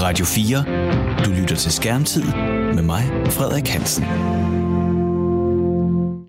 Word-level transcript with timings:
Radio 0.00 0.24
4. 0.24 1.24
Du 1.24 1.30
lytter 1.30 1.56
til 1.56 1.72
Skærmtid 1.72 2.24
med 2.74 2.82
mig, 2.82 3.02
Frederik 3.26 3.68
Hansen. 3.68 4.04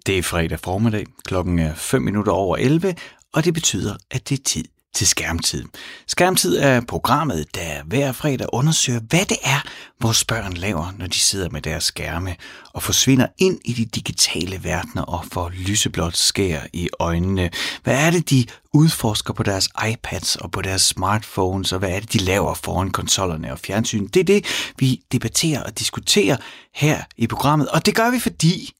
Det 0.05 0.17
er 0.17 0.23
fredag 0.23 0.59
formiddag. 0.59 1.05
Klokken 1.25 1.59
er 1.59 1.75
5 1.75 2.01
minutter 2.01 2.31
over 2.31 2.57
11, 2.57 2.95
og 3.33 3.45
det 3.45 3.53
betyder, 3.53 3.95
at 4.11 4.29
det 4.29 4.39
er 4.39 4.43
tid 4.43 4.65
til 4.93 5.07
Skærmtid. 5.07 5.63
Skærmtid 6.07 6.57
er 6.57 6.81
programmet, 6.87 7.55
der 7.55 7.83
hver 7.83 8.11
fredag 8.11 8.47
undersøger, 8.53 8.99
hvad 8.99 9.25
det 9.25 9.37
er, 9.43 9.61
vores 10.01 10.25
børn 10.25 10.53
laver, 10.53 10.93
når 10.97 11.07
de 11.07 11.19
sidder 11.19 11.49
med 11.49 11.61
deres 11.61 11.83
skærme 11.83 12.35
og 12.73 12.83
forsvinder 12.83 13.27
ind 13.37 13.59
i 13.65 13.73
de 13.73 13.85
digitale 13.85 14.63
verdener 14.63 15.01
og 15.01 15.25
får 15.33 15.49
lyseblåt 15.49 16.17
skær 16.17 16.61
i 16.73 16.89
øjnene. 16.99 17.49
Hvad 17.83 17.95
er 17.95 18.11
det, 18.11 18.29
de 18.29 18.45
udforsker 18.73 19.33
på 19.33 19.43
deres 19.43 19.69
iPads 19.91 20.35
og 20.35 20.51
på 20.51 20.61
deres 20.61 20.81
smartphones, 20.81 21.73
og 21.73 21.79
hvad 21.79 21.89
er 21.89 21.99
det, 21.99 22.13
de 22.13 22.17
laver 22.17 22.53
foran 22.53 22.91
konsollerne 22.91 23.51
og 23.51 23.59
fjernsyn? 23.59 24.07
Det 24.07 24.19
er 24.19 24.23
det, 24.23 24.45
vi 24.77 25.01
debatterer 25.11 25.63
og 25.63 25.79
diskuterer 25.79 26.37
her 26.75 27.03
i 27.17 27.27
programmet, 27.27 27.69
og 27.69 27.85
det 27.85 27.95
gør 27.95 28.11
vi, 28.11 28.19
fordi 28.19 28.71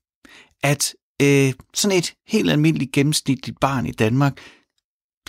at 0.63 0.93
øh, 1.21 1.53
sådan 1.73 1.97
et 1.97 2.13
helt 2.27 2.51
almindeligt 2.51 2.91
gennemsnitligt 2.91 3.59
barn 3.59 3.85
i 3.85 3.91
Danmark 3.91 4.37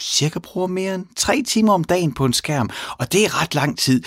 cirka 0.01 0.39
bruger 0.39 0.67
mere 0.67 0.95
end 0.95 1.07
tre 1.17 1.43
timer 1.47 1.73
om 1.73 1.85
dagen 1.85 2.13
på 2.15 2.25
en 2.25 2.33
skærm, 2.33 2.71
og 2.99 3.13
det 3.13 3.25
er 3.25 3.43
ret 3.43 3.55
lang 3.55 3.79
tid. 3.79 4.03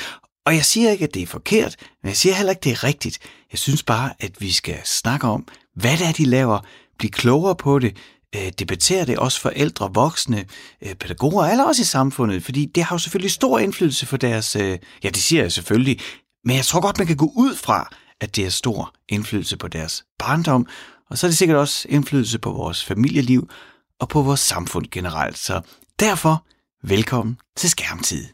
Og 0.45 0.55
jeg 0.55 0.65
siger 0.65 0.91
ikke, 0.91 1.03
at 1.03 1.13
det 1.13 1.21
er 1.21 1.27
forkert, 1.27 1.75
men 2.03 2.09
jeg 2.09 2.17
siger 2.17 2.35
heller 2.35 2.51
ikke, 2.51 2.59
at 2.59 2.63
det 2.63 2.71
er 2.71 2.83
rigtigt. 2.83 3.19
Jeg 3.51 3.59
synes 3.59 3.83
bare, 3.83 4.13
at 4.19 4.31
vi 4.41 4.51
skal 4.51 4.79
snakke 4.85 5.27
om, 5.27 5.47
hvad 5.75 5.97
det 5.97 6.07
er, 6.07 6.11
de 6.11 6.25
laver, 6.25 6.59
blive 6.97 7.11
klogere 7.11 7.55
på 7.55 7.79
det, 7.79 7.97
øh, 8.35 8.51
debattere 8.59 9.05
det 9.05 9.17
også 9.19 9.41
forældre, 9.41 9.93
voksne, 9.93 10.45
øh, 10.81 10.95
pædagoger, 10.95 11.45
eller 11.45 11.63
også 11.63 11.81
i 11.81 11.85
samfundet, 11.85 12.43
fordi 12.43 12.65
det 12.65 12.83
har 12.83 12.95
jo 12.95 12.99
selvfølgelig 12.99 13.31
stor 13.31 13.59
indflydelse 13.59 14.05
for 14.05 14.17
deres, 14.17 14.55
øh, 14.55 14.79
ja 15.03 15.09
det 15.09 15.23
siger 15.23 15.41
jeg 15.41 15.51
selvfølgelig, 15.51 15.99
men 16.45 16.55
jeg 16.55 16.65
tror 16.65 16.81
godt, 16.81 16.97
man 16.97 17.07
kan 17.07 17.17
gå 17.17 17.31
ud 17.35 17.55
fra, 17.55 17.89
at 18.21 18.35
det 18.35 18.43
har 18.43 18.51
stor 18.51 18.93
indflydelse 19.09 19.57
på 19.57 19.67
deres 19.67 20.03
barndom, 20.19 20.67
og 21.09 21.17
så 21.17 21.27
er 21.27 21.29
det 21.29 21.37
sikkert 21.37 21.57
også 21.57 21.87
indflydelse 21.89 22.39
på 22.39 22.51
vores 22.51 22.83
familieliv 22.83 23.49
og 23.99 24.09
på 24.09 24.21
vores 24.21 24.39
samfund 24.39 24.85
generelt. 24.91 25.37
Så 25.37 25.61
derfor, 25.99 26.45
velkommen 26.87 27.37
til 27.57 27.69
Skærmtid. 27.69 28.25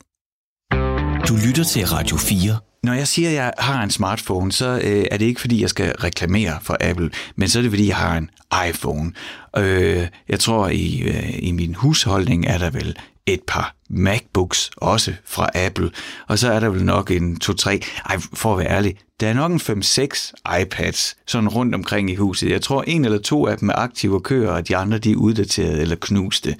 Du 1.28 1.36
lytter 1.48 1.64
til 1.64 1.88
Radio 1.88 2.18
4. 2.18 2.58
Når 2.84 2.94
jeg 2.94 3.08
siger, 3.08 3.30
at 3.30 3.36
jeg 3.36 3.54
har 3.58 3.84
en 3.84 3.92
smartphone, 3.92 4.52
så 4.52 4.82
øh, 4.84 5.06
er 5.12 5.18
det 5.18 5.26
ikke, 5.26 5.42
fordi 5.42 5.62
jeg 5.62 5.70
skal 5.70 5.96
reklamere 5.96 6.60
for 6.62 6.78
Apple, 6.82 7.12
men 7.36 7.50
så 7.50 7.60
er 7.60 7.62
det, 7.62 7.72
fordi 7.72 7.88
jeg 7.88 7.98
har 7.98 8.18
en 8.18 8.30
iPhone. 8.70 9.12
Øh, 9.58 10.08
jeg 10.30 10.40
tror, 10.40 10.68
i, 10.68 11.02
øh, 11.02 11.44
i 11.44 11.52
min 11.52 11.76
husholdning 11.76 12.46
er 12.46 12.58
der 12.58 12.70
vel 12.70 12.98
et 13.26 13.42
par 13.48 13.76
MacBooks, 13.90 14.72
også 14.78 15.14
fra 15.26 15.50
Apple, 15.56 15.92
og 16.28 16.40
så 16.40 16.52
er 16.52 16.60
der 16.60 16.70
vel 16.70 16.86
nok 16.86 17.12
en 17.12 17.38
2-3, 17.44 17.70
ej, 18.06 18.18
for 18.34 18.54
at 18.54 18.60
være 18.60 18.70
ærlig, 18.70 18.98
der 19.20 19.28
er 19.28 19.34
nok 19.34 19.52
en 19.52 19.60
5-6 19.60 20.32
iPads 20.62 21.16
sådan 21.28 21.50
rundt 21.50 21.76
omkring 21.76 22.12
i 22.12 22.16
huset. 22.16 22.50
Jeg 22.50 22.62
tror, 22.62 22.84
en 22.88 23.06
eller 23.06 23.20
to 23.20 23.48
af 23.48 23.58
dem 23.58 23.70
er 23.70 23.74
aktive 23.74 24.16
og 24.16 24.24
kører, 24.24 24.52
og 24.52 24.68
de 24.68 24.78
andre 24.78 24.98
de 24.98 25.12
er 25.12 25.16
uddateret 25.16 25.82
eller 25.82 25.96
knuste. 25.96 26.56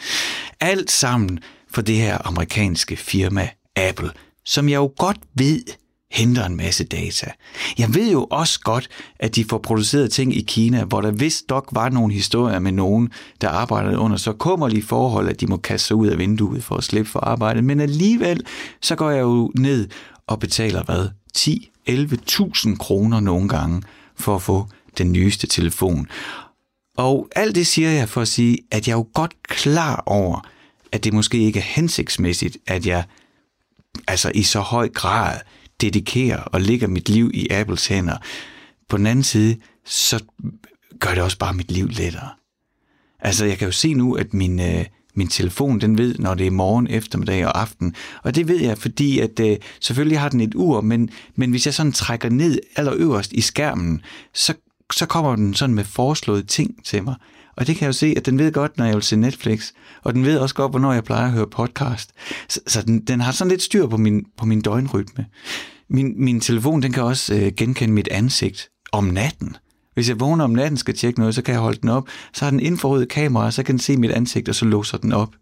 Alt 0.60 0.92
sammen 0.92 1.40
for 1.72 1.82
det 1.82 1.96
her 1.96 2.28
amerikanske 2.28 2.96
firma 2.96 3.50
Apple, 3.76 4.12
som 4.46 4.70
jeg 4.70 4.76
jo 4.76 4.94
godt 4.98 5.18
ved 5.36 5.62
henter 6.12 6.46
en 6.46 6.56
masse 6.56 6.84
data. 6.84 7.32
Jeg 7.78 7.94
ved 7.96 8.12
jo 8.12 8.24
også 8.24 8.60
godt, 8.60 8.90
at 9.20 9.36
de 9.36 9.46
får 9.46 9.58
produceret 9.58 10.12
ting 10.12 10.36
i 10.36 10.42
Kina, 10.42 10.84
hvor 10.84 11.02
der 11.02 11.12
vist 11.12 11.50
dog 11.50 11.66
var 11.72 11.90
nogle 11.90 12.14
historier 12.14 12.60
med 12.60 12.72
nogen, 12.72 13.10
der 13.42 13.50
arbejdede 13.50 14.00
under 14.00 14.18
så 14.18 14.34
kummerlige 14.34 14.84
forhold, 14.84 15.30
at 15.30 15.42
de 15.42 15.48
må 15.48 15.58
kaste 15.58 15.88
sig 15.88 15.96
ud 15.96 16.08
af 16.08 16.18
vinduet 16.18 16.64
for 16.64 16.76
at 16.76 16.84
slippe 16.84 17.12
for 17.12 17.20
arbejdet. 17.20 17.64
Men 17.64 17.80
alligevel, 17.80 18.46
så 18.82 18.96
går 18.96 19.10
jeg 19.10 19.22
jo 19.22 19.52
ned 19.56 19.88
og 20.28 20.40
betaler 20.40 20.84
hvad? 20.84 21.10
10-11.000 21.38 22.78
kroner 22.78 23.20
nogle 23.20 23.50
gange 23.50 23.82
for 24.16 24.36
at 24.36 24.42
få 24.42 24.68
den 24.98 25.12
nyeste 25.12 25.48
telefon. 25.48 26.08
Og 26.98 27.30
alt 27.36 27.56
det 27.56 27.68
siger 27.68 27.90
jeg 27.90 28.10
for 28.10 28.22
at 28.22 28.28
sige, 28.28 28.58
at 28.72 28.88
jeg 28.88 28.94
er 28.94 28.98
jo 28.98 29.08
godt 29.14 29.34
klar 29.44 30.04
over, 30.06 30.48
at 30.92 31.04
det 31.04 31.14
måske 31.14 31.38
ikke 31.38 31.60
er 31.60 31.64
hensigtsmæssigt, 31.64 32.58
at 32.68 32.86
jeg 32.86 33.04
altså 34.08 34.32
i 34.36 34.44
så 34.44 34.60
høj 34.60 34.90
grad 34.90 35.40
dedikerer 35.82 36.42
og 36.42 36.62
lægger 36.62 36.88
mit 36.88 37.10
liv 37.10 37.32
i 37.34 37.48
Apples 37.52 37.88
hænder. 37.88 38.18
På 38.90 38.98
den 38.98 39.08
anden 39.08 39.24
side, 39.24 39.58
så 39.86 40.24
gør 41.00 41.14
det 41.14 41.24
også 41.24 41.38
bare 41.38 41.54
mit 41.54 41.72
liv 41.72 41.88
lettere. 41.88 42.30
Altså, 43.20 43.46
jeg 43.46 43.58
kan 43.58 43.68
jo 43.68 43.72
se 43.72 43.94
nu, 43.94 44.14
at 44.14 44.34
min, 44.34 44.60
øh, 44.60 44.86
min 45.14 45.28
telefon, 45.28 45.82
den 45.82 45.98
ved, 45.98 46.16
når 46.20 46.34
det 46.34 46.48
er 46.48 46.52
morgen, 46.52 46.88
eftermiddag 46.88 47.46
og 47.46 47.62
aften. 47.62 47.96
Og 48.24 48.36
det 48.36 48.48
ved 48.48 48.60
jeg, 48.62 48.78
fordi 48.78 49.20
at 49.20 49.40
øh, 49.40 49.58
selvfølgelig 49.80 50.20
har 50.20 50.30
den 50.30 50.42
et 50.42 50.56
ur, 50.56 50.82
men, 50.82 51.10
men 51.36 51.52
hvis 51.52 51.66
jeg 51.66 51.74
sådan 51.74 51.92
trækker 51.92 52.30
ned 52.30 52.60
allerøverst 52.76 53.34
i 53.34 53.42
skærmen, 53.42 54.02
så, 54.34 54.54
så 54.94 55.06
kommer 55.06 55.36
den 55.36 55.54
sådan 55.54 55.76
med 55.76 55.84
foreslåede 55.84 56.44
ting 56.44 56.86
til 56.86 57.04
mig. 57.04 57.16
Og 57.60 57.68
det 57.68 57.76
kan 57.76 57.82
jeg 57.86 57.88
jo 57.88 57.94
se, 57.94 58.14
at 58.18 58.26
den 58.26 58.40
ved 58.40 58.52
godt, 58.52 58.78
når 58.78 58.86
jeg 58.86 58.94
vil 58.94 59.04
se 59.04 59.16
Netflix, 59.16 59.72
og 60.04 60.14
den 60.14 60.26
ved 60.26 60.38
også 60.38 60.56
godt, 60.56 60.72
hvornår 60.72 60.94
jeg 60.94 61.04
plejer 61.04 61.26
at 61.26 61.32
høre 61.32 61.48
podcast. 61.48 62.12
Så, 62.50 62.60
så 62.68 62.82
den, 62.82 63.00
den 63.00 63.22
har 63.22 63.32
sådan 63.32 63.50
lidt 63.50 63.62
styr 63.62 63.88
på 63.88 63.98
min, 63.98 64.26
på 64.38 64.46
min 64.46 64.62
døgnrytme. 64.62 65.26
Min, 65.90 66.24
min 66.24 66.42
telefon, 66.42 66.82
den 66.82 66.92
kan 66.92 67.04
også 67.04 67.36
øh, 67.36 67.52
genkende 67.58 67.94
mit 67.94 68.08
ansigt 68.08 68.70
om 68.92 69.04
natten. 69.04 69.56
Hvis 69.94 70.10
jeg 70.10 70.20
vågner 70.20 70.44
om 70.44 70.52
natten 70.52 70.78
skal 70.78 70.96
tjekke 70.96 71.20
noget, 71.20 71.36
så 71.36 71.42
kan 71.42 71.54
jeg 71.54 71.62
holde 71.62 71.82
den 71.82 71.90
op. 71.90 72.08
Så 72.34 72.46
har 72.46 72.50
den 72.50 72.60
infrarøde 72.60 73.06
kamera, 73.06 73.52
så 73.52 73.64
kan 73.64 73.74
den 73.74 73.80
se 73.80 73.98
mit 73.98 74.12
ansigt, 74.12 74.50
og 74.50 74.56
så 74.56 74.66
låser 74.66 74.98
den 74.98 75.14
op. 75.14 75.36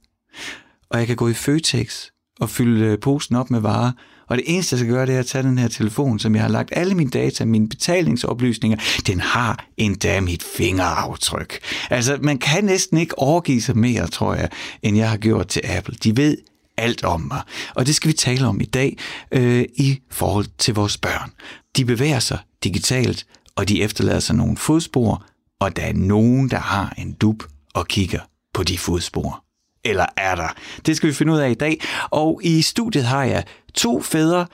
Og 0.89 0.99
jeg 0.99 1.07
kan 1.07 1.15
gå 1.15 1.27
i 1.27 1.33
Føtex 1.33 2.05
og 2.39 2.49
fylde 2.49 2.85
øh, 2.85 2.99
posen 2.99 3.35
op 3.35 3.51
med 3.51 3.59
varer, 3.59 3.91
og 4.27 4.37
det 4.37 4.43
eneste, 4.47 4.73
jeg 4.73 4.79
skal 4.79 4.93
gøre, 4.93 5.05
det 5.05 5.15
er 5.15 5.19
at 5.19 5.25
tage 5.25 5.43
den 5.43 5.57
her 5.57 5.67
telefon, 5.67 6.19
som 6.19 6.35
jeg 6.35 6.43
har 6.43 6.49
lagt 6.49 6.69
alle 6.71 6.95
mine 6.95 7.09
data, 7.09 7.45
mine 7.45 7.69
betalingsoplysninger, 7.69 8.77
den 9.07 9.19
har 9.19 9.65
endda 9.77 10.21
mit 10.21 10.43
fingeraftryk. 10.43 11.59
Altså, 11.89 12.17
man 12.21 12.37
kan 12.37 12.63
næsten 12.63 12.97
ikke 12.97 13.19
overgive 13.19 13.61
sig 13.61 13.77
mere, 13.77 14.07
tror 14.07 14.35
jeg, 14.35 14.49
end 14.83 14.97
jeg 14.97 15.09
har 15.09 15.17
gjort 15.17 15.47
til 15.47 15.61
Apple. 15.65 15.95
De 16.03 16.17
ved 16.17 16.37
alt 16.77 17.03
om 17.03 17.21
mig. 17.21 17.41
Og 17.75 17.87
det 17.87 17.95
skal 17.95 18.07
vi 18.07 18.13
tale 18.13 18.47
om 18.47 18.61
i 18.61 18.65
dag 18.65 18.97
øh, 19.31 19.65
i 19.75 19.99
forhold 20.11 20.45
til 20.57 20.73
vores 20.73 20.97
børn. 20.97 21.31
De 21.77 21.85
bevæger 21.85 22.19
sig 22.19 22.39
digitalt, 22.63 23.25
og 23.55 23.69
de 23.69 23.81
efterlader 23.81 24.19
sig 24.19 24.35
nogle 24.35 24.57
fodspor, 24.57 25.25
og 25.59 25.75
der 25.75 25.81
er 25.81 25.93
nogen, 25.93 26.49
der 26.49 26.59
har 26.59 26.93
en 26.97 27.13
dub 27.13 27.43
og 27.73 27.87
kigger 27.87 28.19
på 28.53 28.63
de 28.63 28.77
fodspor. 28.77 29.46
Eller 29.89 30.05
er 30.17 30.35
der? 30.35 30.55
Det 30.85 30.97
skal 30.97 31.09
vi 31.09 31.13
finde 31.13 31.33
ud 31.33 31.37
af 31.37 31.49
i 31.49 31.53
dag. 31.53 31.81
Og 32.09 32.41
i 32.43 32.61
studiet 32.61 33.05
har 33.05 33.23
jeg 33.23 33.43
to 33.73 34.01
fædre, 34.01 34.45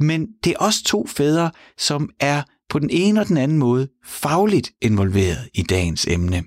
men 0.00 0.26
det 0.44 0.52
er 0.52 0.58
også 0.58 0.84
to 0.84 1.06
fædre, 1.06 1.50
som 1.78 2.10
er 2.20 2.42
på 2.70 2.78
den 2.78 2.90
ene 2.90 3.20
og 3.20 3.28
den 3.28 3.36
anden 3.36 3.58
måde 3.58 3.88
fagligt 4.04 4.70
involveret 4.82 5.48
i 5.54 5.62
dagens 5.62 6.06
emne. 6.06 6.42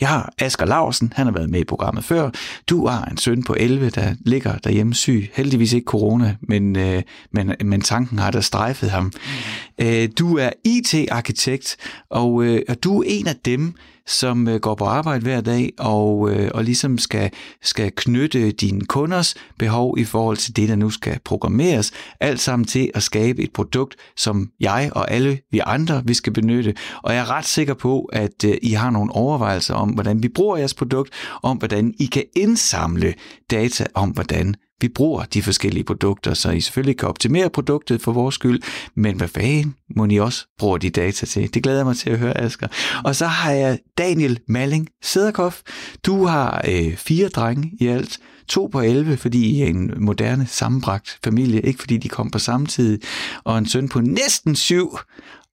Jeg 0.00 0.08
har 0.08 0.32
Asger 0.38 0.66
Larsen, 0.66 1.12
han 1.16 1.26
har 1.26 1.32
været 1.32 1.50
med 1.50 1.60
i 1.60 1.64
programmet 1.64 2.04
før. 2.04 2.30
Du 2.68 2.86
har 2.86 3.04
en 3.04 3.16
søn 3.16 3.42
på 3.42 3.54
11, 3.58 3.90
der 3.90 4.14
ligger 4.20 4.58
derhjemme 4.58 4.94
syg. 4.94 5.30
Heldigvis 5.34 5.72
ikke 5.72 5.84
corona, 5.84 6.36
men, 6.40 6.76
øh, 6.76 7.02
men, 7.32 7.54
men 7.64 7.80
tanken 7.80 8.18
har 8.18 8.30
der 8.30 8.40
strejfet 8.40 8.90
ham. 8.90 9.04
Mm. 9.04 9.86
Øh, 9.86 10.08
du 10.18 10.38
er 10.38 10.50
IT-arkitekt, 10.64 11.76
og, 12.10 12.44
øh, 12.44 12.62
og 12.68 12.84
du 12.84 13.02
er 13.02 13.04
en 13.06 13.26
af 13.26 13.36
dem, 13.44 13.74
som 14.06 14.48
øh, 14.48 14.60
går 14.60 14.74
på 14.74 14.84
arbejde 14.84 15.22
hver 15.22 15.40
dag 15.40 15.72
og, 15.78 16.30
øh, 16.30 16.50
og 16.54 16.64
ligesom 16.64 16.98
skal, 16.98 17.30
skal 17.62 17.92
knytte 17.96 18.50
dine 18.50 18.80
kunders 18.80 19.34
behov 19.58 19.98
i 19.98 20.04
forhold 20.04 20.36
til 20.36 20.56
det, 20.56 20.68
der 20.68 20.76
nu 20.76 20.90
skal 20.90 21.18
programmeres, 21.24 21.92
alt 22.20 22.40
sammen 22.40 22.66
til 22.66 22.90
at 22.94 23.02
skabe 23.02 23.42
et 23.42 23.52
produkt, 23.52 23.96
som 24.16 24.50
jeg 24.60 24.90
og 24.92 25.10
alle 25.10 25.38
vi 25.50 25.60
andre, 25.66 26.02
vi 26.04 26.14
skal 26.14 26.32
benytte. 26.32 26.74
Og 27.02 27.14
jeg 27.14 27.20
er 27.20 27.30
ret 27.30 27.46
sikker 27.46 27.74
på, 27.74 28.00
at 28.12 28.44
øh, 28.44 28.56
I 28.62 28.72
har 28.72 28.90
nogle 28.90 29.12
overvejelser 29.12 29.74
om, 29.74 29.88
hvordan 29.88 30.22
vi 30.22 30.28
bruger 30.28 30.56
jeres 30.56 30.74
produkt, 30.74 31.10
om 31.42 31.56
hvordan 31.56 31.94
I 31.98 32.06
kan 32.06 32.24
indsamle 32.36 33.14
data 33.50 33.86
om, 33.94 34.10
hvordan 34.10 34.54
vi 34.80 34.88
bruger 34.88 35.24
de 35.24 35.42
forskellige 35.42 35.84
produkter, 35.84 36.34
så 36.34 36.50
I 36.50 36.60
selvfølgelig 36.60 36.98
kan 36.98 37.08
optimere 37.08 37.50
produktet 37.50 38.02
for 38.02 38.12
vores 38.12 38.34
skyld, 38.34 38.62
men 38.94 39.16
hvad 39.16 39.28
fanden 39.28 39.74
må 39.96 40.06
I 40.10 40.16
også 40.16 40.46
bruge 40.58 40.78
de 40.78 40.90
data 40.90 41.26
til? 41.26 41.54
Det 41.54 41.62
glæder 41.62 41.78
jeg 41.78 41.86
mig 41.86 41.96
til 41.96 42.10
at 42.10 42.18
høre, 42.18 42.40
Asger. 42.40 42.68
Og 43.04 43.16
så 43.16 43.26
har 43.26 43.50
jeg 43.50 43.78
Daniel 43.98 44.40
Malling 44.48 44.88
Sederkoff. 45.02 45.60
Du 46.06 46.24
har 46.24 46.64
øh, 46.68 46.96
fire 46.96 47.28
drenge 47.28 47.72
i 47.80 47.86
alt. 47.86 48.18
To 48.48 48.66
på 48.72 48.80
11, 48.80 49.16
fordi 49.16 49.46
I 49.46 49.62
er 49.62 49.66
en 49.66 49.94
moderne 49.96 50.46
sammenbragt 50.46 51.18
familie, 51.24 51.60
ikke 51.60 51.80
fordi 51.80 51.96
de 51.96 52.08
kom 52.08 52.30
på 52.30 52.38
samme 52.38 52.66
tid, 52.66 53.00
og 53.44 53.58
en 53.58 53.66
søn 53.66 53.88
på 53.88 54.00
næsten 54.00 54.56
syv, 54.56 54.98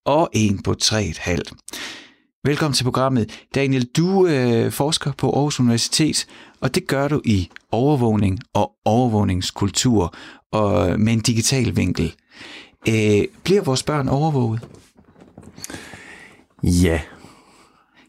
og 0.05 0.29
en 0.33 0.63
på 0.63 0.73
tre 0.73 1.05
et 1.05 1.17
halvt. 1.17 1.53
Velkommen 2.45 2.73
til 2.73 2.83
programmet. 2.83 3.45
Daniel, 3.55 3.85
du 3.85 4.27
øh, 4.27 4.71
forsker 4.71 5.11
på 5.11 5.31
Aarhus 5.31 5.59
Universitet, 5.59 6.25
og 6.63 6.75
det 6.75 6.87
gør 6.87 7.07
du 7.07 7.21
i 7.25 7.49
overvågning 7.71 8.39
og 8.53 8.71
overvågningskultur 8.85 10.15
og 10.51 10.99
med 10.99 11.13
en 11.13 11.19
digital 11.19 11.75
vinkel. 11.75 12.15
Øh, 12.89 13.23
bliver 13.43 13.61
vores 13.61 13.83
børn 13.83 14.09
overvåget? 14.09 14.67
Ja. 16.63 16.99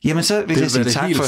Jamen 0.04 0.24
så 0.24 0.44
vil 0.46 0.56
det 0.56 0.62
jeg 0.62 0.70
sige 0.70 0.84
tak 0.84 1.10
for, 1.16 1.24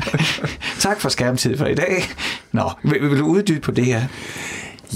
tak 0.88 1.00
for 1.00 1.08
skærmtid 1.08 1.58
for 1.58 1.66
i 1.66 1.74
dag. 1.74 2.04
Nå, 2.52 2.70
vil, 2.82 3.10
vil 3.10 3.18
du 3.18 3.26
uddybe 3.26 3.60
på 3.60 3.70
det 3.70 3.84
her? 3.84 4.02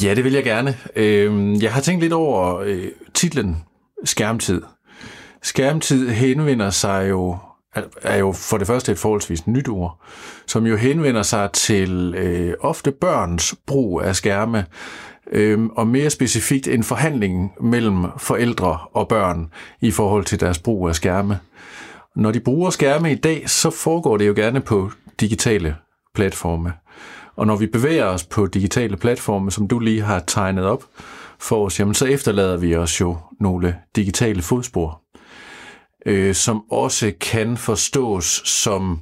Ja, 0.02 0.14
det 0.14 0.24
vil 0.24 0.32
jeg 0.32 0.44
gerne. 0.44 0.76
Øh, 0.96 1.62
jeg 1.62 1.72
har 1.72 1.80
tænkt 1.80 2.02
lidt 2.02 2.12
over 2.12 2.58
øh, 2.58 2.88
titlen 3.14 3.56
Skærmtid. 4.04 4.62
Skærmtid 5.42 6.08
henvender 6.08 6.70
sig 6.70 7.10
jo 7.10 7.38
er 8.02 8.16
jo 8.16 8.32
for 8.32 8.58
det 8.58 8.66
første 8.66 8.92
et 8.92 8.98
forholdsvis 8.98 9.46
nyt 9.46 9.68
ord, 9.68 10.00
som 10.46 10.66
jo 10.66 10.76
henvender 10.76 11.22
sig 11.22 11.50
til 11.52 12.14
øh, 12.14 12.54
ofte 12.60 12.92
børns 12.92 13.54
brug 13.66 14.02
af 14.02 14.16
skærme, 14.16 14.66
øh, 15.32 15.64
og 15.64 15.86
mere 15.86 16.10
specifikt 16.10 16.68
en 16.68 16.84
forhandling 16.84 17.52
mellem 17.60 18.04
forældre 18.18 18.78
og 18.92 19.08
børn 19.08 19.50
i 19.80 19.90
forhold 19.90 20.24
til 20.24 20.40
deres 20.40 20.58
brug 20.58 20.88
af 20.88 20.94
skærme. 20.94 21.38
Når 22.16 22.30
de 22.30 22.40
bruger 22.40 22.70
skærme 22.70 23.12
i 23.12 23.14
dag, 23.14 23.50
så 23.50 23.70
foregår 23.70 24.16
det 24.16 24.28
jo 24.28 24.32
gerne 24.36 24.60
på 24.60 24.90
digitale 25.20 25.76
platforme. 26.14 26.72
Og 27.36 27.46
når 27.46 27.56
vi 27.56 27.66
bevæger 27.66 28.04
os 28.04 28.24
på 28.24 28.46
digitale 28.46 28.96
platforme, 28.96 29.50
som 29.50 29.68
du 29.68 29.78
lige 29.78 30.02
har 30.02 30.22
tegnet 30.26 30.64
op 30.64 30.84
for 31.38 31.66
os, 31.66 31.80
jamen 31.80 31.94
så 31.94 32.06
efterlader 32.06 32.56
vi 32.56 32.76
os 32.76 33.00
jo 33.00 33.16
nogle 33.40 33.76
digitale 33.96 34.42
fodspor 34.42 35.02
øh, 36.06 36.34
som 36.34 36.64
også 36.70 37.12
kan 37.20 37.56
forstås 37.56 38.42
som 38.44 39.00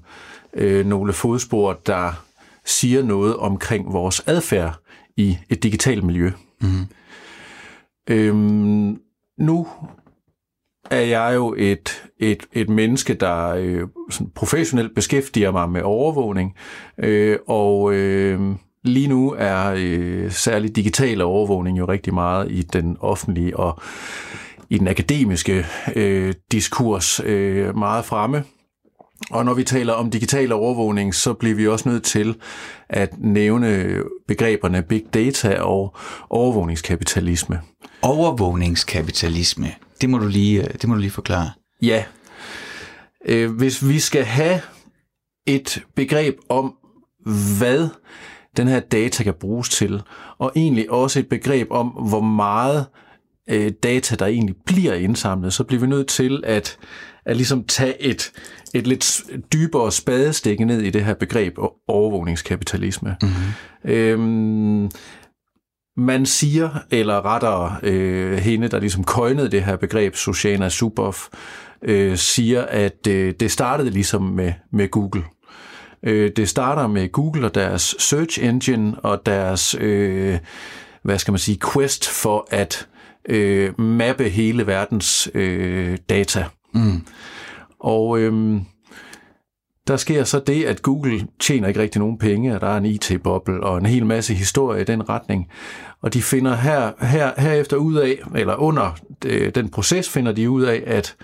øh, 0.54 0.86
nogle 0.86 1.12
fodspor, 1.12 1.80
der 1.86 2.24
siger 2.64 3.02
noget 3.02 3.36
omkring 3.36 3.92
vores 3.92 4.22
adfærd 4.26 4.74
i 5.16 5.38
et 5.48 5.62
digitalt 5.62 6.04
miljø. 6.04 6.30
Mm. 6.60 6.86
Øhm, 8.10 9.00
nu 9.38 9.66
er 10.90 11.00
jeg 11.00 11.32
jo 11.34 11.54
et, 11.58 12.04
et, 12.18 12.46
et 12.52 12.68
menneske, 12.68 13.14
der 13.14 13.46
øh, 13.48 13.88
sådan 14.10 14.30
professionelt 14.34 14.94
beskæftiger 14.94 15.50
mig 15.50 15.70
med 15.70 15.82
overvågning, 15.82 16.54
øh, 16.98 17.38
og 17.46 17.94
øh, 17.94 18.40
lige 18.84 19.08
nu 19.08 19.34
er 19.38 19.74
øh, 19.76 20.30
særligt 20.30 20.76
digital 20.76 21.22
overvågning 21.22 21.78
jo 21.78 21.84
rigtig 21.84 22.14
meget 22.14 22.50
i 22.52 22.62
den 22.62 22.96
offentlige 23.00 23.56
og 23.56 23.82
i 24.74 24.78
den 24.78 24.88
akademiske 24.88 25.66
øh, 25.96 26.34
diskurs 26.52 27.20
øh, 27.24 27.76
meget 27.76 28.04
fremme. 28.04 28.44
Og 29.30 29.44
når 29.44 29.54
vi 29.54 29.64
taler 29.64 29.92
om 29.92 30.10
digital 30.10 30.52
overvågning, 30.52 31.14
så 31.14 31.32
bliver 31.32 31.54
vi 31.54 31.68
også 31.68 31.88
nødt 31.88 32.02
til 32.02 32.36
at 32.88 33.18
nævne 33.18 34.00
begreberne 34.28 34.82
big 34.82 35.02
data 35.14 35.60
og 35.60 35.96
overvågningskapitalisme. 36.30 37.60
Overvågningskapitalisme, 38.02 39.74
det 40.00 40.10
må 40.10 40.18
du 40.18 40.26
lige, 40.26 40.62
øh, 40.62 40.72
det 40.72 40.88
må 40.88 40.94
du 40.94 41.00
lige 41.00 41.10
forklare. 41.10 41.50
Ja. 41.82 42.04
Øh, 43.26 43.50
hvis 43.50 43.88
vi 43.88 43.98
skal 43.98 44.24
have 44.24 44.60
et 45.46 45.82
begreb 45.96 46.36
om, 46.48 46.74
hvad 47.58 47.88
den 48.56 48.68
her 48.68 48.80
data 48.80 49.22
kan 49.22 49.34
bruges 49.40 49.68
til, 49.68 50.02
og 50.38 50.52
egentlig 50.56 50.90
også 50.90 51.18
et 51.18 51.28
begreb 51.28 51.68
om, 51.70 51.88
hvor 51.88 52.20
meget 52.20 52.86
øh, 53.50 53.72
data, 53.82 54.14
der 54.14 54.26
egentlig 54.26 54.56
bliver 54.66 54.94
indsamlet, 54.94 55.52
så 55.52 55.64
bliver 55.64 55.80
vi 55.80 55.86
nødt 55.86 56.08
til 56.08 56.42
at, 56.46 56.78
at 57.26 57.36
ligesom 57.36 57.64
tage 57.64 58.02
et, 58.02 58.32
et 58.74 58.86
lidt 58.86 59.22
dybere 59.52 59.92
spadestik 59.92 60.60
ned 60.60 60.80
i 60.80 60.90
det 60.90 61.04
her 61.04 61.14
begreb 61.14 61.58
overvågningskapitalisme. 61.88 63.16
Mm-hmm. 63.22 63.90
Øhm, 63.92 64.90
man 65.96 66.26
siger, 66.26 66.70
eller 66.90 67.24
rettere 67.26 67.76
øh, 67.82 68.38
hende, 68.38 68.68
der 68.68 68.80
ligesom 68.80 69.04
køjnede 69.04 69.50
det 69.50 69.64
her 69.64 69.76
begreb, 69.76 70.14
Susanna 70.14 70.68
Zuboff, 70.68 71.28
øh, 71.82 72.16
siger, 72.16 72.62
at 72.62 73.06
øh, 73.08 73.34
det 73.40 73.50
startede 73.50 73.90
ligesom 73.90 74.22
med, 74.22 74.52
med 74.72 74.88
Google. 74.88 75.24
Øh, 76.02 76.32
det 76.36 76.48
starter 76.48 76.86
med 76.86 77.12
Google 77.12 77.46
og 77.46 77.54
deres 77.54 77.94
search 77.98 78.44
engine 78.44 79.00
og 79.00 79.26
deres, 79.26 79.76
øh, 79.80 80.38
hvad 81.02 81.18
skal 81.18 81.32
man 81.32 81.38
sige, 81.38 81.58
quest 81.72 82.08
for 82.08 82.46
at 82.50 82.88
øh, 83.28 83.80
mappe 83.80 84.28
hele 84.28 84.66
verdens 84.66 85.30
øh, 85.34 85.98
data. 86.08 86.44
Mm. 86.74 87.06
Og 87.80 88.18
øh, 88.18 88.60
der 89.86 89.96
sker 89.96 90.24
så 90.24 90.40
det, 90.40 90.64
at 90.64 90.82
Google 90.82 91.26
tjener 91.40 91.68
ikke 91.68 91.80
rigtig 91.80 91.98
nogen 91.98 92.18
penge, 92.18 92.54
og 92.54 92.60
der 92.60 92.66
er 92.66 92.76
en 92.76 92.84
IT-boble 92.84 93.62
og 93.62 93.78
en 93.78 93.86
hel 93.86 94.06
masse 94.06 94.34
historie 94.34 94.80
i 94.80 94.84
den 94.84 95.08
retning. 95.08 95.50
Og 96.02 96.14
de 96.14 96.22
finder 96.22 96.56
her, 96.56 96.92
her, 97.06 97.32
herefter 97.38 97.76
ud 97.76 97.94
af, 97.94 98.18
eller 98.34 98.54
under 98.54 98.98
øh, 99.24 99.54
den 99.54 99.68
proces 99.68 100.08
finder 100.08 100.32
de 100.32 100.50
ud 100.50 100.62
af, 100.62 100.82
at, 100.86 101.16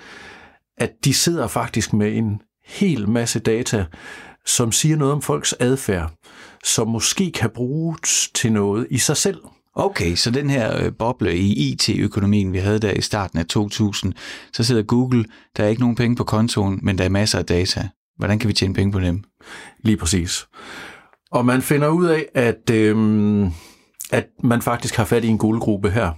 at 0.79 0.91
de 1.05 1.15
sidder 1.15 1.47
faktisk 1.47 1.93
med 1.93 2.17
en 2.17 2.41
hel 2.65 3.09
masse 3.09 3.41
data, 3.41 3.85
som 4.47 4.73
siger 4.73 4.97
noget 4.97 5.15
om 5.15 5.23
folks 5.23 5.55
adfærd, 5.61 6.13
som 6.65 6.89
måske 6.89 7.33
kan 7.33 7.51
bruges 7.51 8.31
til 8.35 8.53
noget 8.53 8.87
i 8.91 8.99
sig 8.99 9.17
selv. 9.17 9.41
Okay, 9.75 10.15
så 10.15 10.31
den 10.31 10.51
her 10.51 10.85
øh, 10.85 10.93
boble 10.99 11.37
i 11.37 11.73
IT-økonomien, 11.73 12.53
vi 12.53 12.59
havde 12.59 12.79
der 12.79 12.93
i 12.93 13.01
starten 13.01 13.39
af 13.39 13.47
2000, 13.47 14.13
så 14.53 14.65
sidder 14.65 14.83
Google, 14.83 15.25
der 15.57 15.65
er 15.65 15.69
ikke 15.69 15.81
nogen 15.81 15.97
penge 15.97 16.17
på 16.17 16.25
kontoen, 16.25 16.81
men 16.83 16.99
der 16.99 17.05
er 17.05 17.09
masser 17.09 17.39
af 17.39 17.47
data. 17.47 17.89
Hvordan 18.17 18.39
kan 18.39 18.49
vi 18.49 18.55
tjene 18.55 18.75
penge 18.75 18.93
på 18.93 19.01
dem? 19.01 19.25
Lige 19.85 19.97
præcis. 19.97 20.47
Og 21.31 21.47
man 21.47 21.63
finder 21.63 21.89
ud 21.89 22.07
af, 22.07 22.27
at, 22.35 22.71
øhm, 22.73 23.47
at 24.13 24.27
man 24.45 24.63
faktisk 24.63 24.97
har 24.97 25.05
fat 25.05 25.25
i 25.25 25.29
en 25.29 25.39
guldgruppe 25.39 25.91
her. 25.91 26.13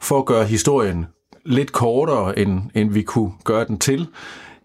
For 0.00 0.18
at 0.18 0.26
gøre 0.26 0.44
historien 0.44 1.06
lidt 1.44 1.72
kortere, 1.72 2.38
end, 2.38 2.60
end 2.74 2.92
vi 2.92 3.02
kunne 3.02 3.32
gøre 3.44 3.64
den 3.64 3.78
til, 3.78 4.08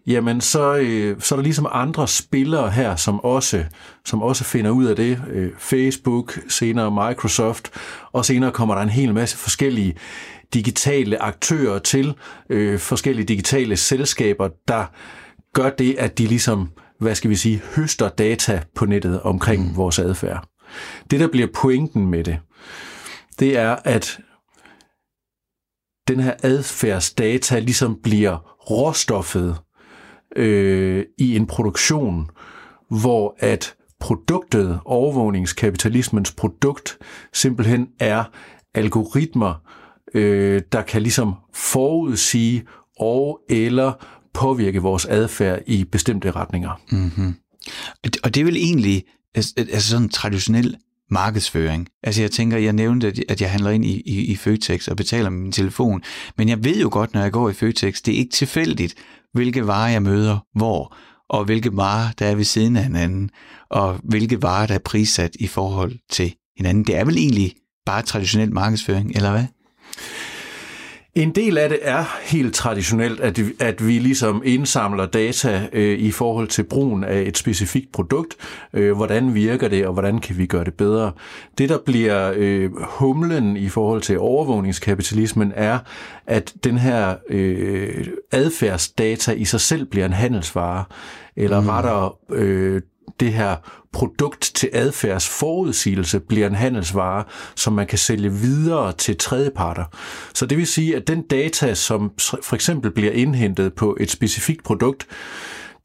jamen 0.08 0.40
så, 0.40 0.76
øh, 0.76 1.20
så 1.20 1.34
er 1.34 1.36
der 1.36 1.42
ligesom 1.42 1.66
andre 1.72 2.08
spillere 2.08 2.70
her, 2.70 2.96
som 2.96 3.20
også, 3.20 3.64
som 4.04 4.22
også 4.22 4.44
finder 4.44 4.70
ud 4.70 4.84
af 4.84 4.96
det. 4.96 5.22
Øh, 5.30 5.52
Facebook, 5.58 6.38
senere 6.48 6.90
Microsoft, 6.90 7.70
og 8.12 8.24
senere 8.24 8.52
kommer 8.52 8.74
der 8.74 8.82
en 8.82 8.88
hel 8.88 9.14
masse 9.14 9.36
forskellige 9.36 9.96
digitale 10.54 11.22
aktører 11.22 11.78
til, 11.78 12.14
øh, 12.50 12.78
forskellige 12.78 13.26
digitale 13.26 13.76
selskaber, 13.76 14.48
der 14.68 14.84
gør 15.52 15.70
det, 15.70 15.94
at 15.98 16.18
de 16.18 16.26
ligesom, 16.26 16.70
hvad 17.00 17.14
skal 17.14 17.30
vi 17.30 17.36
sige, 17.36 17.62
høster 17.76 18.08
data 18.08 18.62
på 18.74 18.86
nettet 18.86 19.20
omkring 19.22 19.68
mm. 19.68 19.76
vores 19.76 19.98
adfærd. 19.98 20.48
Det, 21.10 21.20
der 21.20 21.28
bliver 21.28 21.48
pointen 21.54 22.06
med 22.06 22.24
det, 22.24 22.38
det 23.38 23.58
er, 23.58 23.76
at 23.84 24.18
den 26.08 26.20
her 26.20 26.34
adfærdsdata 26.42 27.58
ligesom 27.58 27.98
bliver 28.02 28.56
råstoffet 28.70 29.56
øh, 30.36 31.04
i 31.18 31.36
en 31.36 31.46
produktion, 31.46 32.30
hvor 32.88 33.36
at 33.38 33.74
produktet, 34.00 34.80
overvågningskapitalismens 34.84 36.32
produkt, 36.32 36.98
simpelthen 37.32 37.88
er 38.00 38.24
algoritmer, 38.74 39.54
øh, 40.14 40.62
der 40.72 40.82
kan 40.82 41.02
ligesom 41.02 41.34
forudsige 41.54 42.64
og 42.98 43.40
eller 43.48 43.92
påvirke 44.34 44.82
vores 44.82 45.06
adfærd 45.06 45.62
i 45.66 45.84
bestemte 45.84 46.30
retninger. 46.30 46.80
Mm-hmm. 46.92 47.34
Og 48.22 48.34
det 48.34 48.40
er 48.40 48.44
vel 48.44 48.56
egentlig 48.56 49.04
altså, 49.34 49.54
altså 49.56 49.88
sådan 49.88 50.08
traditionel 50.08 50.76
markedsføring. 51.10 51.88
Altså 52.02 52.22
jeg 52.22 52.30
tænker, 52.30 52.58
jeg 52.58 52.72
nævnte, 52.72 53.12
at 53.28 53.40
jeg 53.40 53.50
handler 53.50 53.70
ind 53.70 53.84
i, 53.84 54.02
i, 54.06 54.24
i 54.24 54.36
Føtex 54.36 54.88
og 54.88 54.96
betaler 54.96 55.30
med 55.30 55.40
min 55.40 55.52
telefon, 55.52 56.02
men 56.36 56.48
jeg 56.48 56.64
ved 56.64 56.80
jo 56.80 56.88
godt, 56.92 57.14
når 57.14 57.20
jeg 57.20 57.32
går 57.32 57.50
i 57.50 57.52
Føtex, 57.52 58.02
det 58.02 58.14
er 58.14 58.18
ikke 58.18 58.32
tilfældigt, 58.32 58.94
hvilke 59.32 59.66
varer 59.66 59.88
jeg 59.88 60.02
møder 60.02 60.38
hvor, 60.54 60.96
og 61.28 61.44
hvilke 61.44 61.76
varer 61.76 62.12
der 62.18 62.26
er 62.26 62.34
ved 62.34 62.44
siden 62.44 62.76
af 62.76 62.82
hinanden, 62.82 63.30
og 63.70 64.00
hvilke 64.04 64.42
varer 64.42 64.66
der 64.66 64.74
er 64.74 64.78
prissat 64.84 65.36
i 65.40 65.46
forhold 65.46 65.92
til 66.10 66.34
hinanden. 66.56 66.84
Det 66.84 66.96
er 66.96 67.04
vel 67.04 67.16
egentlig 67.16 67.54
bare 67.86 68.02
traditionel 68.02 68.52
markedsføring, 68.52 69.10
eller 69.16 69.30
hvad? 69.30 69.44
En 71.18 71.30
del 71.30 71.58
af 71.58 71.68
det 71.68 71.78
er 71.82 72.04
helt 72.22 72.54
traditionelt, 72.54 73.20
at, 73.20 73.40
at 73.60 73.86
vi 73.86 73.98
ligesom 73.98 74.42
indsamler 74.44 75.06
data 75.06 75.68
øh, 75.72 75.98
i 75.98 76.10
forhold 76.10 76.48
til 76.48 76.62
brugen 76.62 77.04
af 77.04 77.20
et 77.20 77.38
specifikt 77.38 77.92
produkt. 77.92 78.36
Øh, 78.72 78.96
hvordan 78.96 79.34
virker 79.34 79.68
det, 79.68 79.86
og 79.86 79.92
hvordan 79.92 80.18
kan 80.18 80.38
vi 80.38 80.46
gøre 80.46 80.64
det 80.64 80.74
bedre? 80.74 81.12
Det, 81.58 81.68
der 81.68 81.78
bliver 81.86 82.32
øh, 82.36 82.70
humlen 82.76 83.56
i 83.56 83.68
forhold 83.68 84.02
til 84.02 84.18
overvågningskapitalismen, 84.18 85.52
er, 85.56 85.78
at 86.26 86.54
den 86.64 86.78
her 86.78 87.14
øh, 87.28 88.06
adfærdsdata 88.32 89.32
i 89.32 89.44
sig 89.44 89.60
selv 89.60 89.84
bliver 89.84 90.06
en 90.06 90.12
handelsvare, 90.12 90.84
eller 91.36 91.60
mm. 91.60 91.68
rettere 91.68 92.12
øh, 92.30 92.82
det 93.20 93.32
her 93.32 93.56
produkt 93.92 94.50
til 94.54 94.70
adfærdsforudsigelse 94.72 96.20
bliver 96.20 96.46
en 96.46 96.54
handelsvare, 96.54 97.24
som 97.56 97.72
man 97.72 97.86
kan 97.86 97.98
sælge 97.98 98.32
videre 98.32 98.92
til 98.92 99.16
tredjeparter. 99.16 99.84
Så 100.34 100.46
det 100.46 100.58
vil 100.58 100.66
sige, 100.66 100.96
at 100.96 101.08
den 101.08 101.22
data, 101.22 101.74
som 101.74 102.12
for 102.18 102.54
eksempel 102.54 102.90
bliver 102.90 103.12
indhentet 103.12 103.74
på 103.74 103.96
et 104.00 104.10
specifikt 104.10 104.64
produkt, 104.64 105.06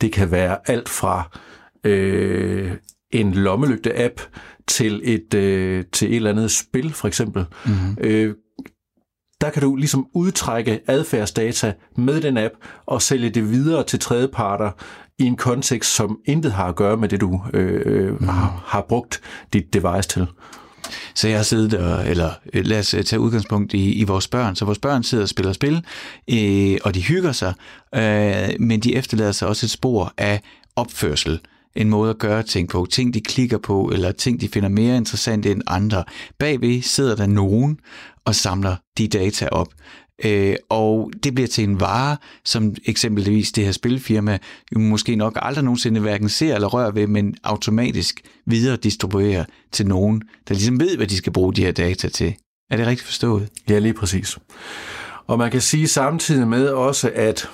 det 0.01 0.11
kan 0.11 0.31
være 0.31 0.57
alt 0.65 0.89
fra 0.89 1.37
øh, 1.83 2.71
en 3.11 3.33
lommelygte-app 3.33 4.21
til 4.67 5.01
et, 5.03 5.33
øh, 5.33 5.83
til 5.91 6.09
et 6.09 6.15
eller 6.15 6.29
andet 6.29 6.51
spil, 6.51 6.93
for 6.93 7.07
eksempel. 7.07 7.45
Mm-hmm. 7.65 7.97
Øh, 8.01 8.35
der 9.41 9.49
kan 9.49 9.61
du 9.61 9.75
ligesom 9.75 10.07
udtrække 10.13 10.79
adfærdsdata 10.87 11.73
med 11.97 12.21
den 12.21 12.37
app 12.37 12.53
og 12.85 13.01
sælge 13.01 13.29
det 13.29 13.51
videre 13.51 13.83
til 13.83 13.99
tredjeparter 13.99 14.71
i 15.19 15.23
en 15.23 15.35
kontekst, 15.35 15.95
som 15.95 16.17
intet 16.25 16.51
har 16.51 16.65
at 16.65 16.75
gøre 16.75 16.97
med 16.97 17.09
det, 17.09 17.21
du 17.21 17.41
øh, 17.53 18.19
mm. 18.19 18.27
har, 18.27 18.63
har 18.65 18.81
brugt 18.89 19.21
dit 19.53 19.73
device 19.73 20.09
til. 20.09 20.27
Så 21.15 21.27
jeg 21.27 21.37
har 21.37 21.43
siddet 21.43 21.73
og, 21.73 22.07
eller 22.07 22.31
øh, 22.53 22.65
lad 22.65 22.79
os 22.79 22.95
tage 23.05 23.19
udgangspunkt 23.19 23.73
i, 23.73 23.93
i 23.93 24.03
vores 24.03 24.27
børn. 24.27 24.55
Så 24.55 24.65
vores 24.65 24.79
børn 24.79 25.03
sidder 25.03 25.23
og 25.23 25.29
spiller 25.29 25.53
spil, 25.53 25.85
øh, 26.31 26.77
og 26.83 26.95
de 26.95 27.03
hygger 27.03 27.31
sig, 27.31 27.53
øh, 27.95 28.49
men 28.59 28.79
de 28.79 28.95
efterlader 28.95 29.31
sig 29.31 29.47
også 29.47 29.65
et 29.65 29.69
spor 29.69 30.13
af 30.17 30.41
opførsel 30.75 31.39
en 31.75 31.89
måde 31.89 32.09
at 32.09 32.17
gøre 32.17 32.43
ting 32.43 32.69
på, 32.69 32.87
ting 32.91 33.13
de 33.13 33.21
klikker 33.21 33.57
på, 33.57 33.89
eller 33.93 34.11
ting 34.11 34.41
de 34.41 34.49
finder 34.49 34.69
mere 34.69 34.97
interessante 34.97 35.51
end 35.51 35.61
andre. 35.67 36.03
Bagved 36.39 36.81
sidder 36.81 37.15
der 37.15 37.25
nogen 37.25 37.79
og 38.25 38.35
samler 38.35 38.75
de 38.97 39.07
data 39.07 39.47
op. 39.47 39.67
Øh, 40.25 40.55
og 40.69 41.11
det 41.23 41.35
bliver 41.35 41.47
til 41.47 41.63
en 41.63 41.79
vare, 41.79 42.17
som 42.45 42.75
eksempelvis 42.85 43.51
det 43.51 43.65
her 43.65 43.71
spilfirma 43.71 44.37
måske 44.75 45.15
nok 45.15 45.39
aldrig 45.41 45.63
nogensinde 45.63 45.99
hverken 45.99 46.29
ser 46.29 46.55
eller 46.55 46.67
rører 46.67 46.91
ved, 46.91 47.07
men 47.07 47.35
automatisk 47.43 48.21
videre 48.45 48.77
distribuerer 48.77 49.45
til 49.71 49.87
nogen, 49.87 50.21
der 50.47 50.53
ligesom 50.53 50.79
ved, 50.79 50.97
hvad 50.97 51.07
de 51.07 51.17
skal 51.17 51.33
bruge 51.33 51.53
de 51.53 51.65
her 51.65 51.71
data 51.71 52.09
til. 52.09 52.35
Er 52.71 52.77
det 52.77 52.87
rigtigt 52.87 53.05
forstået? 53.05 53.49
Ja, 53.69 53.79
lige 53.79 53.93
præcis. 53.93 54.37
Og 55.27 55.37
man 55.37 55.51
kan 55.51 55.61
sige 55.61 55.87
samtidig 55.87 56.47
med 56.47 56.67
også, 56.67 57.11
at 57.15 57.49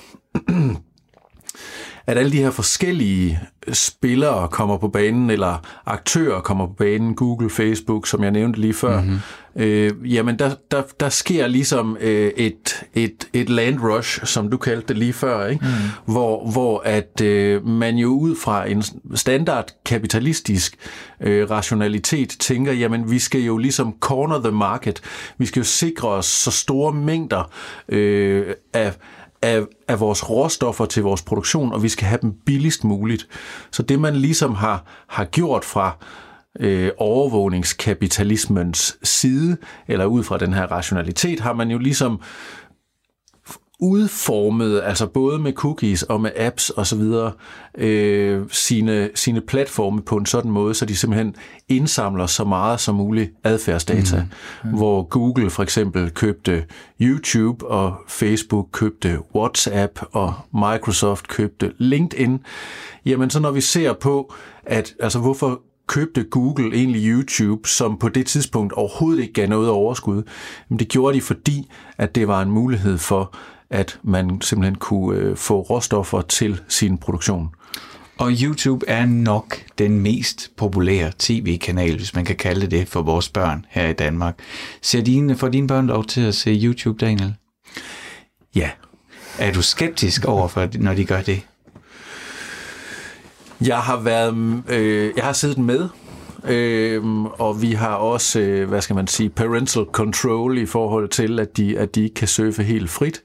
at 2.10 2.18
alle 2.18 2.32
de 2.32 2.36
her 2.36 2.50
forskellige 2.50 3.40
spillere 3.72 4.48
kommer 4.48 4.76
på 4.76 4.88
banen, 4.88 5.30
eller 5.30 5.62
aktører 5.86 6.40
kommer 6.40 6.66
på 6.66 6.72
banen, 6.72 7.14
Google, 7.14 7.50
Facebook, 7.50 8.06
som 8.06 8.22
jeg 8.22 8.30
nævnte 8.30 8.60
lige 8.60 8.74
før, 8.74 9.00
mm-hmm. 9.00 9.18
øh, 9.56 10.14
jamen 10.14 10.38
der, 10.38 10.54
der, 10.70 10.82
der 11.00 11.08
sker 11.08 11.46
ligesom 11.46 11.96
øh, 12.00 12.32
et, 12.36 12.84
et, 12.94 13.28
et 13.32 13.48
land 13.48 13.80
rush, 13.80 14.24
som 14.24 14.50
du 14.50 14.56
kaldte 14.56 14.88
det 14.88 14.98
lige 14.98 15.12
før, 15.12 15.46
ikke? 15.46 15.64
Mm. 15.64 16.12
Hvor, 16.12 16.50
hvor 16.50 16.82
at 16.84 17.20
øh, 17.20 17.66
man 17.66 17.96
jo 17.96 18.08
ud 18.08 18.36
fra 18.36 18.68
en 18.68 18.82
standard 19.14 19.66
kapitalistisk 19.84 20.76
øh, 21.20 21.50
rationalitet 21.50 22.28
tænker, 22.28 22.72
jamen 22.72 23.10
vi 23.10 23.18
skal 23.18 23.40
jo 23.40 23.56
ligesom 23.56 23.96
corner 24.00 24.40
the 24.40 24.52
market, 24.52 25.00
vi 25.38 25.46
skal 25.46 25.60
jo 25.60 25.64
sikre 25.64 26.08
os 26.08 26.26
så 26.26 26.50
store 26.50 26.92
mængder 26.92 27.50
øh, 27.88 28.46
af 28.72 28.92
af, 29.42 29.62
af 29.88 30.00
vores 30.00 30.30
råstoffer 30.30 30.86
til 30.86 31.02
vores 31.02 31.22
produktion, 31.22 31.72
og 31.72 31.82
vi 31.82 31.88
skal 31.88 32.06
have 32.06 32.18
dem 32.22 32.32
billigst 32.46 32.84
muligt. 32.84 33.28
Så 33.70 33.82
det 33.82 34.00
man 34.00 34.16
ligesom 34.16 34.54
har, 34.54 34.84
har 35.08 35.24
gjort 35.24 35.64
fra 35.64 35.96
øh, 36.60 36.90
overvågningskapitalismens 36.98 38.98
side, 39.02 39.56
eller 39.88 40.04
ud 40.04 40.24
fra 40.24 40.38
den 40.38 40.52
her 40.52 40.66
rationalitet, 40.66 41.40
har 41.40 41.52
man 41.52 41.70
jo 41.70 41.78
ligesom 41.78 42.20
udformet, 43.80 44.82
altså 44.84 45.06
både 45.06 45.38
med 45.38 45.52
cookies 45.52 46.02
og 46.02 46.20
med 46.20 46.30
apps 46.36 46.70
og 46.70 46.86
så 46.86 46.96
videre, 46.96 47.32
øh, 47.78 48.42
sine, 48.50 49.10
sine 49.14 49.40
platforme 49.40 50.02
på 50.02 50.16
en 50.16 50.26
sådan 50.26 50.50
måde, 50.50 50.74
så 50.74 50.84
de 50.84 50.96
simpelthen 50.96 51.34
indsamler 51.68 52.26
så 52.26 52.44
meget 52.44 52.80
som 52.80 52.94
muligt 52.94 53.32
adfærdsdata. 53.44 54.16
Mm. 54.64 54.70
Mm. 54.70 54.76
Hvor 54.76 55.02
Google 55.02 55.50
for 55.50 55.62
eksempel 55.62 56.10
købte 56.10 56.64
YouTube, 57.00 57.66
og 57.66 57.94
Facebook 58.08 58.68
købte 58.72 59.18
WhatsApp, 59.34 60.00
og 60.12 60.34
Microsoft 60.54 61.28
købte 61.28 61.72
LinkedIn. 61.78 62.40
Jamen 63.06 63.30
så 63.30 63.40
når 63.40 63.50
vi 63.50 63.60
ser 63.60 63.92
på, 63.92 64.34
at 64.66 64.94
altså 65.00 65.18
hvorfor 65.18 65.60
købte 65.86 66.24
Google 66.24 66.76
egentlig 66.76 67.06
YouTube, 67.06 67.68
som 67.68 67.98
på 67.98 68.08
det 68.08 68.26
tidspunkt 68.26 68.72
overhovedet 68.72 69.22
ikke 69.22 69.32
gav 69.32 69.48
noget 69.48 69.68
overskud. 69.68 70.22
Men 70.68 70.78
det 70.78 70.88
gjorde 70.88 71.16
de, 71.16 71.20
fordi 71.20 71.70
at 71.98 72.14
det 72.14 72.28
var 72.28 72.42
en 72.42 72.50
mulighed 72.50 72.98
for 72.98 73.34
at 73.70 73.98
man 74.02 74.40
simpelthen 74.40 74.74
kunne 74.74 75.18
øh, 75.18 75.36
få 75.36 75.60
råstoffer 75.60 76.22
til 76.22 76.60
sin 76.68 76.98
produktion. 76.98 77.48
Og 78.18 78.32
YouTube 78.42 78.88
er 78.88 79.06
nok 79.06 79.62
den 79.78 80.00
mest 80.00 80.50
populære 80.56 81.12
tv-kanal, 81.18 81.96
hvis 81.96 82.14
man 82.14 82.24
kan 82.24 82.36
kalde 82.36 82.66
det 82.66 82.88
for 82.88 83.02
vores 83.02 83.28
børn 83.28 83.66
her 83.68 83.88
i 83.88 83.92
Danmark. 83.92 84.38
Ser 84.82 85.02
dine, 85.02 85.36
får 85.36 85.48
dine 85.48 85.66
børn 85.66 85.86
lov 85.86 86.04
til 86.04 86.20
at 86.20 86.34
se 86.34 86.60
YouTube, 86.62 87.06
Daniel? 87.06 87.34
Ja. 88.54 88.70
Er 89.38 89.52
du 89.52 89.62
skeptisk 89.62 90.24
over 90.24 90.48
for, 90.48 90.68
når 90.78 90.94
de 90.94 91.04
gør 91.04 91.22
det? 91.22 91.42
Jeg 93.60 93.78
har 93.78 94.00
været, 94.00 94.62
øh, 94.68 95.12
jeg 95.16 95.24
har 95.24 95.32
siddet 95.32 95.58
med 95.58 95.88
Øhm, 96.44 97.26
og 97.26 97.62
vi 97.62 97.72
har 97.72 97.94
også, 97.94 98.40
øh, 98.40 98.68
hvad 98.68 98.80
skal 98.80 98.96
man 98.96 99.06
sige, 99.06 99.30
parental 99.30 99.84
control 99.92 100.58
i 100.58 100.66
forhold 100.66 101.08
til, 101.08 101.40
at 101.40 101.56
de, 101.56 101.78
at 101.78 101.94
de 101.94 102.10
kan 102.16 102.28
surfe 102.28 102.62
helt 102.62 102.90
frit. 102.90 103.22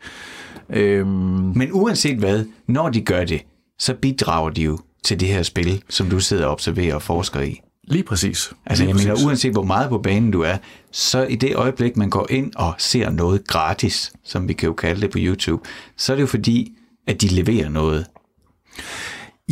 Øhm. 0.69 1.07
Men 1.55 1.69
uanset 1.71 2.17
hvad, 2.17 2.45
når 2.67 2.89
de 2.89 3.01
gør 3.01 3.25
det, 3.25 3.41
så 3.79 3.93
bidrager 3.93 4.49
de 4.49 4.61
jo 4.61 4.77
til 5.03 5.19
det 5.19 5.27
her 5.27 5.43
spil, 5.43 5.83
som 5.89 6.09
du 6.09 6.19
sidder 6.19 6.45
og 6.45 6.51
observerer 6.51 6.95
og 6.95 7.01
forsker 7.01 7.41
i. 7.41 7.61
Lige 7.87 8.03
præcis. 8.03 8.53
Altså 8.65 8.83
Lige 8.83 8.87
jeg 8.89 8.95
præcis. 8.95 9.07
mener, 9.07 9.27
uanset 9.27 9.51
hvor 9.51 9.63
meget 9.63 9.89
på 9.89 9.97
banen 9.97 10.31
du 10.31 10.41
er, 10.41 10.57
så 10.91 11.23
i 11.23 11.35
det 11.35 11.55
øjeblik, 11.55 11.97
man 11.97 12.09
går 12.09 12.27
ind 12.29 12.51
og 12.55 12.73
ser 12.77 13.09
noget 13.09 13.47
gratis, 13.47 14.13
som 14.23 14.47
vi 14.47 14.53
kan 14.53 14.67
jo 14.67 14.73
kalde 14.73 15.01
det 15.01 15.11
på 15.11 15.17
YouTube, 15.21 15.63
så 15.97 16.11
er 16.11 16.15
det 16.15 16.21
jo 16.21 16.27
fordi, 16.27 16.73
at 17.07 17.21
de 17.21 17.27
leverer 17.27 17.69
noget. 17.69 18.05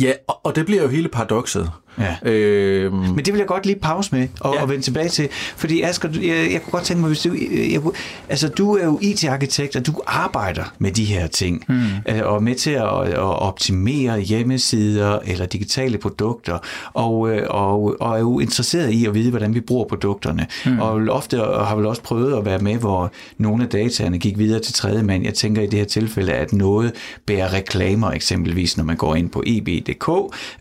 Ja, 0.00 0.12
og 0.28 0.56
det 0.56 0.66
bliver 0.66 0.82
jo 0.82 0.88
hele 0.88 1.08
paradokset. 1.08 1.70
Ja. 1.98 2.30
Øhm. 2.30 2.94
Men 2.94 3.18
det 3.18 3.32
vil 3.32 3.38
jeg 3.38 3.46
godt 3.46 3.66
lige 3.66 3.78
pause 3.78 4.14
med 4.14 4.28
og, 4.40 4.54
ja. 4.54 4.62
og 4.62 4.68
vende 4.68 4.82
tilbage 4.82 5.08
til. 5.08 5.28
Fordi 5.56 5.82
Asger, 5.82 6.08
jeg, 6.12 6.52
jeg 6.52 6.62
kunne 6.62 6.70
godt 6.70 6.84
tænke 6.84 7.00
mig, 7.00 7.08
hvis 7.08 7.20
du, 7.22 7.34
jeg, 7.72 7.80
kunne, 7.80 7.92
altså 8.28 8.48
du 8.48 8.76
er 8.76 8.84
jo 8.84 8.98
IT-arkitekt, 9.02 9.76
og 9.76 9.86
du 9.86 9.92
arbejder 10.06 10.64
med 10.78 10.92
de 10.92 11.04
her 11.04 11.26
ting, 11.26 11.64
øh, 12.08 12.20
og 12.24 12.42
med 12.42 12.54
til 12.54 12.70
at, 12.70 13.08
at 13.08 13.18
optimere 13.18 14.20
hjemmesider 14.20 15.18
eller 15.26 15.46
digitale 15.46 15.98
produkter, 15.98 16.58
og, 16.94 17.30
øh, 17.30 17.46
og, 17.50 17.96
og 18.00 18.14
er 18.14 18.20
jo 18.20 18.38
interesseret 18.38 18.90
i 18.90 19.06
at 19.06 19.14
vide, 19.14 19.30
hvordan 19.30 19.54
vi 19.54 19.60
bruger 19.60 19.84
produkterne. 19.84 20.46
Hmm. 20.64 20.78
Og 20.78 20.94
ofte 21.08 21.36
har 21.36 21.76
vel 21.76 21.86
også 21.86 22.02
prøvet 22.02 22.38
at 22.38 22.44
være 22.44 22.58
med, 22.58 22.76
hvor 22.76 23.12
nogle 23.38 23.64
af 23.64 23.70
dataene 23.70 24.18
gik 24.18 24.38
videre 24.38 24.60
til 24.60 24.74
tredje 24.74 25.02
mand. 25.02 25.24
Jeg 25.24 25.34
tænker 25.34 25.62
i 25.62 25.66
det 25.66 25.78
her 25.78 25.86
tilfælde, 25.86 26.32
at 26.32 26.52
noget 26.52 26.92
bærer 27.26 27.52
reklamer, 27.52 28.10
eksempelvis 28.10 28.76
når 28.76 28.84
man 28.84 28.96
går 28.96 29.14
ind 29.14 29.30
på 29.30 29.42
eb.dk, 29.46 30.08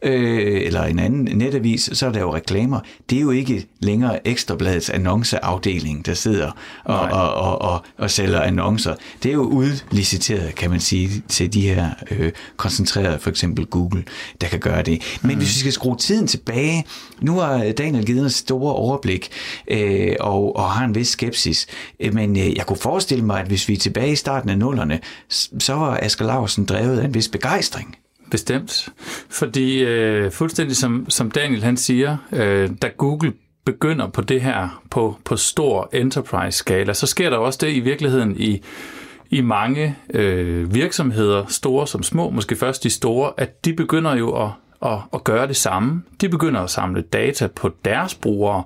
øh, 0.03 0.61
eller 0.65 0.83
en 0.83 0.99
anden 0.99 1.22
netavis, 1.23 1.89
så 1.93 2.07
er 2.07 2.11
der 2.11 2.19
jo 2.19 2.35
reklamer. 2.35 2.79
Det 3.09 3.17
er 3.17 3.21
jo 3.21 3.31
ikke 3.31 3.67
længere 3.79 4.27
Ekstrabladets 4.27 4.89
annonceafdeling, 4.89 6.05
der 6.05 6.13
sidder 6.13 6.51
og, 6.83 6.99
og, 6.99 7.33
og, 7.33 7.61
og, 7.61 7.81
og 7.97 8.11
sælger 8.11 8.41
annoncer. 8.41 8.95
Det 9.23 9.29
er 9.29 9.33
jo 9.33 9.43
udliciteret, 9.43 10.55
kan 10.55 10.69
man 10.69 10.79
sige, 10.79 11.23
til 11.27 11.53
de 11.53 11.61
her 11.61 11.89
øh, 12.11 12.31
koncentrerede, 12.57 13.19
for 13.19 13.29
eksempel 13.29 13.65
Google, 13.65 14.03
der 14.41 14.47
kan 14.47 14.59
gøre 14.59 14.81
det. 14.81 15.19
Men 15.21 15.31
mm. 15.31 15.37
hvis 15.37 15.47
vi 15.47 15.59
skal 15.59 15.71
skrue 15.71 15.97
tiden 15.97 16.27
tilbage, 16.27 16.85
nu 17.21 17.39
har 17.39 17.71
Daniel 17.77 18.05
givet 18.05 18.25
os 18.25 18.33
store 18.33 18.73
overblik 18.73 19.29
øh, 19.67 20.15
og, 20.19 20.55
og 20.55 20.71
har 20.71 20.85
en 20.85 20.95
vis 20.95 21.07
skepsis, 21.07 21.67
øh, 21.99 22.13
men 22.13 22.37
øh, 22.37 22.57
jeg 22.57 22.65
kunne 22.65 22.77
forestille 22.77 23.25
mig, 23.25 23.39
at 23.39 23.47
hvis 23.47 23.67
vi 23.67 23.73
er 23.73 23.77
tilbage 23.77 24.11
i 24.11 24.15
starten 24.15 24.49
af 24.49 24.57
nullerne, 24.57 24.99
så 25.59 25.73
var 25.73 25.99
Asger 26.01 26.25
Larsen 26.25 26.65
drevet 26.65 26.99
af 26.99 27.05
en 27.05 27.13
vis 27.13 27.27
begejstring. 27.27 27.97
Bestemt. 28.33 28.89
Fordi 29.29 29.83
øh, 29.83 30.31
fuldstændig 30.31 30.77
som, 30.77 31.05
som 31.09 31.31
Daniel 31.31 31.63
han 31.63 31.77
siger, 31.77 32.17
øh, 32.31 32.69
da 32.81 32.87
Google 32.97 33.33
begynder 33.65 34.07
på 34.07 34.21
det 34.21 34.41
her 34.41 34.81
på, 34.91 35.17
på 35.25 35.35
stor 35.35 35.89
enterprise-skala, 35.93 36.93
så 36.93 37.07
sker 37.07 37.29
der 37.29 37.37
også 37.37 37.59
det 37.61 37.73
i 37.73 37.79
virkeligheden 37.79 38.37
i, 38.37 38.61
i 39.29 39.41
mange 39.41 39.97
øh, 40.13 40.73
virksomheder, 40.73 41.45
store 41.45 41.87
som 41.87 42.03
små, 42.03 42.29
måske 42.29 42.55
først 42.55 42.83
de 42.83 42.89
store, 42.89 43.31
at 43.37 43.65
de 43.65 43.73
begynder 43.73 44.15
jo 44.15 44.43
at 44.45 44.49
at, 44.85 44.99
at 45.13 45.23
gøre 45.23 45.47
det 45.47 45.55
samme. 45.55 46.03
De 46.21 46.29
begynder 46.29 46.61
at 46.61 46.69
samle 46.69 47.01
data 47.01 47.47
på 47.47 47.71
deres 47.85 48.15
brugere. 48.15 48.63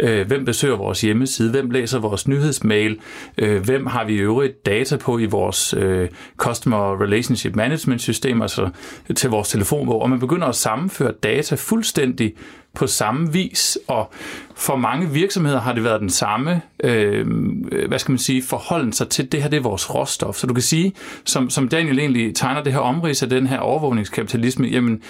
Øh, 0.00 0.26
hvem 0.26 0.44
besøger 0.44 0.76
vores 0.76 1.00
hjemmeside? 1.00 1.50
Hvem 1.50 1.70
læser 1.70 1.98
vores 1.98 2.28
nyhedsmail? 2.28 2.98
Øh, 3.38 3.62
hvem 3.64 3.86
har 3.86 4.04
vi 4.04 4.12
i 4.12 4.18
øvrigt 4.18 4.66
data 4.66 4.96
på 4.96 5.18
i 5.18 5.26
vores 5.26 5.74
øh, 5.74 6.08
Customer 6.36 7.02
Relationship 7.02 7.56
Management 7.56 8.00
system, 8.00 8.42
altså 8.42 8.70
til 9.16 9.30
vores 9.30 9.48
telefonbog? 9.48 10.02
Og 10.02 10.10
man 10.10 10.20
begynder 10.20 10.46
at 10.46 10.54
sammenføre 10.56 11.12
data 11.22 11.54
fuldstændig 11.54 12.34
på 12.74 12.86
samme 12.86 13.32
vis, 13.32 13.78
og 13.88 14.12
for 14.56 14.76
mange 14.76 15.10
virksomheder 15.10 15.60
har 15.60 15.72
det 15.72 15.84
været 15.84 16.00
den 16.00 16.10
samme, 16.10 16.62
øh, 16.84 17.26
hvad 17.88 17.98
skal 17.98 18.12
man 18.12 18.18
sige, 18.18 18.42
forholden 18.42 18.92
sig 18.92 19.08
til, 19.08 19.32
det 19.32 19.42
her 19.42 19.50
det 19.50 19.56
er 19.56 19.62
vores 19.62 19.94
råstof. 19.94 20.36
Så 20.36 20.46
du 20.46 20.54
kan 20.54 20.62
sige, 20.62 20.92
som, 21.24 21.50
som 21.50 21.68
Daniel 21.68 21.98
egentlig 21.98 22.34
tegner 22.34 22.62
det 22.62 22.72
her 22.72 22.80
omrids 22.80 23.22
af 23.22 23.28
den 23.28 23.46
her 23.46 23.58
overvågningskapitalisme, 23.58 24.66
jamen 24.66 25.02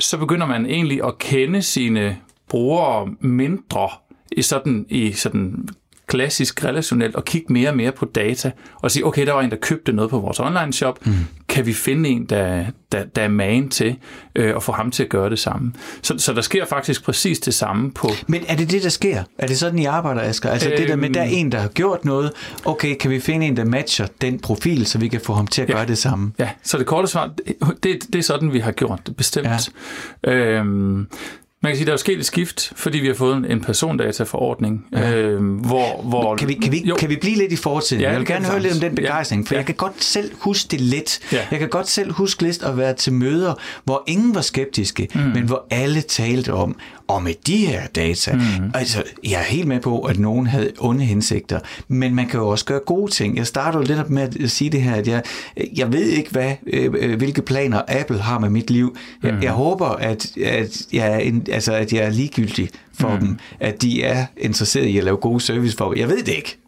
så 0.00 0.18
begynder 0.18 0.46
man 0.46 0.66
egentlig 0.66 1.04
at 1.04 1.18
kende 1.18 1.62
sine 1.62 2.18
brugere 2.48 3.14
mindre 3.20 3.88
i 4.32 4.42
sådan, 4.42 4.86
i 4.88 5.12
sådan 5.12 5.68
klassisk 6.06 6.64
relationelt 6.64 7.14
og 7.14 7.24
kigge 7.24 7.52
mere 7.52 7.68
og 7.68 7.76
mere 7.76 7.92
på 7.92 8.04
data 8.04 8.50
og 8.74 8.90
sige, 8.90 9.06
okay, 9.06 9.26
der 9.26 9.32
var 9.32 9.40
en, 9.40 9.50
der 9.50 9.56
købte 9.56 9.92
noget 9.92 10.10
på 10.10 10.18
vores 10.18 10.40
online 10.40 10.72
shop. 10.72 11.06
Mm. 11.06 11.12
Kan 11.48 11.66
vi 11.66 11.72
finde 11.72 12.08
en, 12.08 12.24
der, 12.24 12.64
der, 12.92 13.04
der 13.04 13.22
er 13.22 13.28
man 13.28 13.68
til 13.68 13.96
øh, 14.36 14.54
og 14.54 14.62
få 14.62 14.72
ham 14.72 14.90
til 14.90 15.02
at 15.02 15.08
gøre 15.08 15.30
det 15.30 15.38
samme? 15.38 15.72
Så, 16.02 16.18
så 16.18 16.32
der 16.32 16.40
sker 16.40 16.64
faktisk 16.64 17.04
præcis 17.04 17.38
det 17.38 17.54
samme 17.54 17.92
på... 17.92 18.10
Men 18.26 18.44
er 18.48 18.56
det 18.56 18.70
det, 18.70 18.82
der 18.82 18.88
sker? 18.88 19.22
Er 19.38 19.46
det 19.46 19.58
sådan, 19.58 19.78
I 19.78 19.84
arbejder, 19.84 20.20
Asger? 20.22 20.50
Altså 20.50 20.68
øhm, 20.68 20.78
det 20.78 20.88
der 20.88 20.96
med, 20.96 21.10
der 21.10 21.20
er 21.20 21.28
en, 21.28 21.52
der 21.52 21.58
har 21.58 21.68
gjort 21.68 22.04
noget. 22.04 22.32
Okay, 22.64 22.96
kan 22.96 23.10
vi 23.10 23.20
finde 23.20 23.46
en, 23.46 23.56
der 23.56 23.64
matcher 23.64 24.06
den 24.20 24.38
profil, 24.38 24.86
så 24.86 24.98
vi 24.98 25.08
kan 25.08 25.20
få 25.20 25.32
ham 25.32 25.46
til 25.46 25.62
at 25.62 25.68
ja, 25.68 25.74
gøre 25.74 25.86
det 25.86 25.98
samme? 25.98 26.32
Ja, 26.38 26.50
så 26.62 26.78
det 26.78 26.86
korte 26.86 27.08
svar, 27.08 27.30
det, 27.82 28.02
det 28.12 28.14
er 28.14 28.22
sådan, 28.22 28.52
vi 28.52 28.58
har 28.58 28.72
gjort 28.72 29.00
det, 29.06 29.16
bestemt. 29.16 29.70
Ja. 30.24 30.32
Øhm, 30.32 31.06
Man 31.66 31.72
kan 31.72 31.76
sige, 31.76 31.86
der 31.86 31.92
er 31.92 31.96
sket 31.96 32.18
et 32.18 32.26
skift, 32.26 32.72
fordi 32.76 32.98
vi 32.98 33.06
har 33.06 33.14
fået 33.14 33.36
en, 33.36 33.44
en 33.44 33.60
persondataforordning, 33.60 34.86
ja. 34.92 35.16
øh, 35.16 35.44
hvor... 35.44 36.02
hvor 36.02 36.36
kan, 36.36 36.48
vi, 36.48 36.54
kan, 36.54 36.72
vi, 36.72 36.92
kan 36.98 37.08
vi 37.08 37.16
blive 37.16 37.36
lidt 37.36 37.52
i 37.52 37.56
fortiden? 37.56 38.02
Ja, 38.02 38.10
jeg 38.10 38.18
vil 38.18 38.26
gerne 38.26 38.44
høre 38.44 38.60
lidt 38.60 38.74
om 38.74 38.80
den 38.80 38.94
begejstring, 38.94 39.46
for 39.46 39.54
ja. 39.54 39.58
jeg 39.58 39.66
kan 39.66 39.74
godt 39.74 40.04
selv 40.04 40.32
huske 40.38 40.68
det 40.70 40.80
lidt. 40.80 41.20
Ja. 41.32 41.46
Jeg 41.50 41.58
kan 41.58 41.68
godt 41.68 41.88
selv 41.88 42.12
huske 42.12 42.42
lidt 42.42 42.62
at 42.62 42.78
være 42.78 42.94
til 42.94 43.12
møder, 43.12 43.54
hvor 43.84 44.04
ingen 44.06 44.34
var 44.34 44.40
skeptiske, 44.40 45.08
mm. 45.14 45.20
men 45.20 45.42
hvor 45.42 45.66
alle 45.70 46.00
talte 46.00 46.52
om, 46.52 46.76
og 47.08 47.22
med 47.22 47.34
de 47.46 47.56
her 47.56 47.86
data, 47.86 48.32
mm. 48.32 48.70
altså 48.74 49.02
jeg 49.24 49.40
er 49.40 49.44
helt 49.44 49.68
med 49.68 49.80
på, 49.80 50.00
at 50.00 50.18
nogen 50.18 50.46
havde 50.46 50.72
onde 50.78 51.04
hensigter, 51.04 51.60
men 51.88 52.14
man 52.14 52.28
kan 52.28 52.40
jo 52.40 52.48
også 52.48 52.64
gøre 52.64 52.80
gode 52.86 53.12
ting. 53.12 53.36
Jeg 53.36 53.46
starter 53.46 53.82
lidt 53.82 53.98
op 53.98 54.10
med 54.10 54.22
at 54.22 54.50
sige 54.50 54.70
det 54.70 54.82
her, 54.82 54.94
at 54.94 55.08
jeg, 55.08 55.22
jeg 55.76 55.92
ved 55.92 56.06
ikke, 56.06 56.30
hvad, 56.30 56.52
øh, 56.66 56.94
øh 56.98 57.16
hvilke 57.16 57.42
planer 57.42 57.82
Apple 57.88 58.18
har 58.18 58.38
med 58.38 58.50
mit 58.50 58.70
liv. 58.70 58.96
Jeg, 59.22 59.34
mm. 59.34 59.42
jeg 59.42 59.52
håber, 59.52 59.86
at, 59.86 60.36
at, 60.36 60.82
jeg 60.92 61.12
er 61.12 61.18
en, 61.18 61.46
altså, 61.50 61.72
at 61.72 61.92
jeg 61.92 62.04
er 62.04 62.10
ligegyldig 62.10 62.68
for 62.94 63.14
mm. 63.14 63.26
dem, 63.26 63.38
at 63.60 63.82
de 63.82 64.02
er 64.02 64.26
interesseret 64.36 64.86
i 64.86 64.98
at 64.98 65.04
lave 65.04 65.16
gode 65.16 65.40
service 65.40 65.76
for 65.76 65.88
dem. 65.88 65.98
Jeg 65.98 66.08
ved 66.08 66.22
det 66.22 66.34
ikke. 66.34 66.58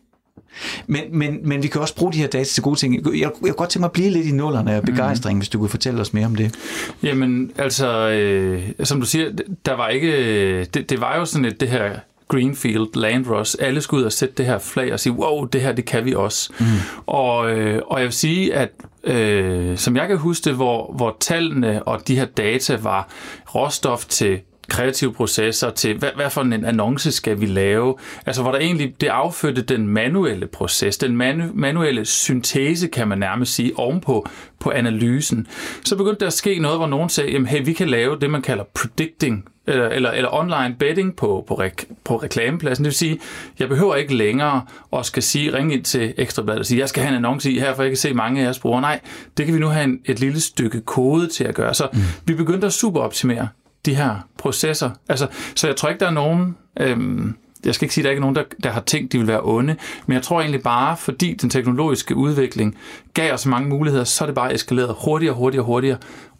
Men, 0.86 1.02
men, 1.10 1.38
men 1.42 1.62
vi 1.62 1.68
kan 1.68 1.80
også 1.80 1.94
bruge 1.94 2.12
de 2.12 2.18
her 2.18 2.26
data 2.26 2.44
til 2.44 2.62
gode 2.62 2.78
ting. 2.78 2.94
Jeg, 2.94 3.12
jeg 3.20 3.30
kunne 3.40 3.52
godt 3.52 3.70
tænke 3.70 3.80
mig 3.80 3.86
at 3.86 3.92
blive 3.92 4.10
lidt 4.10 4.26
i 4.26 4.32
nullerne 4.32 4.72
af 4.72 4.82
begejstring, 4.82 5.36
mm. 5.36 5.40
hvis 5.40 5.48
du 5.48 5.58
kunne 5.58 5.68
fortælle 5.68 6.00
os 6.00 6.12
mere 6.12 6.26
om 6.26 6.34
det. 6.34 6.54
Jamen, 7.02 7.52
altså, 7.58 8.08
øh, 8.08 8.62
som 8.84 9.00
du 9.00 9.06
siger, 9.06 9.30
der 9.66 9.72
var 9.72 9.88
ikke... 9.88 10.64
Det, 10.64 10.90
det 10.90 11.00
var 11.00 11.16
jo 11.16 11.24
sådan 11.24 11.44
et, 11.44 11.60
det 11.60 11.68
her 11.68 11.90
Greenfield, 12.28 12.86
Landross, 12.94 13.54
alle 13.54 13.80
skulle 13.80 14.00
ud 14.00 14.06
og 14.06 14.12
sætte 14.12 14.34
det 14.34 14.46
her 14.46 14.58
flag 14.58 14.92
og 14.92 15.00
sige, 15.00 15.12
wow, 15.12 15.44
det 15.44 15.60
her, 15.60 15.72
det 15.72 15.84
kan 15.84 16.04
vi 16.04 16.14
også. 16.14 16.52
Mm. 16.60 16.66
Og, 17.06 17.50
øh, 17.50 17.82
og 17.86 17.98
jeg 17.98 18.04
vil 18.04 18.12
sige, 18.12 18.54
at 18.54 18.70
øh, 19.04 19.78
som 19.78 19.96
jeg 19.96 20.08
kan 20.08 20.16
huske 20.16 20.44
det, 20.44 20.54
hvor, 20.54 20.92
hvor 20.96 21.16
tallene 21.20 21.82
og 21.82 22.08
de 22.08 22.16
her 22.16 22.24
data 22.24 22.76
var 22.76 23.08
råstof 23.54 24.04
til 24.04 24.40
kreative 24.68 25.12
processer 25.12 25.70
til, 25.70 25.98
hvad, 25.98 26.10
hvad 26.16 26.30
for 26.30 26.40
en 26.40 26.52
annonce 26.64 27.12
skal 27.12 27.40
vi 27.40 27.46
lave? 27.46 27.94
Altså, 28.26 28.42
hvor 28.42 28.52
der 28.52 28.58
egentlig, 28.58 28.94
det 29.00 29.06
affødte 29.06 29.62
den 29.62 29.88
manuelle 29.88 30.46
proces, 30.46 30.98
den 30.98 31.16
manu, 31.16 31.44
manuelle 31.54 32.04
syntese, 32.04 32.88
kan 32.88 33.08
man 33.08 33.18
nærmest 33.18 33.54
sige, 33.54 33.72
ovenpå 33.78 34.26
på 34.60 34.70
analysen. 34.70 35.46
Så 35.84 35.96
begyndte 35.96 36.20
der 36.20 36.26
at 36.26 36.32
ske 36.32 36.58
noget, 36.58 36.78
hvor 36.78 36.86
nogen 36.86 37.08
sagde, 37.08 37.32
jamen, 37.32 37.46
hey, 37.46 37.64
vi 37.64 37.72
kan 37.72 37.88
lave 37.88 38.18
det, 38.20 38.30
man 38.30 38.42
kalder 38.42 38.64
predicting 38.74 39.44
eller, 39.68 39.88
eller, 39.88 40.10
eller 40.10 40.34
online 40.34 40.76
betting 40.78 41.16
på, 41.16 41.44
på, 41.48 41.54
rek, 41.54 41.84
på 42.04 42.16
reklamepladsen. 42.16 42.84
Det 42.84 42.88
vil 42.88 42.96
sige, 42.96 43.20
jeg 43.58 43.68
behøver 43.68 43.96
ikke 43.96 44.14
længere 44.14 44.62
at 44.92 45.06
skal 45.06 45.22
sige, 45.22 45.54
ringe 45.54 45.74
ind 45.74 45.84
til 45.84 46.14
Ekstrabladet 46.16 46.60
og 46.60 46.66
sige, 46.66 46.80
jeg 46.80 46.88
skal 46.88 47.02
have 47.02 47.10
en 47.10 47.16
annonce 47.16 47.50
i 47.50 47.58
her, 47.58 47.74
for 47.74 47.82
jeg 47.82 47.90
kan 47.90 47.96
se 47.96 48.14
mange 48.14 48.40
af 48.40 48.44
jeres 48.44 48.58
brugere. 48.58 48.80
Nej, 48.80 49.00
det 49.36 49.46
kan 49.46 49.54
vi 49.54 49.60
nu 49.60 49.66
have 49.66 49.84
en, 49.84 50.00
et 50.04 50.20
lille 50.20 50.40
stykke 50.40 50.80
kode 50.80 51.28
til 51.28 51.44
at 51.44 51.54
gøre. 51.54 51.74
Så 51.74 51.88
mm. 51.92 51.98
vi 52.24 52.34
begyndte 52.34 52.66
at 52.66 52.72
superoptimere 52.72 53.48
de 53.86 53.94
her 53.94 54.14
processer. 54.38 54.90
Altså, 55.08 55.26
så 55.54 55.66
jeg 55.66 55.76
tror 55.76 55.88
ikke, 55.88 56.00
der 56.00 56.06
er 56.06 56.10
nogen... 56.10 56.56
Øhm, 56.80 57.34
jeg 57.64 57.74
skal 57.74 57.84
ikke 57.84 57.94
sige, 57.94 58.02
at 58.02 58.04
der 58.04 58.10
ikke 58.10 58.18
er 58.18 58.20
nogen, 58.20 58.36
der, 58.36 58.42
der 58.62 58.70
har 58.70 58.80
tænkt, 58.80 59.12
de 59.12 59.18
vil 59.18 59.26
være 59.26 59.40
onde, 59.42 59.76
men 60.06 60.14
jeg 60.14 60.22
tror 60.22 60.40
egentlig 60.40 60.62
bare, 60.62 60.96
fordi 60.96 61.34
den 61.34 61.50
teknologiske 61.50 62.16
udvikling 62.16 62.76
gav 63.14 63.34
os 63.34 63.46
mange 63.46 63.68
muligheder, 63.68 64.04
så 64.04 64.24
er 64.24 64.26
det 64.26 64.34
bare 64.34 64.54
eskaleret 64.54 64.96
hurtigere, 65.04 65.34
hurtigere, 65.34 65.64
hurtigere, 65.64 65.98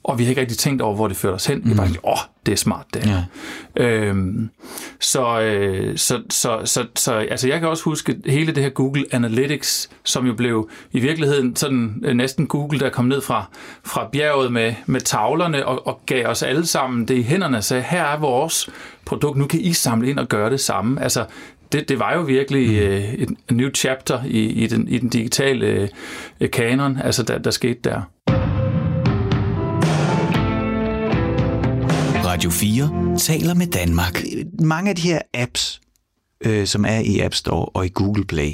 og 0.09 0.19
vi 0.19 0.25
har 0.25 0.29
ikke 0.29 0.41
rigtig 0.41 0.59
tænkt 0.59 0.83
over, 0.83 0.95
hvor 0.95 1.09
det 1.09 1.17
fører 1.17 1.35
os 1.35 1.47
hen. 1.47 1.59
Mm. 1.59 1.71
Vi 1.71 1.75
bare 1.75 1.87
åh, 1.87 2.12
oh, 2.12 2.19
det 2.47 2.53
er 2.53 2.57
smart, 2.57 2.87
det 2.95 3.07
ja. 3.07 3.85
øhm, 3.85 4.50
så, 5.00 5.41
øh, 5.41 5.99
så, 5.99 6.23
så, 6.31 6.61
så, 6.65 6.87
så, 6.97 7.15
altså 7.15 7.49
jeg 7.49 7.61
kan 7.61 7.69
også 7.69 7.85
huske 7.85 8.17
hele 8.27 8.55
det 8.55 8.62
her 8.62 8.71
Google 8.71 9.05
Analytics, 9.12 9.91
som 10.05 10.27
jo 10.27 10.35
blev 10.35 10.71
i 10.93 11.00
virkeligheden 11.00 11.57
sådan 11.57 12.03
øh, 12.05 12.15
næsten 12.15 12.47
Google, 12.47 12.81
der 12.81 12.91
kom 12.91 13.05
ned 13.05 13.21
fra, 13.21 13.45
fra 13.85 14.09
bjerget 14.12 14.53
med, 14.53 14.75
med 14.87 15.00
tavlerne 15.00 15.67
og, 15.67 15.87
og 15.87 16.00
gav 16.07 16.27
os 16.27 16.43
alle 16.43 16.67
sammen 16.67 17.09
det 17.09 17.15
i 17.15 17.23
hænderne 17.23 17.57
og 17.57 17.65
sagde, 17.65 17.83
her 17.83 18.05
er 18.05 18.19
vores 18.19 18.71
produkt, 19.05 19.38
nu 19.38 19.47
kan 19.47 19.61
I 19.61 19.73
samle 19.73 20.11
ind 20.11 20.19
og 20.19 20.29
gøre 20.29 20.50
det 20.50 20.61
samme. 20.61 21.03
Altså, 21.03 21.25
det, 21.73 21.88
det 21.88 21.99
var 21.99 22.15
jo 22.15 22.21
virkelig 22.21 22.69
mm. 22.69 22.88
øh, 22.88 23.15
et, 23.15 23.31
et 23.31 23.57
new 23.57 23.69
chapter 23.75 24.21
i, 24.27 24.41
i, 24.41 24.67
den, 24.67 24.88
i 24.88 24.99
den 24.99 25.09
digitale 25.09 25.91
øh, 26.40 26.51
kanon, 26.51 26.99
altså 27.05 27.23
der, 27.23 27.38
der 27.38 27.51
skete 27.51 27.81
der. 27.85 28.03
Radio 32.29 32.51
4 32.51 33.19
taler 33.19 33.55
med 33.55 33.67
Danmark. 33.67 34.23
Mange 34.61 34.91
af 34.91 34.97
de 34.97 35.03
her 35.03 35.21
apps, 35.35 35.81
øh, 36.41 36.67
som 36.67 36.85
er 36.85 36.99
i 36.99 37.21
App 37.21 37.35
Store 37.35 37.64
og 37.64 37.87
i 37.87 37.91
Google 37.95 38.25
Play, 38.25 38.53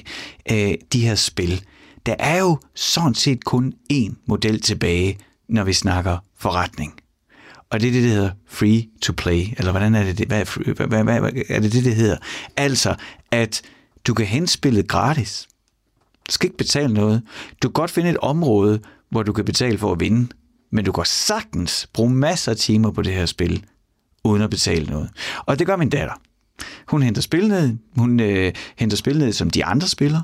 øh, 0.50 0.74
de 0.92 1.00
her 1.00 1.14
spil, 1.14 1.64
der 2.06 2.14
er 2.18 2.38
jo 2.38 2.58
sådan 2.74 3.14
set 3.14 3.44
kun 3.44 3.72
én 3.92 4.14
model 4.26 4.60
tilbage, 4.60 5.18
når 5.48 5.64
vi 5.64 5.72
snakker 5.72 6.18
forretning. 6.38 6.94
Og 7.70 7.80
det 7.80 7.88
er 7.88 7.92
det, 7.92 8.02
der 8.02 8.08
hedder 8.08 8.30
free 8.48 8.84
to 9.02 9.12
play, 9.16 9.42
eller 9.58 9.70
hvordan 9.70 9.94
er 9.94 10.12
det, 10.12 10.26
hvad, 10.26 10.44
hvad, 10.74 10.86
hvad, 10.86 11.20
hvad, 11.20 11.32
er 11.48 11.60
det 11.60 11.72
det, 11.72 11.84
det 11.84 11.96
hedder? 11.96 12.16
Altså, 12.56 12.94
at 13.30 13.62
du 14.06 14.14
kan 14.14 14.26
henspille 14.26 14.82
gratis. 14.82 15.48
Du 16.26 16.32
skal 16.32 16.46
ikke 16.46 16.56
betale 16.56 16.94
noget. 16.94 17.22
Du 17.62 17.68
kan 17.68 17.72
godt 17.72 17.90
finde 17.90 18.10
et 18.10 18.16
område, 18.16 18.80
hvor 19.10 19.22
du 19.22 19.32
kan 19.32 19.44
betale 19.44 19.78
for 19.78 19.92
at 19.92 20.00
vinde, 20.00 20.28
men 20.74 20.84
du 20.84 20.92
kan 20.92 21.04
sagtens 21.04 21.88
bruge 21.92 22.10
masser 22.10 22.52
af 22.52 22.58
timer 22.58 22.90
på 22.90 23.02
det 23.02 23.12
her 23.12 23.26
spil, 23.26 23.64
uden 24.24 24.42
at 24.42 24.50
betale 24.50 24.86
noget. 24.86 25.10
Og 25.46 25.58
det 25.58 25.66
gør 25.66 25.76
min 25.76 25.88
datter. 25.88 26.14
Hun 26.88 27.02
henter 27.02 27.22
spil 27.22 27.48
ned, 27.48 27.76
hun 27.96 28.20
øh, 28.20 28.52
henter 28.76 28.96
spil 28.96 29.18
ned, 29.18 29.32
som 29.32 29.50
de 29.50 29.64
andre 29.64 29.88
spiller, 29.88 30.20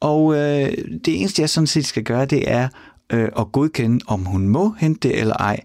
og 0.00 0.34
øh, 0.34 0.72
det 1.04 1.20
eneste, 1.20 1.42
jeg 1.42 1.50
sådan 1.50 1.66
set 1.66 1.86
skal 1.86 2.02
gøre, 2.02 2.24
det 2.24 2.50
er 2.50 2.68
øh, 3.12 3.28
at 3.38 3.52
godkende, 3.52 4.04
om 4.06 4.24
hun 4.24 4.48
må 4.48 4.74
hente 4.78 5.08
det 5.08 5.20
eller 5.20 5.34
ej, 5.34 5.60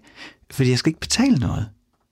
fordi 0.50 0.70
jeg 0.70 0.78
skal 0.78 0.90
ikke 0.90 1.00
betale 1.00 1.36
noget. 1.38 1.68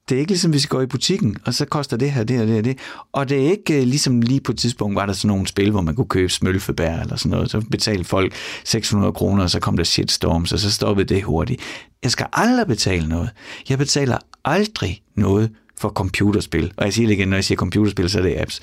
Det 0.08 0.14
er 0.14 0.18
ikke 0.18 0.30
ligesom, 0.30 0.50
hvis 0.50 0.64
vi 0.64 0.68
går 0.68 0.80
i 0.80 0.86
butikken, 0.86 1.36
og 1.46 1.54
så 1.54 1.64
koster 1.64 1.96
det 1.96 2.12
her, 2.12 2.24
det 2.24 2.36
her, 2.36 2.44
det 2.44 2.54
her, 2.54 2.62
det. 2.62 2.78
Og 3.12 3.28
det 3.28 3.46
er 3.46 3.50
ikke 3.50 3.80
øh, 3.80 3.82
ligesom 3.82 4.20
lige 4.20 4.40
på 4.40 4.52
et 4.52 4.58
tidspunkt, 4.58 4.96
var 4.96 5.06
der 5.06 5.12
sådan 5.12 5.28
nogle 5.28 5.46
spil, 5.46 5.70
hvor 5.70 5.80
man 5.80 5.94
kunne 5.94 6.08
købe 6.08 6.32
smølfebær 6.32 7.00
eller 7.00 7.16
sådan 7.16 7.30
noget. 7.30 7.50
Så 7.50 7.60
betalte 7.70 8.04
folk 8.04 8.34
600 8.64 9.12
kroner, 9.12 9.42
og 9.42 9.50
så 9.50 9.60
kom 9.60 9.76
der 9.76 9.84
shitstorms, 9.84 10.52
og 10.52 10.58
så 10.58 10.72
stoppede 10.72 11.14
det 11.14 11.22
hurtigt. 11.22 11.60
Jeg 12.02 12.10
skal 12.10 12.26
aldrig 12.32 12.66
betale 12.66 13.08
noget. 13.08 13.30
Jeg 13.68 13.78
betaler 13.78 14.18
aldrig 14.44 15.02
noget 15.16 15.50
for 15.78 15.88
computerspil. 15.88 16.72
Og 16.76 16.84
jeg 16.84 16.92
siger 16.92 17.06
det 17.06 17.14
igen, 17.14 17.28
når 17.28 17.36
jeg 17.36 17.44
siger 17.44 17.56
computerspil, 17.56 18.10
så 18.10 18.18
er 18.18 18.22
det 18.22 18.36
apps. 18.38 18.60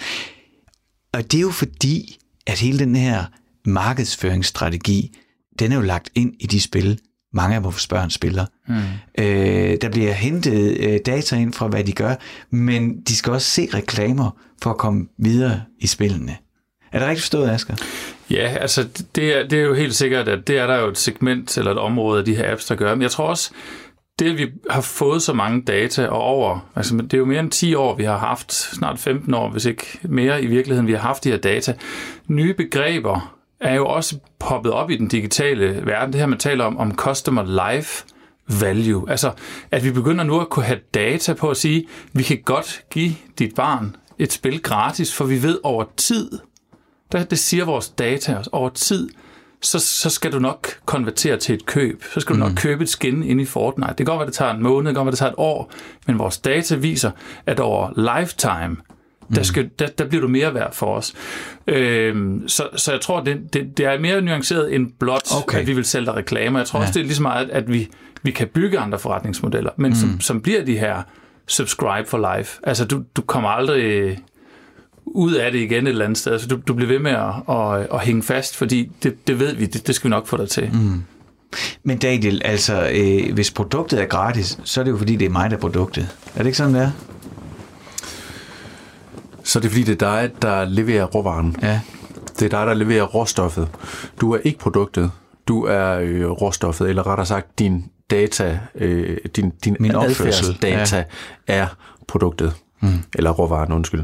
Og 1.13 1.31
det 1.31 1.37
er 1.37 1.41
jo 1.41 1.51
fordi, 1.51 2.17
at 2.47 2.59
hele 2.59 2.79
den 2.79 2.95
her 2.95 3.25
markedsføringsstrategi, 3.65 5.11
den 5.59 5.71
er 5.71 5.75
jo 5.75 5.81
lagt 5.81 6.09
ind 6.15 6.33
i 6.39 6.45
de 6.45 6.61
spil, 6.61 6.99
mange 7.33 7.55
af 7.55 7.63
vores 7.63 7.87
børn 7.87 8.09
spiller. 8.09 8.45
Mm. 8.67 8.75
Øh, 9.19 9.77
der 9.81 9.89
bliver 9.89 10.11
hentet 10.11 10.77
øh, 10.79 10.99
data 11.05 11.35
ind 11.35 11.53
fra, 11.53 11.67
hvad 11.67 11.83
de 11.83 11.91
gør, 11.91 12.15
men 12.49 13.01
de 13.01 13.15
skal 13.15 13.33
også 13.33 13.47
se 13.47 13.67
reklamer 13.73 14.37
for 14.63 14.69
at 14.69 14.77
komme 14.77 15.07
videre 15.17 15.61
i 15.79 15.87
spillene. 15.87 16.37
Er 16.91 16.99
det 16.99 17.07
rigtigt 17.07 17.21
forstået, 17.21 17.49
Asger? 17.49 17.75
Ja, 18.29 18.55
altså 18.61 18.87
det 19.15 19.37
er, 19.37 19.47
det 19.47 19.59
er 19.59 19.63
jo 19.63 19.73
helt 19.73 19.95
sikkert, 19.95 20.27
at 20.27 20.47
det 20.47 20.57
er 20.57 20.67
der 20.67 20.79
jo 20.79 20.87
et 20.87 20.97
segment 20.97 21.57
eller 21.57 21.71
et 21.71 21.77
område 21.77 22.19
af 22.19 22.25
de 22.25 22.35
her 22.35 22.51
apps, 22.51 22.65
der 22.65 22.75
gør. 22.75 22.95
Men 22.95 23.01
jeg 23.01 23.11
tror 23.11 23.25
også, 23.27 23.51
det 24.19 24.31
at 24.31 24.37
vi 24.37 24.47
har 24.69 24.81
fået 24.81 25.21
så 25.21 25.33
mange 25.33 25.61
data 25.61 26.07
og 26.07 26.21
over, 26.21 26.69
altså 26.75 26.97
det 26.97 27.13
er 27.13 27.17
jo 27.17 27.25
mere 27.25 27.39
end 27.39 27.51
10 27.51 27.75
år, 27.75 27.95
vi 27.95 28.03
har 28.03 28.17
haft, 28.17 28.53
snart 28.53 28.99
15 28.99 29.33
år, 29.33 29.49
hvis 29.49 29.65
ikke 29.65 29.99
mere 30.03 30.43
i 30.43 30.45
virkeligheden, 30.45 30.87
vi 30.87 30.91
har 30.91 30.99
haft 30.99 31.23
de 31.23 31.29
her 31.29 31.37
data. 31.37 31.73
Nye 32.27 32.53
begreber 32.53 33.37
er 33.61 33.75
jo 33.75 33.87
også 33.87 34.19
poppet 34.39 34.71
op 34.71 34.89
i 34.89 34.97
den 34.97 35.07
digitale 35.07 35.85
verden. 35.85 36.13
Det 36.13 36.19
her, 36.19 36.27
man 36.27 36.39
taler 36.39 36.65
om, 36.65 36.77
om 36.77 36.95
customer 36.95 37.71
life 37.73 38.05
value. 38.59 39.09
Altså, 39.09 39.31
at 39.71 39.83
vi 39.83 39.91
begynder 39.91 40.23
nu 40.23 40.39
at 40.39 40.49
kunne 40.49 40.65
have 40.65 40.79
data 40.93 41.33
på 41.33 41.49
at 41.49 41.57
sige, 41.57 41.87
vi 42.13 42.23
kan 42.23 42.41
godt 42.45 42.83
give 42.89 43.15
dit 43.39 43.55
barn 43.55 43.95
et 44.19 44.31
spil 44.31 44.61
gratis, 44.61 45.15
for 45.15 45.25
vi 45.25 45.43
ved 45.43 45.59
over 45.63 45.85
tid, 45.97 46.31
der, 47.11 47.23
det 47.23 47.39
siger 47.39 47.65
vores 47.65 47.89
data 47.89 48.35
os, 48.35 48.47
over 48.51 48.69
tid, 48.69 49.09
så, 49.61 49.79
så 49.79 50.09
skal 50.09 50.31
du 50.31 50.39
nok 50.39 50.67
konvertere 50.85 51.37
til 51.37 51.55
et 51.55 51.65
køb. 51.65 52.03
Så 52.13 52.19
skal 52.19 52.35
du 52.35 52.43
mm. 52.43 52.49
nok 52.49 52.57
købe 52.57 52.83
et 52.83 52.89
skin 52.89 53.23
ind 53.23 53.41
i 53.41 53.45
Fortnite. 53.45 53.89
Det 53.89 53.97
kan 53.97 54.05
godt 54.05 54.19
være, 54.19 54.27
det 54.27 54.35
tager 54.35 54.53
en 54.53 54.63
måned, 54.63 54.87
det 54.87 54.95
kan 54.95 54.95
godt 54.95 55.05
være, 55.05 55.11
det 55.11 55.19
tager 55.19 55.31
et 55.31 55.35
år, 55.37 55.71
men 56.07 56.19
vores 56.19 56.37
data 56.37 56.75
viser, 56.75 57.11
at 57.45 57.59
over 57.59 58.17
lifetime, 58.19 58.77
der, 59.35 59.43
skal, 59.43 59.69
der, 59.79 59.87
der 59.87 60.05
bliver 60.05 60.21
du 60.21 60.27
mere 60.27 60.53
værd 60.53 60.73
for 60.75 60.95
os. 60.95 61.13
Øhm, 61.67 62.47
så, 62.47 62.63
så 62.75 62.91
jeg 62.91 63.01
tror, 63.01 63.21
det, 63.21 63.53
det, 63.53 63.77
det 63.77 63.85
er 63.85 63.99
mere 63.99 64.21
nuanceret 64.21 64.75
end 64.75 64.91
blot, 64.99 65.27
okay. 65.43 65.59
at 65.59 65.67
vi 65.67 65.73
vil 65.73 65.85
sælge 65.85 66.05
dig 66.05 66.15
reklamer. 66.15 66.59
Jeg 66.59 66.67
tror 66.67 66.79
ja. 66.79 66.81
også, 66.81 66.93
det 66.93 66.99
er 66.99 67.03
lige 67.03 67.15
så 67.15 67.21
meget, 67.21 67.49
at 67.49 67.71
vi, 67.73 67.89
vi 68.23 68.31
kan 68.31 68.47
bygge 68.47 68.79
andre 68.79 68.99
forretningsmodeller, 68.99 69.71
men 69.77 69.89
mm. 69.89 69.95
som, 69.95 70.21
som 70.21 70.41
bliver 70.41 70.65
de 70.65 70.77
her 70.77 71.01
subscribe 71.47 72.09
for 72.09 72.37
life. 72.37 72.59
Altså, 72.63 72.85
du, 72.85 73.03
du 73.15 73.21
kommer 73.21 73.49
aldrig 73.49 74.17
ud 75.05 75.33
af 75.33 75.51
det 75.51 75.59
igen 75.59 75.87
et 75.87 75.91
eller 75.91 76.05
andet 76.05 76.17
sted. 76.17 76.31
Altså, 76.31 76.47
du, 76.47 76.59
du 76.67 76.73
bliver 76.73 76.87
ved 76.87 76.99
med 76.99 77.11
at, 77.11 77.55
at, 77.55 77.87
at 77.93 77.99
hænge 77.99 78.23
fast, 78.23 78.57
fordi 78.57 78.91
det, 79.03 79.27
det 79.27 79.39
ved 79.39 79.55
vi, 79.55 79.65
det, 79.65 79.87
det 79.87 79.95
skal 79.95 80.09
vi 80.09 80.09
nok 80.09 80.27
få 80.27 80.37
dig 80.37 80.49
til. 80.49 80.69
Mm. 80.73 81.03
Men 81.83 81.97
Daniel, 81.97 82.41
altså, 82.45 82.89
øh, 82.93 83.33
hvis 83.33 83.51
produktet 83.51 84.01
er 84.01 84.05
gratis, 84.05 84.59
så 84.63 84.79
er 84.79 84.83
det 84.83 84.91
jo 84.91 84.97
fordi, 84.97 85.15
det 85.15 85.25
er 85.25 85.29
mig, 85.29 85.49
der 85.49 85.55
er 85.55 85.61
produktet. 85.61 86.07
Er 86.35 86.37
det 86.37 86.45
ikke 86.45 86.57
sådan, 86.57 86.73
det 86.73 86.81
er? 86.81 86.91
Så 89.51 89.59
er 89.59 89.61
det 89.61 89.71
fordi, 89.71 89.83
det 89.83 90.01
er 90.01 90.11
dig, 90.11 90.31
der 90.41 90.65
leverer 90.65 91.05
råvaren. 91.05 91.55
Ja. 91.61 91.79
Det 92.39 92.45
er 92.45 92.49
dig, 92.49 92.67
der 92.67 92.73
leverer 92.73 93.03
råstoffet. 93.03 93.67
Du 94.21 94.33
er 94.33 94.39
ikke 94.43 94.59
produktet. 94.59 95.11
Du 95.47 95.65
er 95.65 95.99
øh, 96.01 96.29
råstoffet, 96.29 96.89
eller 96.89 97.07
rettere 97.07 97.25
sagt, 97.25 97.59
din 97.59 97.85
data, 98.11 98.59
øh, 98.75 99.17
din, 99.35 99.49
din 99.49 99.77
Min 99.79 99.95
adfærdsdata 99.95 100.97
ja. 100.97 101.03
er 101.47 101.67
produktet, 102.07 102.53
mm. 102.81 102.89
eller 103.15 103.31
råvaren, 103.31 103.71
undskyld. 103.71 104.03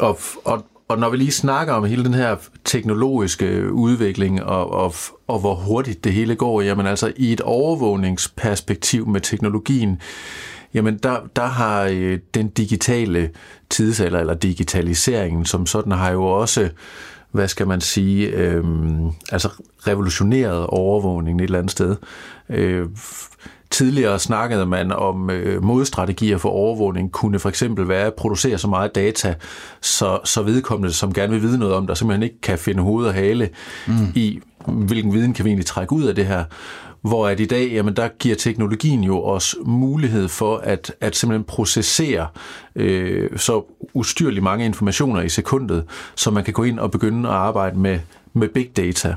Og, 0.00 0.18
og, 0.44 0.64
og 0.88 0.98
når 0.98 1.10
vi 1.10 1.16
lige 1.16 1.32
snakker 1.32 1.74
om 1.74 1.84
hele 1.84 2.04
den 2.04 2.14
her 2.14 2.36
teknologiske 2.64 3.72
udvikling, 3.72 4.42
og, 4.42 4.70
og, 4.70 4.94
og 5.26 5.38
hvor 5.38 5.54
hurtigt 5.54 6.04
det 6.04 6.12
hele 6.12 6.34
går, 6.34 6.60
jamen 6.60 6.86
altså 6.86 7.12
i 7.16 7.32
et 7.32 7.40
overvågningsperspektiv 7.40 9.08
med 9.08 9.20
teknologien, 9.20 10.00
jamen 10.74 10.98
der, 11.02 11.16
der 11.36 11.46
har 11.46 11.82
øh, 11.92 12.18
den 12.34 12.48
digitale 12.48 13.30
tidsalder, 13.70 14.20
eller 14.20 14.34
digitaliseringen 14.34 15.44
som 15.44 15.66
sådan, 15.66 15.92
har 15.92 16.10
jo 16.10 16.24
også, 16.24 16.68
hvad 17.30 17.48
skal 17.48 17.66
man 17.66 17.80
sige, 17.80 18.26
øh, 18.26 18.64
altså 19.32 19.48
revolutioneret 19.86 20.66
overvågningen 20.66 21.40
et 21.40 21.44
eller 21.44 21.58
andet 21.58 21.70
sted. 21.70 21.96
Øh, 22.48 22.86
Tidligere 23.74 24.18
snakkede 24.18 24.66
man 24.66 24.92
om 24.92 25.30
øh, 25.30 25.64
modstrategier 25.64 26.38
for 26.38 26.48
overvågning, 26.48 27.12
kunne 27.12 27.38
for 27.38 27.48
eksempel 27.48 27.88
være 27.88 28.06
at 28.06 28.14
producere 28.14 28.58
så 28.58 28.68
meget 28.68 28.94
data, 28.94 29.34
så, 29.80 30.18
så 30.24 30.42
vedkommende, 30.42 30.92
som 30.92 31.12
gerne 31.12 31.32
vil 31.32 31.42
vide 31.42 31.58
noget 31.58 31.74
om, 31.74 31.86
der 31.86 31.94
simpelthen 31.94 32.22
ikke 32.22 32.40
kan 32.40 32.58
finde 32.58 32.82
hoved 32.82 33.06
og 33.06 33.14
hale 33.14 33.48
mm. 33.86 33.94
i, 34.14 34.40
hvilken 34.66 35.12
viden 35.12 35.34
kan 35.34 35.44
vi 35.44 35.50
egentlig 35.50 35.66
trække 35.66 35.92
ud 35.92 36.04
af 36.04 36.14
det 36.14 36.26
her. 36.26 36.44
Hvor 37.04 37.28
at 37.28 37.40
i 37.40 37.44
dag, 37.44 37.70
jamen 37.72 37.96
der 37.96 38.08
giver 38.18 38.36
teknologien 38.36 39.04
jo 39.04 39.24
os 39.24 39.56
mulighed 39.64 40.28
for 40.28 40.56
at, 40.56 40.94
at 41.00 41.16
simpelthen 41.16 41.44
processere 41.44 42.26
øh, 42.76 43.38
så 43.38 43.64
ustyrligt 43.94 44.42
mange 44.42 44.64
informationer 44.64 45.20
i 45.20 45.28
sekundet, 45.28 45.84
så 46.14 46.30
man 46.30 46.44
kan 46.44 46.54
gå 46.54 46.62
ind 46.62 46.78
og 46.78 46.90
begynde 46.90 47.28
at 47.28 47.34
arbejde 47.34 47.78
med, 47.78 47.98
med 48.32 48.48
big 48.48 48.76
data. 48.76 49.14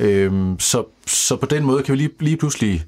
Øh, 0.00 0.32
så, 0.58 0.84
så 1.06 1.36
på 1.36 1.46
den 1.46 1.64
måde 1.64 1.82
kan 1.82 1.92
vi 1.92 1.98
lige, 1.98 2.10
lige 2.20 2.36
pludselig 2.36 2.84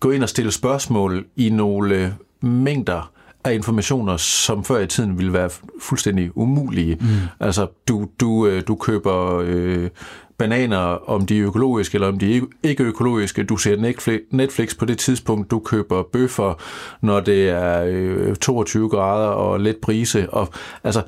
gå 0.00 0.10
ind 0.10 0.22
og 0.22 0.28
stille 0.28 0.52
spørgsmål 0.52 1.24
i 1.36 1.50
nogle 1.50 2.14
mængder 2.40 3.10
af 3.44 3.54
informationer, 3.54 4.16
som 4.16 4.64
før 4.64 4.78
i 4.78 4.86
tiden 4.86 5.18
ville 5.18 5.32
være 5.32 5.50
fuldstændig 5.80 6.30
umulige. 6.34 6.96
Mm. 7.00 7.06
Altså, 7.40 7.66
du, 7.88 8.08
du, 8.20 8.46
øh, 8.46 8.62
du 8.68 8.74
køber 8.74 9.42
øh, 9.44 9.90
bananer, 10.38 11.10
om 11.10 11.26
de 11.26 11.38
er 11.38 11.46
økologiske 11.46 11.94
eller 11.94 12.08
om 12.08 12.18
de 12.18 12.36
er 12.36 12.42
ikke 12.62 12.84
økologiske. 12.84 13.42
Du 13.42 13.56
ser 13.56 13.76
Netflix, 13.76 14.20
Netflix 14.30 14.78
på 14.78 14.84
det 14.84 14.98
tidspunkt, 14.98 15.50
du 15.50 15.58
køber 15.58 16.02
bøffer, 16.02 16.62
når 17.00 17.20
det 17.20 17.48
er 17.48 17.84
øh, 17.86 18.36
22 18.36 18.88
grader 18.88 19.28
og 19.28 19.60
let 19.60 19.76
brise. 19.76 20.30
Og, 20.30 20.48
altså, 20.84 21.02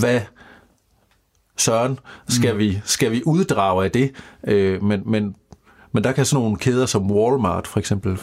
hvad 0.00 0.20
søren 1.56 1.98
skal, 2.28 2.52
mm. 2.52 2.58
vi, 2.58 2.80
skal 2.84 3.12
vi 3.12 3.22
uddrage 3.26 3.84
af 3.84 3.90
det? 3.90 4.12
Øh, 4.46 4.82
men, 4.82 5.02
men 5.06 5.34
men 5.94 6.04
der 6.04 6.12
kan 6.12 6.24
sådan 6.24 6.42
nogle 6.42 6.56
kæder 6.56 6.86
som 6.86 7.10
Walmart 7.10 7.66
for 7.66 7.78
eksempel 7.78 8.18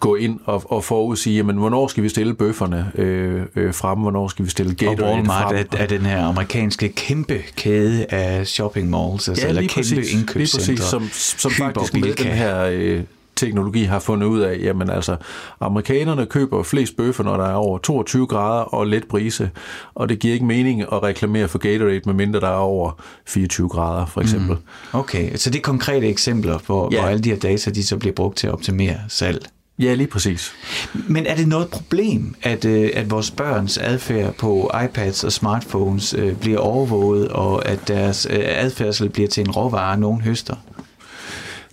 gå 0.00 0.14
ind 0.14 0.40
og, 0.44 0.72
og 0.72 0.84
forudsige, 0.84 1.36
jamen, 1.36 1.56
hvornår 1.56 1.86
skal 1.86 2.02
vi 2.02 2.08
stille 2.08 2.34
bøfferne 2.34 2.92
øh, 2.94 3.42
øh, 3.56 3.74
frem, 3.74 3.98
hvornår 3.98 4.28
skal 4.28 4.44
vi 4.44 4.50
stille 4.50 4.74
Gatorade. 4.74 5.02
Og 5.02 5.16
Walmart 5.16 5.44
frem. 5.44 5.66
er, 5.72 5.78
er 5.78 5.86
den 5.86 6.00
her 6.00 6.24
amerikanske 6.24 6.88
kæmpe 6.88 7.38
kæde 7.56 8.06
af 8.08 8.46
shopping 8.46 8.90
malls, 8.90 9.28
altså, 9.28 9.44
ja, 9.44 9.48
eller 9.48 9.62
kæmpe 9.62 9.74
præcis, 9.74 10.12
indkøbscentre. 10.12 10.72
Lige 10.72 10.78
præcis, 10.78 10.90
som, 10.90 11.08
som 11.38 11.50
faktisk 11.50 11.94
med 11.94 12.14
den 12.14 12.26
her 12.26 12.64
øh, 12.72 13.02
teknologi 13.38 13.82
har 13.82 13.98
fundet 13.98 14.26
ud 14.26 14.40
af, 14.40 14.58
jamen 14.62 14.90
altså, 14.90 15.16
amerikanerne 15.60 16.26
køber 16.26 16.62
flest 16.62 16.96
bøffer, 16.96 17.24
når 17.24 17.36
der 17.36 17.46
er 17.46 17.54
over 17.54 17.78
22 17.78 18.26
grader 18.26 18.62
og 18.62 18.86
let 18.86 19.04
brise, 19.08 19.50
og 19.94 20.08
det 20.08 20.18
giver 20.18 20.34
ikke 20.34 20.46
mening 20.46 20.80
at 20.82 21.02
reklamere 21.02 21.48
for 21.48 21.58
Gatorade, 21.58 22.00
medmindre 22.06 22.40
der 22.40 22.48
er 22.48 22.52
over 22.52 23.02
24 23.26 23.68
grader, 23.68 24.06
for 24.06 24.20
eksempel. 24.20 24.56
Mm. 24.56 24.98
Okay, 24.98 25.36
så 25.36 25.50
det 25.50 25.58
er 25.58 25.62
konkrete 25.62 26.08
eksempler, 26.08 26.58
hvor, 26.66 26.88
ja. 26.92 27.00
hvor 27.00 27.08
alle 27.08 27.22
de 27.22 27.28
her 27.30 27.38
data, 27.38 27.70
de 27.70 27.86
så 27.86 27.96
bliver 27.96 28.14
brugt 28.14 28.36
til 28.36 28.46
at 28.46 28.52
optimere 28.52 28.96
salg. 29.08 29.46
Ja, 29.78 29.94
lige 29.94 30.06
præcis. 30.06 30.52
Men 31.08 31.26
er 31.26 31.36
det 31.36 31.48
noget 31.48 31.68
problem, 31.68 32.34
at, 32.42 32.64
øh, 32.64 32.90
at 32.94 33.10
vores 33.10 33.30
børns 33.30 33.78
adfærd 33.78 34.34
på 34.34 34.70
iPads 34.84 35.24
og 35.24 35.32
smartphones 35.32 36.14
øh, 36.14 36.36
bliver 36.36 36.58
overvåget, 36.58 37.28
og 37.28 37.68
at 37.68 37.88
deres 37.88 38.26
øh, 38.30 38.38
adfærdsel 38.40 39.08
bliver 39.08 39.28
til 39.28 39.40
en 39.40 39.50
råvare, 39.50 40.00
nogen 40.00 40.20
høster? 40.20 40.56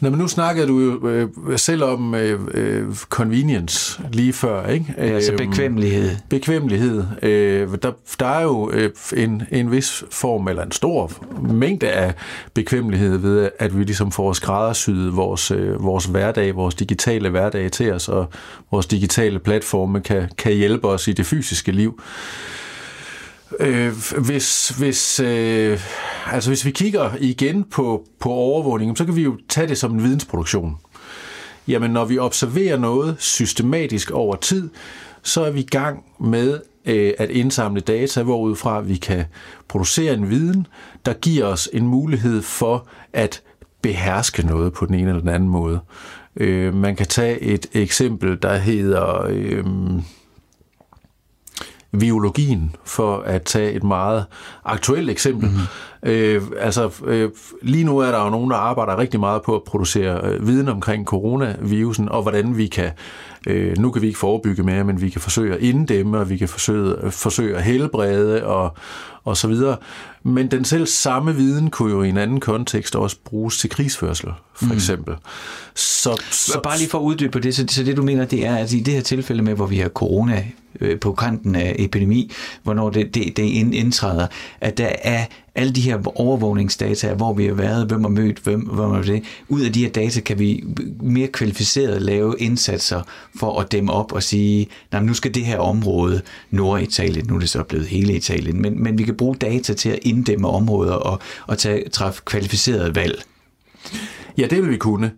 Nå, 0.02 0.10
men 0.10 0.20
nu 0.20 0.28
snakkede 0.28 0.68
du 0.68 0.80
jo 0.80 1.08
øh, 1.08 1.30
selv 1.58 1.84
om 1.84 2.16
øh, 2.16 2.40
øh, 2.54 2.96
convenience 2.96 4.02
lige 4.12 4.34
før, 4.34 4.68
ikke? 4.68 4.94
Ja, 4.98 5.04
altså 5.04 5.32
øhm, 5.32 5.50
bekvemmelighed. 5.50 6.16
Bekvemmelighed. 6.30 7.04
Øh, 7.22 7.68
der, 7.84 7.92
der 8.20 8.26
er 8.26 8.42
jo 8.42 8.72
øh, 8.74 8.92
en, 9.18 9.44
en 9.52 9.72
vis 9.72 10.04
form, 10.12 10.48
eller 10.48 10.64
en 10.64 10.72
stor 10.72 11.12
mængde 11.42 11.90
af 11.90 12.14
bekvemmelighed 12.54 13.18
ved, 13.18 13.50
at 13.60 13.78
vi 13.78 13.84
ligesom 13.84 14.12
får 14.12 14.34
skræddersyet 14.34 15.16
vores, 15.16 15.52
øh, 15.52 15.84
vores 15.84 16.06
hverdag, 16.06 16.56
vores 16.56 16.76
digitale 16.76 17.30
hverdag 17.30 17.72
til 17.72 17.94
os, 17.94 18.10
og 18.10 18.30
vores 18.72 18.86
digitale 18.86 19.40
platforme 19.40 20.02
kan, 20.02 20.30
kan 20.38 20.54
hjælpe 20.54 20.88
os 20.88 21.08
i 21.08 21.14
det 21.14 21.26
fysiske 21.26 21.72
liv. 21.72 22.02
Øh, 23.60 23.94
hvis, 24.18 24.70
hvis, 24.70 25.20
øh, 25.20 25.80
altså 26.26 26.50
hvis 26.50 26.66
vi 26.66 26.72
kigger 26.72 27.12
igen 27.20 27.64
på, 27.64 28.06
på 28.20 28.30
overvågning, 28.30 28.98
så 28.98 29.06
kan 29.06 29.16
vi 29.16 29.24
jo 29.24 29.38
tage 29.50 29.68
det 29.68 29.78
som 29.78 29.94
en 29.94 30.04
vidensproduktion. 30.04 30.78
Jamen, 31.68 31.92
når 31.92 32.06
vi 32.06 32.18
observerer 32.18 32.78
noget 32.78 33.16
systematisk 33.20 34.12
over 34.12 34.36
tid, 34.36 34.70
så 35.24 35.46
er 35.46 35.52
vi 35.52 35.60
i 35.60 35.68
gang 35.72 36.04
med 36.20 36.60
øh, 36.86 37.14
at 37.18 37.30
indsamle 37.30 37.82
data, 37.82 38.24
hvorudfra 38.24 38.82
vi 38.82 38.96
kan 38.96 39.26
producere 39.68 40.14
en 40.14 40.30
viden, 40.30 40.68
der 41.06 41.14
giver 41.14 41.46
os 41.46 41.70
en 41.74 41.88
mulighed 41.88 42.42
for 42.42 42.88
at 43.14 43.42
beherske 43.82 44.46
noget 44.46 44.74
på 44.74 44.86
den 44.86 44.96
ene 44.96 45.08
eller 45.08 45.20
den 45.20 45.30
anden 45.30 45.50
måde. 45.50 45.80
Øh, 46.36 46.74
man 46.74 46.96
kan 46.96 47.08
tage 47.08 47.40
et 47.40 47.66
eksempel, 47.74 48.38
der 48.42 48.58
hedder... 48.58 49.26
Øh, 49.30 49.66
biologien, 52.00 52.76
for 52.86 53.18
at 53.18 53.44
tage 53.44 53.72
et 53.72 53.84
meget 53.84 54.26
aktuelt 54.66 55.10
eksempel. 55.10 55.50
Mm-hmm. 55.50 55.66
Øh, 56.06 56.42
altså, 56.60 56.92
øh, 57.06 57.30
lige 57.62 57.84
nu 57.84 57.98
er 57.98 58.12
der 58.12 58.24
jo 58.24 58.30
nogen, 58.30 58.52
der 58.52 58.58
arbejder 58.58 58.98
rigtig 58.98 59.20
meget 59.20 59.42
på 59.42 59.56
at 59.56 59.64
producere 59.64 60.22
øh, 60.24 60.48
viden 60.48 60.70
omkring 60.70 61.06
coronavirusen, 61.06 62.10
og 62.10 62.22
hvordan 62.22 62.58
vi 62.58 62.68
kan, 62.68 62.92
øh, 63.46 63.78
nu 63.78 63.92
kan 63.92 64.02
vi 64.02 64.08
ikke 64.08 64.20
forebygge 64.20 64.64
mere, 64.64 64.84
men 64.84 65.02
vi 65.02 65.10
kan 65.10 65.22
forsøge 65.22 65.54
at 65.54 65.62
inddæmme, 65.62 66.18
og 66.18 66.30
vi 66.30 66.38
kan 66.38 66.50
forsøge, 66.50 67.12
forsøge 67.12 67.58
at 67.58 67.64
helbrede, 67.64 68.46
og, 68.46 68.78
og 69.24 69.38
så 69.38 69.48
videre. 69.48 69.78
Men 70.24 70.52
den 70.52 70.66
selv 70.66 70.86
samme 70.86 71.36
viden 71.36 71.70
kunne 71.70 71.92
jo 71.92 72.04
i 72.04 72.10
en 72.10 72.18
anden 72.18 72.40
kontekst 72.40 72.96
også 72.96 73.18
bruges 73.26 73.58
til 73.58 73.70
krigsførsel, 73.70 74.30
for 74.56 74.66
mm. 74.66 74.72
eksempel. 74.72 75.16
Så, 75.76 76.22
så, 76.32 76.60
Bare 76.64 76.78
lige 76.78 76.90
for 76.90 77.00
at 77.00 77.04
uddybe 77.04 77.32
på 77.32 77.40
det, 77.40 77.56
så, 77.56 77.66
så 77.68 77.84
det 77.84 77.98
du 77.98 78.04
mener, 78.04 78.26
det 78.26 78.46
er, 78.46 78.56
at 78.56 78.74
i 78.74 78.80
det 78.80 78.94
her 78.94 79.02
tilfælde 79.02 79.44
med, 79.44 79.54
hvor 79.54 79.66
vi 79.66 79.78
har 79.78 79.90
corona 79.90 80.46
øh, 80.82 81.00
på 81.00 81.14
kanten 81.14 81.56
af 81.56 81.76
epidemi, 81.80 82.32
hvornår 82.64 82.90
det, 82.90 83.16
det, 83.16 83.38
det 83.38 83.44
indtræder, 83.44 84.28
at 84.62 84.78
der 84.78 84.90
er 85.02 85.26
alle 85.56 85.74
de 85.74 85.82
her 85.82 86.20
overvågningsdata, 86.20 87.14
hvor 87.14 87.34
vi 87.34 87.46
har 87.46 87.54
været, 87.54 87.88
hvem 87.88 88.02
har 88.02 88.10
mødt 88.10 88.40
hvem, 88.40 88.60
hvem 88.60 88.90
har 88.92 89.02
det. 89.02 89.24
Ud 89.50 89.62
af 89.62 89.74
de 89.74 89.84
her 89.84 89.90
data 89.90 90.22
kan 90.22 90.40
vi 90.40 90.64
mere 91.02 91.28
kvalificeret 91.28 92.02
lave 92.02 92.36
indsatser 92.40 93.02
for 93.40 93.60
at 93.60 93.72
dæmme 93.72 93.92
op 93.92 94.12
og 94.12 94.24
sige, 94.24 94.68
nej, 94.92 95.02
nu 95.02 95.14
skal 95.14 95.34
det 95.34 95.46
her 95.46 95.60
område, 95.60 96.22
Norditalien, 96.52 97.26
nu 97.28 97.36
er 97.36 97.40
det 97.40 97.50
så 97.50 97.64
blevet 97.64 97.88
hele 97.88 98.14
Italien, 98.14 98.62
men, 98.62 98.84
men 98.84 98.98
vi 98.98 99.04
kan 99.04 99.18
bruge 99.18 99.36
data 99.36 99.74
til 99.74 99.90
at 99.90 100.00
inddæmme 100.02 100.48
områder 100.48 100.94
og, 100.94 101.20
og 101.48 101.58
tage, 101.58 101.90
træffe 101.90 102.22
kvalificeret 102.26 102.96
valg. 102.96 103.24
Ja, 104.38 104.48
det 104.48 104.62
vil 104.62 104.72
vi 104.72 104.78
kunne. 104.78 105.12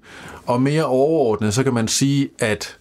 Og 0.46 0.62
mere 0.62 0.86
overordnet, 0.86 1.54
så 1.54 1.64
kan 1.64 1.74
man 1.74 1.88
sige, 1.88 2.30
at 2.40 2.78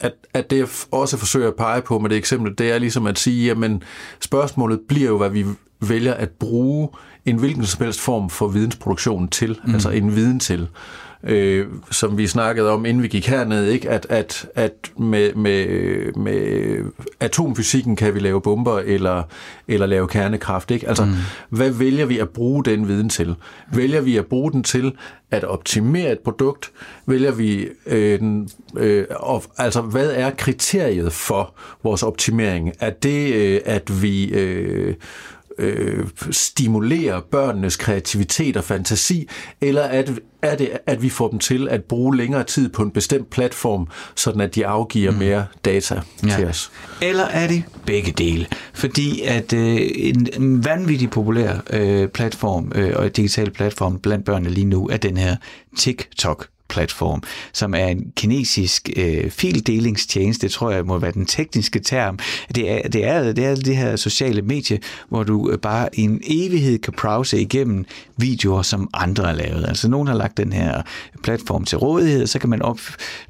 at, 0.00 0.12
at 0.34 0.50
det 0.50 0.58
jeg 0.58 0.68
også 0.90 1.16
forsøger 1.16 1.48
at 1.48 1.54
pege 1.54 1.82
på 1.82 1.98
med 1.98 2.10
det 2.10 2.18
eksempel, 2.18 2.54
det 2.58 2.72
er 2.72 2.78
ligesom 2.78 3.06
at 3.06 3.18
sige, 3.18 3.46
jamen 3.46 3.82
spørgsmålet 4.20 4.80
bliver 4.88 5.08
jo, 5.08 5.18
hvad 5.18 5.30
vi 5.30 5.44
vælger 5.80 6.14
at 6.14 6.30
bruge 6.30 6.88
en 7.26 7.36
hvilken 7.36 7.66
som 7.66 7.84
helst 7.84 8.00
form 8.00 8.30
for 8.30 8.48
vidensproduktion 8.48 9.28
til, 9.28 9.58
mm. 9.64 9.74
altså 9.74 9.90
en 9.90 10.16
viden 10.16 10.40
til 10.40 10.68
øh, 11.24 11.66
som 11.90 12.18
vi 12.18 12.26
snakkede 12.26 12.70
om, 12.70 12.86
inden 12.86 13.02
vi 13.02 13.08
gik 13.08 13.28
herned, 13.28 13.66
ikke? 13.66 13.90
At, 13.90 14.06
at, 14.10 14.46
at 14.54 14.72
med, 14.98 15.34
med, 15.34 15.66
med 16.12 16.78
atomfysikken 17.20 17.96
kan 17.96 18.14
vi 18.14 18.18
lave 18.18 18.40
bomber 18.40 18.78
eller, 18.78 19.22
eller 19.68 19.86
lave 19.86 20.08
kernekraft. 20.08 20.70
Ikke? 20.70 20.88
Altså, 20.88 21.04
mm. 21.04 21.12
hvad 21.48 21.70
vælger 21.70 22.06
vi 22.06 22.18
at 22.18 22.28
bruge 22.28 22.64
den 22.64 22.88
viden 22.88 23.08
til? 23.08 23.34
Vælger 23.72 24.00
vi 24.00 24.16
at 24.16 24.26
bruge 24.26 24.52
den 24.52 24.62
til 24.62 24.92
at 25.30 25.44
optimere 25.44 26.12
et 26.12 26.18
produkt? 26.18 26.70
Vælger 27.06 27.32
vi, 27.32 27.68
øh, 27.86 28.18
den, 28.18 28.48
øh, 28.76 29.04
og, 29.10 29.42
altså, 29.58 29.80
hvad 29.80 30.10
er 30.10 30.30
kriteriet 30.30 31.12
for 31.12 31.54
vores 31.82 32.02
optimering? 32.02 32.72
Er 32.80 32.90
det, 32.90 33.34
øh, 33.34 33.60
at 33.64 34.02
vi... 34.02 34.24
Øh, 34.24 34.94
øh, 35.58 36.06
stimulere 36.30 37.22
børnenes 37.30 37.76
kreativitet 37.76 38.56
og 38.56 38.64
fantasi, 38.64 39.28
eller 39.60 39.82
er 39.82 40.02
det, 40.02 40.18
er 40.42 40.56
det, 40.56 40.70
at 40.86 41.02
vi 41.02 41.08
får 41.08 41.28
dem 41.28 41.38
til 41.38 41.68
at 41.68 41.84
bruge 41.84 42.16
længere 42.16 42.44
tid 42.44 42.68
på 42.68 42.82
en 42.82 42.90
bestemt 42.90 43.30
platform, 43.30 43.88
sådan 44.14 44.40
at 44.40 44.54
de 44.54 44.66
afgiver 44.66 45.10
mm. 45.10 45.18
mere 45.18 45.46
data 45.64 46.00
ja. 46.26 46.36
til 46.36 46.46
os? 46.46 46.72
Eller 47.02 47.24
er 47.24 47.48
det 47.48 47.64
begge 47.86 48.12
dele? 48.12 48.46
Fordi 48.74 49.20
at 49.20 49.52
øh, 49.52 49.80
en, 49.94 50.28
en 50.32 50.64
vanvittig 50.64 51.10
populær 51.10 51.54
øh, 51.70 52.08
platform 52.08 52.72
øh, 52.74 52.92
og 52.96 53.16
digital 53.16 53.50
platform 53.50 53.98
blandt 53.98 54.24
børnene 54.24 54.50
lige 54.50 54.64
nu 54.64 54.88
er 54.88 54.96
den 54.96 55.16
her 55.16 55.36
TikTok 55.76 56.48
Platform, 56.72 57.22
som 57.52 57.74
er 57.74 57.86
en 57.86 58.12
kinesisk 58.16 58.90
øh, 58.96 59.30
fildelingstjeneste, 59.30 60.46
det 60.46 60.52
tror 60.52 60.70
jeg 60.70 60.84
må 60.84 60.98
være 60.98 61.12
den 61.12 61.26
tekniske 61.26 61.78
term. 61.80 62.18
Det 62.54 62.70
er 62.70 62.88
det, 62.88 63.06
er, 63.06 63.32
det 63.32 63.44
er 63.44 63.54
det 63.54 63.76
her 63.76 63.96
sociale 63.96 64.42
medie, 64.42 64.78
hvor 65.08 65.22
du 65.22 65.50
øh, 65.50 65.58
bare 65.58 65.88
i 65.92 66.00
en 66.00 66.20
evighed 66.24 66.78
kan 66.78 66.92
browse 66.92 67.40
igennem 67.40 67.84
videoer, 68.16 68.62
som 68.62 68.90
andre 68.94 69.24
har 69.24 69.32
lavet. 69.32 69.64
Altså 69.68 69.88
nogen 69.88 70.08
har 70.08 70.14
lagt 70.14 70.36
den 70.36 70.52
her 70.52 70.82
platform 71.22 71.64
til 71.64 71.78
rådighed, 71.78 72.22
og 72.22 72.28
så 72.28 72.38
kan 72.38 72.50
man 72.50 72.62
op, 72.62 72.80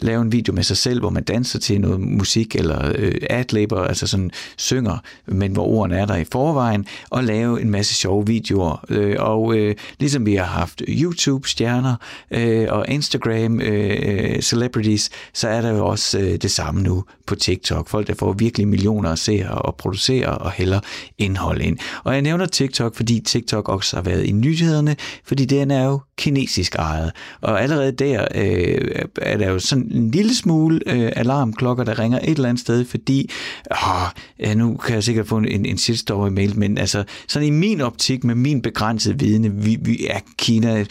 lave 0.01 0.23
en 0.23 0.33
video 0.33 0.55
med 0.55 0.63
sig 0.63 0.77
selv, 0.77 1.01
hvor 1.01 1.11
man 1.11 1.23
danser 1.23 1.59
til 1.59 1.81
noget 1.81 2.01
musik 2.01 2.57
eller 2.57 2.93
øh, 2.95 3.15
adlibber, 3.31 3.83
altså 3.83 4.07
sådan 4.07 4.31
synger, 4.57 4.99
men 5.27 5.53
hvor 5.53 5.65
ordene 5.65 5.97
er 5.99 6.07
der 6.07 6.17
i 6.17 6.25
forvejen, 6.33 6.87
og 7.11 7.25
lave 7.25 7.61
en 7.61 7.71
masse 7.71 7.95
sjove 7.95 8.27
videoer. 8.27 8.85
Øh, 8.89 9.17
og 9.19 9.57
øh, 9.57 9.77
ligesom 10.01 10.27
vi 10.27 10.35
har 10.35 10.45
haft 10.45 10.83
YouTube-stjerner 10.89 11.95
øh, 12.31 12.67
og 12.71 12.85
Instagram 12.89 13.32
Øh, 13.33 13.51
øh, 13.63 14.41
celebrities, 14.41 15.11
så 15.35 15.49
er 15.49 15.61
der 15.61 15.71
jo 15.71 15.87
også 15.87 16.19
øh, 16.19 16.37
det 16.37 16.51
samme 16.51 16.83
nu 16.83 17.05
på 17.27 17.35
TikTok. 17.35 17.89
Folk, 17.89 18.07
der 18.07 18.15
får 18.15 18.33
virkelig 18.33 18.69
millioner 18.69 19.11
af 19.11 19.19
seere 19.19 19.55
og 19.55 19.77
producerer 19.77 20.31
og 20.31 20.51
hælder 20.51 20.81
indhold 21.19 21.61
ind. 21.61 21.79
Og 22.05 22.15
jeg 22.15 22.23
nævner 22.23 22.47
TikTok, 22.47 22.97
fordi 22.97 23.21
TikTok 23.21 23.69
også 23.69 23.97
har 23.97 24.03
været 24.03 24.25
i 24.25 24.33
nyhederne, 24.33 24.97
fordi 25.25 25.45
den 25.45 25.71
er 25.71 25.85
jo 25.85 26.01
kinesisk 26.17 26.75
ejet. 26.75 27.13
Og 27.41 27.63
allerede 27.63 27.93
der 27.93 28.27
øh, 28.35 29.05
er 29.23 29.37
der 29.37 29.51
jo 29.51 29.59
sådan 29.59 29.91
en 29.93 30.11
lille 30.11 30.35
smule 30.35 30.81
øh, 30.87 31.13
alarmklokker, 31.17 31.85
der 31.85 31.99
ringer 31.99 32.19
et 32.19 32.29
eller 32.29 32.49
andet 32.49 32.61
sted, 32.61 32.85
fordi, 32.85 33.31
åh, 33.71 34.09
ja, 34.41 34.55
nu 34.55 34.77
kan 34.77 34.95
jeg 34.95 35.05
sikkert 35.05 35.29
få 35.29 35.37
en, 35.37 35.67
en 35.67 35.79
shitstorm-mail, 35.79 36.59
men 36.59 36.79
altså, 36.79 37.05
sådan 37.29 37.49
i 37.49 37.51
min 37.51 37.81
optik, 37.81 38.25
med 38.25 38.35
min 38.35 38.63
begrænsede 38.63 39.19
viden, 39.19 39.65
vi, 39.65 39.79
vi 39.81 40.07
er 40.11 40.21
Kina 40.39 40.85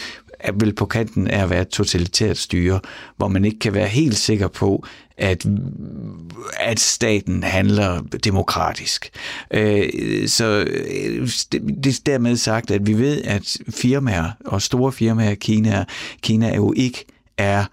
er 0.43 0.51
vel 0.51 0.73
på 0.73 0.86
kanten 0.86 1.27
af 1.27 1.43
at 1.43 1.49
være 1.49 1.62
et 1.62 1.67
totalitært 1.67 2.38
styre, 2.38 2.80
hvor 3.17 3.27
man 3.27 3.45
ikke 3.45 3.60
kan 3.60 3.73
være 3.73 3.88
helt 3.88 4.17
sikker 4.17 4.47
på, 4.47 4.86
at, 5.17 5.45
at 6.60 6.80
staten 6.80 7.43
handler 7.43 8.01
demokratisk. 8.23 9.10
Øh, 9.54 10.27
så 10.27 10.65
øh, 10.67 11.30
det 11.84 11.88
er 11.88 12.01
dermed 12.06 12.36
sagt, 12.36 12.71
at 12.71 12.88
vi 12.88 12.93
ved, 12.93 13.21
at 13.23 13.58
firmaer 13.69 14.32
og 14.45 14.62
store 14.62 14.91
firmaer 14.91 15.32
i 15.32 15.36
Kina, 15.36 15.86
Kina 16.21 16.56
jo 16.56 16.73
ikke 16.77 17.06
er 17.38 17.65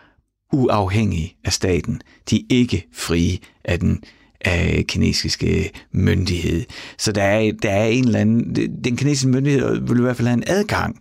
uafhængige 0.53 1.37
af 1.45 1.53
staten. 1.53 2.01
De 2.31 2.37
er 2.37 2.45
ikke 2.51 2.87
frie 2.93 3.39
af 3.65 3.81
den 3.81 4.03
af 4.41 4.85
kinesiske 4.89 5.71
myndighed. 5.93 6.65
Så 6.99 7.13
der 7.13 7.23
er, 7.23 7.53
der 7.63 7.71
er 7.71 7.85
en 7.85 8.05
eller 8.05 8.19
anden... 8.19 8.55
Den 8.85 8.97
kinesiske 8.97 9.29
myndighed 9.29 9.81
vil 9.89 9.99
i 9.99 10.03
hvert 10.03 10.17
fald 10.17 10.29
have 10.29 10.37
en 10.37 10.45
adgang, 10.47 11.01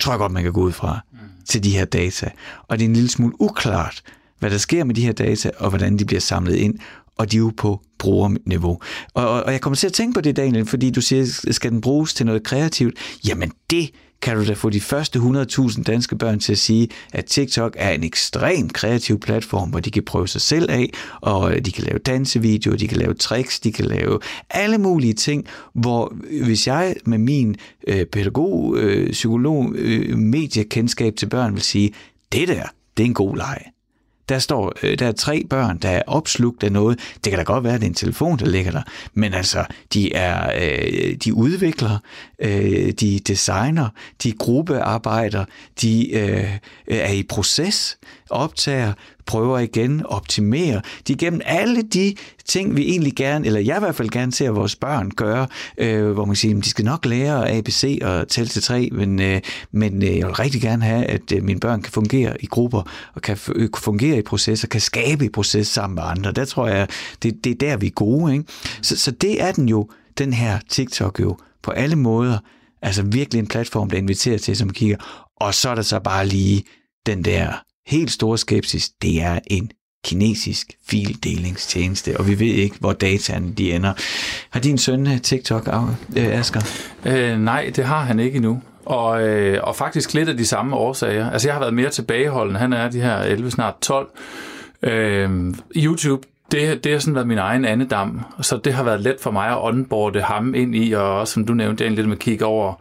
tror 0.00 0.12
jeg 0.12 0.18
godt, 0.18 0.32
man 0.32 0.42
kan 0.42 0.52
gå 0.52 0.60
ud 0.60 0.72
fra, 0.72 1.00
mm. 1.12 1.18
til 1.48 1.64
de 1.64 1.70
her 1.70 1.84
data. 1.84 2.30
Og 2.68 2.78
det 2.78 2.84
er 2.84 2.88
en 2.88 2.94
lille 2.94 3.10
smule 3.10 3.40
uklart, 3.40 4.02
hvad 4.38 4.50
der 4.50 4.58
sker 4.58 4.84
med 4.84 4.94
de 4.94 5.04
her 5.04 5.12
data, 5.12 5.50
og 5.58 5.68
hvordan 5.68 5.98
de 5.98 6.04
bliver 6.04 6.20
samlet 6.20 6.54
ind, 6.54 6.74
og 7.16 7.32
de 7.32 7.36
er 7.36 7.38
jo 7.38 7.52
på 7.56 7.80
brugerniveau. 7.98 8.78
Og, 9.14 9.28
og, 9.28 9.42
og 9.42 9.52
jeg 9.52 9.60
kommer 9.60 9.76
til 9.76 9.86
at 9.86 9.92
tænke 9.92 10.14
på 10.14 10.20
det, 10.20 10.36
Daniel, 10.36 10.66
fordi 10.66 10.90
du 10.90 11.00
siger, 11.00 11.52
skal 11.52 11.70
den 11.70 11.80
bruges 11.80 12.14
til 12.14 12.26
noget 12.26 12.42
kreativt? 12.42 12.98
Jamen 13.28 13.52
det 13.70 13.90
kan 14.22 14.36
du 14.36 14.46
da 14.46 14.52
få 14.52 14.70
de 14.70 14.80
første 14.80 15.18
100.000 15.18 15.82
danske 15.82 16.16
børn 16.16 16.40
til 16.40 16.52
at 16.52 16.58
sige, 16.58 16.88
at 17.12 17.24
TikTok 17.24 17.76
er 17.78 17.90
en 17.90 18.04
ekstremt 18.04 18.72
kreativ 18.72 19.20
platform, 19.20 19.70
hvor 19.70 19.80
de 19.80 19.90
kan 19.90 20.02
prøve 20.04 20.28
sig 20.28 20.40
selv 20.40 20.70
af, 20.70 20.90
og 21.20 21.52
øh, 21.52 21.64
de 21.64 21.72
kan 21.72 21.84
lave 21.84 21.98
dansevideoer, 21.98 22.76
de 22.76 22.88
kan 22.88 22.98
lave 22.98 23.14
tricks, 23.14 23.60
de 23.60 23.72
kan 23.72 23.84
lave 23.84 24.18
alle 24.50 24.78
mulige 24.78 25.14
ting, 25.14 25.46
hvor 25.74 26.14
øh, 26.30 26.44
hvis 26.44 26.66
jeg 26.66 26.94
med 27.04 27.18
min 27.18 27.56
øh, 27.86 28.06
pædagog, 28.06 28.76
øh, 28.78 29.10
psykolog, 29.10 29.72
øh, 29.74 30.18
mediekendskab 30.18 31.16
til 31.16 31.26
børn 31.26 31.54
vil 31.54 31.62
sige, 31.62 31.92
det 32.32 32.48
der, 32.48 32.62
det 32.96 33.02
er 33.02 33.06
en 33.06 33.14
god 33.14 33.36
leg 33.36 33.58
der 34.30 34.38
står, 34.38 34.72
øh, 34.82 34.98
der 34.98 35.06
er 35.06 35.12
tre 35.12 35.44
børn, 35.50 35.78
der 35.78 35.88
er 35.88 36.02
opslugt 36.06 36.62
af 36.62 36.72
noget. 36.72 36.98
Det 37.24 37.30
kan 37.30 37.38
da 37.38 37.42
godt 37.42 37.64
være, 37.64 37.74
at 37.74 37.80
det 37.80 37.86
er 37.86 37.90
en 37.90 37.94
telefon, 37.94 38.38
der 38.38 38.46
ligger 38.46 38.70
der. 38.72 38.82
Men 39.14 39.34
altså, 39.34 39.64
de 39.94 40.14
er, 40.14 40.52
øh, 40.62 41.14
de 41.14 41.34
udvikler, 41.34 41.98
øh, 42.38 42.92
de 42.92 43.20
designer, 43.26 43.88
de 44.22 44.32
gruppearbejder, 44.32 45.44
de 45.82 46.12
øh, 46.12 46.54
øh, 46.86 46.96
er 46.96 47.12
i 47.12 47.22
proces, 47.22 47.98
optager, 48.30 48.92
prøver 49.26 49.58
igen, 49.58 50.06
optimerer. 50.06 50.80
De 51.08 51.14
gennem 51.14 51.40
alle 51.44 51.82
de 51.82 52.14
ting, 52.44 52.76
vi 52.76 52.82
egentlig 52.82 53.14
gerne, 53.16 53.46
eller 53.46 53.60
jeg 53.60 53.76
i 53.76 53.80
hvert 53.80 53.94
fald 53.94 54.08
gerne 54.08 54.32
ser 54.32 54.50
vores 54.50 54.76
børn 54.76 55.10
gøre, 55.10 55.46
øh, 55.78 56.10
hvor 56.10 56.24
man 56.24 56.36
siger, 56.36 56.58
at 56.58 56.64
de 56.64 56.70
skal 56.70 56.84
nok 56.84 57.06
lære 57.06 57.50
ABC 57.50 57.98
og 58.02 58.28
tælle 58.28 58.48
til 58.48 58.62
tre, 58.62 58.88
men, 58.92 59.20
øh, 59.20 59.40
men 59.72 60.02
øh, 60.02 60.18
jeg 60.18 60.26
vil 60.26 60.34
rigtig 60.34 60.60
gerne 60.60 60.84
have, 60.84 61.04
at 61.04 61.32
øh, 61.32 61.42
mine 61.42 61.60
børn 61.60 61.82
kan 61.82 61.92
fungere 61.92 62.42
i 62.42 62.46
grupper, 62.46 62.82
og 63.14 63.22
kan 63.22 63.38
øh, 63.54 63.68
fungere 63.76 64.18
i 64.18 64.22
processer, 64.22 64.68
kan 64.68 64.80
skabe 64.80 65.24
i 65.24 65.28
proces 65.28 65.68
sammen 65.68 65.94
med 65.94 66.02
andre. 66.06 66.32
Der 66.32 66.44
tror 66.44 66.66
jeg, 66.66 66.88
det, 67.22 67.44
det 67.44 67.52
er 67.52 67.56
der, 67.56 67.76
vi 67.76 67.86
er 67.86 67.90
gode. 67.90 68.32
Ikke? 68.32 68.44
Så, 68.82 68.96
så 68.96 69.10
det 69.10 69.42
er 69.42 69.52
den 69.52 69.68
jo, 69.68 69.88
den 70.18 70.32
her 70.32 70.58
TikTok 70.68 71.20
jo, 71.20 71.36
på 71.62 71.70
alle 71.70 71.96
måder. 71.96 72.38
Altså 72.82 73.02
virkelig 73.02 73.38
en 73.38 73.46
platform, 73.46 73.90
der 73.90 73.98
inviterer 73.98 74.38
til, 74.38 74.56
som 74.56 74.70
kigger. 74.70 74.96
Og 75.36 75.54
så 75.54 75.70
er 75.70 75.74
der 75.74 75.82
så 75.82 76.00
bare 76.00 76.26
lige 76.26 76.64
den 77.06 77.24
der 77.24 77.52
helt 77.90 78.10
store 78.10 78.38
skepsis, 78.38 78.88
det 79.02 79.22
er 79.22 79.38
en 79.46 79.70
kinesisk 80.04 80.66
fildelingstjeneste, 80.88 82.16
og 82.16 82.28
vi 82.28 82.38
ved 82.38 82.46
ikke, 82.46 82.76
hvor 82.80 82.92
dataen 82.92 83.52
de 83.52 83.72
ender. 83.72 83.92
Har 84.50 84.60
din 84.60 84.78
søn 84.78 85.06
øh, 85.06 85.20
TikTok, 85.20 85.68
øh, 86.16 86.38
Asger? 86.38 86.60
Øh, 87.06 87.38
nej, 87.38 87.72
det 87.76 87.84
har 87.84 88.00
han 88.00 88.20
ikke 88.20 88.36
endnu. 88.36 88.62
Og, 88.84 89.28
øh, 89.28 89.60
og 89.62 89.76
faktisk 89.76 90.14
lidt 90.14 90.28
af 90.28 90.36
de 90.36 90.46
samme 90.46 90.76
årsager. 90.76 91.30
Altså 91.30 91.48
jeg 91.48 91.54
har 91.54 91.60
været 91.60 91.74
mere 91.74 91.90
tilbageholdende. 91.90 92.60
Han 92.60 92.72
er 92.72 92.90
de 92.90 93.00
her 93.00 93.16
11, 93.16 93.50
snart 93.50 93.74
12. 93.80 94.08
Øh, 94.82 95.54
YouTube, 95.76 96.26
det, 96.52 96.84
det 96.84 96.92
har 96.92 96.98
sådan 96.98 97.14
været 97.14 97.26
min 97.26 97.38
egen 97.38 97.64
andedam, 97.64 98.20
så 98.40 98.56
det 98.56 98.72
har 98.72 98.82
været 98.82 99.00
let 99.00 99.16
for 99.20 99.30
mig 99.30 99.48
at 99.48 99.64
onboarde 99.64 100.20
ham 100.20 100.54
ind 100.54 100.76
i, 100.76 100.92
og 100.92 101.18
også 101.18 101.34
som 101.34 101.44
du 101.44 101.54
nævnte, 101.54 101.88
lidt 101.88 102.08
med 102.08 102.16
at 102.16 102.22
kigge 102.22 102.44
over 102.44 102.74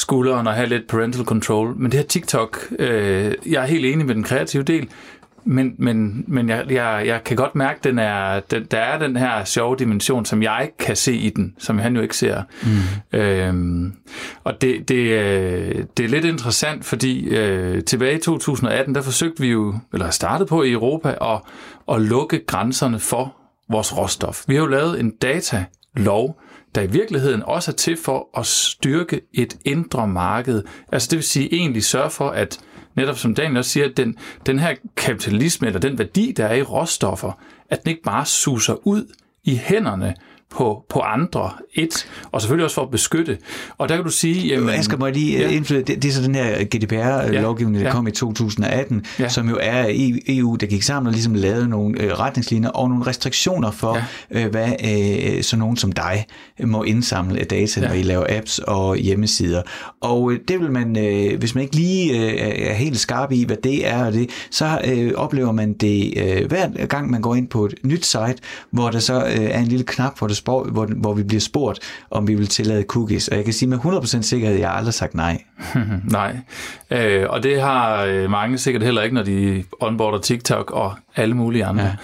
skulderen 0.00 0.46
og 0.46 0.54
have 0.54 0.68
lidt 0.68 0.88
parental 0.88 1.24
control. 1.24 1.74
Men 1.76 1.92
det 1.92 2.00
her 2.00 2.06
TikTok, 2.06 2.58
øh, 2.78 3.34
jeg 3.46 3.62
er 3.62 3.66
helt 3.66 3.84
enig 3.84 4.06
med 4.06 4.14
den 4.14 4.24
kreative 4.24 4.62
del, 4.62 4.88
men, 5.44 5.74
men, 5.78 6.24
men 6.28 6.48
jeg, 6.48 6.64
jeg, 6.70 7.02
jeg 7.06 7.24
kan 7.24 7.36
godt 7.36 7.54
mærke, 7.54 7.78
at 7.78 7.84
den 7.84 7.98
er, 7.98 8.40
den, 8.40 8.64
der 8.64 8.78
er 8.78 8.98
den 8.98 9.16
her 9.16 9.44
sjove 9.44 9.76
dimension, 9.76 10.24
som 10.24 10.42
jeg 10.42 10.60
ikke 10.62 10.76
kan 10.76 10.96
se 10.96 11.14
i 11.14 11.30
den, 11.30 11.54
som 11.58 11.78
han 11.78 11.96
jo 11.96 12.02
ikke 12.02 12.16
ser. 12.16 12.42
Mm. 12.62 13.18
Øhm, 13.18 13.92
og 14.44 14.60
det, 14.60 14.88
det, 14.88 14.94
øh, 14.94 15.84
det 15.96 16.04
er 16.04 16.08
lidt 16.08 16.24
interessant, 16.24 16.84
fordi 16.84 17.28
øh, 17.28 17.84
tilbage 17.84 18.16
i 18.16 18.20
2018, 18.20 18.94
der 18.94 19.02
forsøgte 19.02 19.40
vi 19.40 19.48
jo, 19.48 19.74
eller 19.92 20.10
startede 20.10 20.48
på 20.48 20.62
i 20.62 20.72
Europa, 20.72 21.08
at, 21.08 21.40
at 21.94 22.02
lukke 22.02 22.44
grænserne 22.46 22.98
for 22.98 23.36
vores 23.70 23.98
råstof. 23.98 24.44
Vi 24.46 24.54
har 24.54 24.62
jo 24.62 24.68
lavet 24.68 25.00
en 25.00 25.10
datalov, 25.10 26.40
der 26.74 26.82
i 26.82 26.86
virkeligheden 26.86 27.42
også 27.42 27.70
er 27.70 27.74
til 27.74 27.96
for 27.96 28.38
at 28.38 28.46
styrke 28.46 29.20
et 29.34 29.56
indre 29.64 30.08
marked. 30.08 30.62
Altså 30.92 31.08
det 31.10 31.16
vil 31.16 31.24
sige 31.24 31.54
egentlig 31.54 31.84
sørge 31.84 32.10
for, 32.10 32.28
at 32.28 32.60
netop 32.94 33.18
som 33.18 33.34
Daniel 33.34 33.56
også 33.56 33.70
siger, 33.70 33.86
at 33.88 33.96
den, 33.96 34.16
den 34.46 34.58
her 34.58 34.74
kapitalisme, 34.96 35.66
eller 35.66 35.80
den 35.80 35.98
værdi, 35.98 36.32
der 36.36 36.46
er 36.46 36.54
i 36.54 36.62
råstoffer, 36.62 37.32
at 37.70 37.82
den 37.82 37.90
ikke 37.90 38.02
bare 38.02 38.26
suser 38.26 38.86
ud 38.86 39.14
i 39.44 39.56
hænderne 39.56 40.14
på, 40.50 40.84
på 40.88 41.00
andre, 41.00 41.50
et, 41.74 42.06
og 42.32 42.40
selvfølgelig 42.40 42.64
også 42.64 42.74
for 42.74 42.82
at 42.82 42.90
beskytte. 42.90 43.38
Og 43.78 43.88
der 43.88 43.96
kan 43.96 44.04
du 44.04 44.10
sige... 44.10 44.46
Jamen, 44.46 44.68
Asger, 44.68 44.96
må 44.96 45.06
jeg 45.06 45.14
lige 45.14 45.38
ja. 45.38 45.48
indflyde, 45.48 45.82
det, 45.82 46.02
det 46.02 46.08
er 46.08 46.12
så 46.12 46.22
den 46.22 46.34
her 46.34 46.64
GDPR-lovgivning, 46.64 47.78
der 47.78 47.86
ja. 47.86 47.92
kom 47.92 48.06
i 48.06 48.10
2018, 48.10 49.04
ja. 49.18 49.28
som 49.28 49.48
jo 49.48 49.58
er 49.60 49.86
EU, 50.28 50.56
der 50.56 50.66
gik 50.66 50.82
sammen 50.82 51.06
og 51.06 51.12
ligesom 51.12 51.34
lavede 51.34 51.68
nogle 51.68 52.02
øh, 52.02 52.12
retningslinjer 52.12 52.68
og 52.68 52.88
nogle 52.88 53.06
restriktioner 53.06 53.70
for, 53.70 53.98
ja. 54.30 54.44
øh, 54.44 54.50
hvad 54.50 54.72
øh, 54.84 55.42
så 55.42 55.56
nogen 55.56 55.76
som 55.76 55.92
dig 55.92 56.26
må 56.64 56.82
indsamle 56.82 57.40
af 57.40 57.46
data, 57.46 57.80
ja. 57.80 57.88
når 57.88 57.94
I 57.94 58.02
laver 58.02 58.26
apps 58.28 58.58
og 58.58 58.96
hjemmesider. 58.96 59.62
Og 60.00 60.32
øh, 60.32 60.38
det 60.48 60.60
vil 60.60 60.70
man, 60.70 60.98
øh, 60.98 61.38
hvis 61.38 61.54
man 61.54 61.64
ikke 61.64 61.76
lige 61.76 62.32
øh, 62.32 62.68
er 62.68 62.74
helt 62.74 62.98
skarp 62.98 63.32
i, 63.32 63.44
hvad 63.44 63.56
det 63.56 63.86
er, 63.86 64.04
og 64.04 64.12
det, 64.12 64.30
så 64.50 64.80
øh, 64.84 65.12
oplever 65.16 65.52
man 65.52 65.72
det 65.72 66.14
øh, 66.16 66.48
hver 66.48 66.86
gang, 66.86 67.10
man 67.10 67.20
går 67.20 67.34
ind 67.34 67.48
på 67.48 67.64
et 67.64 67.74
nyt 67.82 68.06
site, 68.06 68.36
hvor 68.70 68.90
der 68.90 68.98
så 68.98 69.24
øh, 69.24 69.44
er 69.44 69.58
en 69.58 69.66
lille 69.66 69.84
knap, 69.84 70.18
hvor 70.18 70.26
der 70.26 70.34
spor, 70.40 70.64
hvor, 70.64 70.86
hvor 70.86 71.14
vi 71.14 71.22
bliver 71.22 71.40
spurgt, 71.40 71.78
om 72.10 72.28
vi 72.28 72.34
vil 72.34 72.46
tillade 72.46 72.82
cookies. 72.82 73.28
Og 73.28 73.36
jeg 73.36 73.44
kan 73.44 73.52
sige 73.52 73.68
med 73.68 73.78
100% 73.78 74.22
sikkerhed, 74.22 74.54
at 74.54 74.60
jeg 74.60 74.68
har 74.68 74.76
aldrig 74.76 74.94
sagt 74.94 75.14
nej. 75.14 75.42
nej. 76.04 76.36
Øh, 76.90 77.26
og 77.28 77.42
det 77.42 77.60
har 77.60 78.04
øh, 78.04 78.30
mange 78.30 78.58
sikkert 78.58 78.82
heller 78.82 79.02
ikke, 79.02 79.14
når 79.14 79.22
de 79.22 79.64
onboarder 79.80 80.18
TikTok 80.18 80.70
og 80.70 80.94
alle 81.16 81.34
mulige 81.34 81.64
andre. 81.64 81.96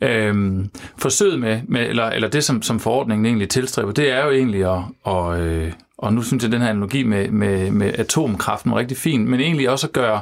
Ja. 0.00 0.26
Øhm, 0.26 0.70
forsøget 0.98 1.40
med, 1.40 1.60
med 1.68 1.88
eller, 1.88 2.04
eller 2.04 2.28
det, 2.28 2.44
som, 2.44 2.62
som 2.62 2.80
forordningen 2.80 3.26
egentlig 3.26 3.48
tilstræber, 3.48 3.92
det 3.92 4.12
er 4.12 4.24
jo 4.24 4.30
egentlig 4.30 4.76
at, 4.76 4.82
og, 5.02 5.40
øh, 5.40 5.72
og 5.98 6.14
nu 6.14 6.22
synes 6.22 6.42
jeg, 6.42 6.48
at 6.48 6.52
den 6.52 6.62
her 6.62 6.68
analogi 6.68 7.02
med, 7.02 7.28
med, 7.28 7.70
med 7.70 7.92
atomkraften 7.98 8.70
er 8.70 8.76
rigtig 8.76 8.96
fin, 8.96 9.28
men 9.28 9.40
egentlig 9.40 9.70
også 9.70 9.86
at 9.86 9.92
gøre, 9.92 10.20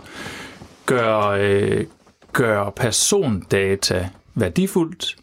gøre, 0.87 1.41
øh, 1.41 1.85
gøre 2.33 2.73
persondata 2.77 4.09
værdifuldt, 4.35 5.17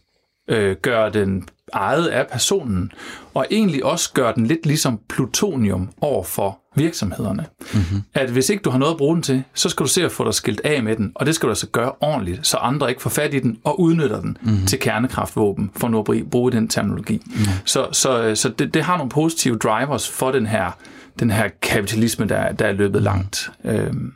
øh, 0.47 0.75
gøre 0.75 1.09
den 1.09 1.49
ejet 1.73 2.07
af 2.07 2.27
personen, 2.27 2.91
og 3.33 3.45
egentlig 3.51 3.85
også 3.85 4.13
gør 4.13 4.31
den 4.31 4.47
lidt 4.47 4.65
ligesom 4.65 4.99
plutonium 5.09 5.89
over 6.01 6.23
for 6.23 6.59
virksomhederne. 6.75 7.45
Mm-hmm. 7.73 8.03
At 8.13 8.29
hvis 8.29 8.49
ikke 8.49 8.61
du 8.61 8.69
har 8.69 8.77
noget 8.77 8.91
at 8.91 8.97
bruge 8.97 9.15
den 9.15 9.23
til, 9.23 9.43
så 9.53 9.69
skal 9.69 9.83
du 9.83 9.89
se 9.89 10.05
at 10.05 10.11
få 10.11 10.25
dig 10.25 10.33
skilt 10.33 10.61
af 10.63 10.83
med 10.83 10.95
den, 10.95 11.11
og 11.15 11.25
det 11.25 11.35
skal 11.35 11.47
du 11.47 11.51
altså 11.51 11.67
gøre 11.67 11.91
ordentligt, 12.01 12.47
så 12.47 12.57
andre 12.57 12.89
ikke 12.89 13.01
får 13.01 13.09
fat 13.09 13.33
i 13.33 13.39
den 13.39 13.57
og 13.63 13.79
udnytter 13.79 14.21
den 14.21 14.37
mm-hmm. 14.41 14.65
til 14.65 14.79
kernekraftvåben, 14.79 15.71
for 15.75 15.87
nu 15.87 15.99
at 15.99 16.29
bruge 16.31 16.51
den 16.51 16.67
terminologi. 16.67 17.21
Mm-hmm. 17.25 17.45
Så, 17.65 17.87
så, 17.91 18.35
så 18.35 18.49
det, 18.49 18.73
det 18.73 18.83
har 18.83 18.97
nogle 18.97 19.09
positive 19.09 19.57
drivers 19.57 20.09
for 20.09 20.31
den 20.31 20.45
her, 20.45 20.71
den 21.19 21.31
her 21.31 21.49
kapitalisme, 21.61 22.25
der, 22.25 22.51
der 22.51 22.65
er 22.65 22.71
løbet 22.71 23.01
langt. 23.01 23.51
Øhm. 23.63 24.13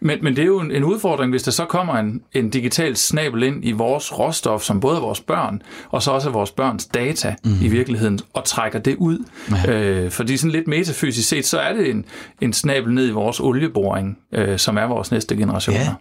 Men, 0.00 0.18
men 0.22 0.36
det 0.36 0.42
er 0.42 0.46
jo 0.46 0.60
en, 0.60 0.70
en 0.70 0.84
udfordring, 0.84 1.30
hvis 1.30 1.42
der 1.42 1.50
så 1.50 1.64
kommer 1.64 1.94
en, 1.94 2.22
en 2.32 2.50
digital 2.50 2.96
snabel 2.96 3.42
ind 3.42 3.64
i 3.64 3.72
vores 3.72 4.18
råstof, 4.18 4.62
som 4.62 4.80
både 4.80 4.96
er 4.96 5.00
vores 5.00 5.20
børn, 5.20 5.62
og 5.90 6.02
så 6.02 6.10
også 6.10 6.28
er 6.28 6.32
vores 6.32 6.50
børns 6.50 6.86
data 6.86 7.34
mm. 7.44 7.50
i 7.62 7.68
virkeligheden, 7.68 8.20
og 8.32 8.44
trækker 8.44 8.78
det 8.78 8.96
ud. 8.96 9.24
Ja. 9.66 9.72
Øh, 9.72 10.10
fordi 10.10 10.36
sådan 10.36 10.50
lidt 10.50 10.68
metafysisk 10.68 11.28
set, 11.28 11.46
så 11.46 11.58
er 11.58 11.72
det 11.72 11.90
en, 11.90 12.04
en 12.40 12.52
snabel 12.52 12.94
ned 12.94 13.08
i 13.08 13.10
vores 13.10 13.40
olieboring, 13.40 14.18
øh, 14.32 14.58
som 14.58 14.76
er 14.76 14.86
vores 14.86 15.10
næste 15.10 15.36
generationer. 15.36 15.80
Ja 15.80 15.94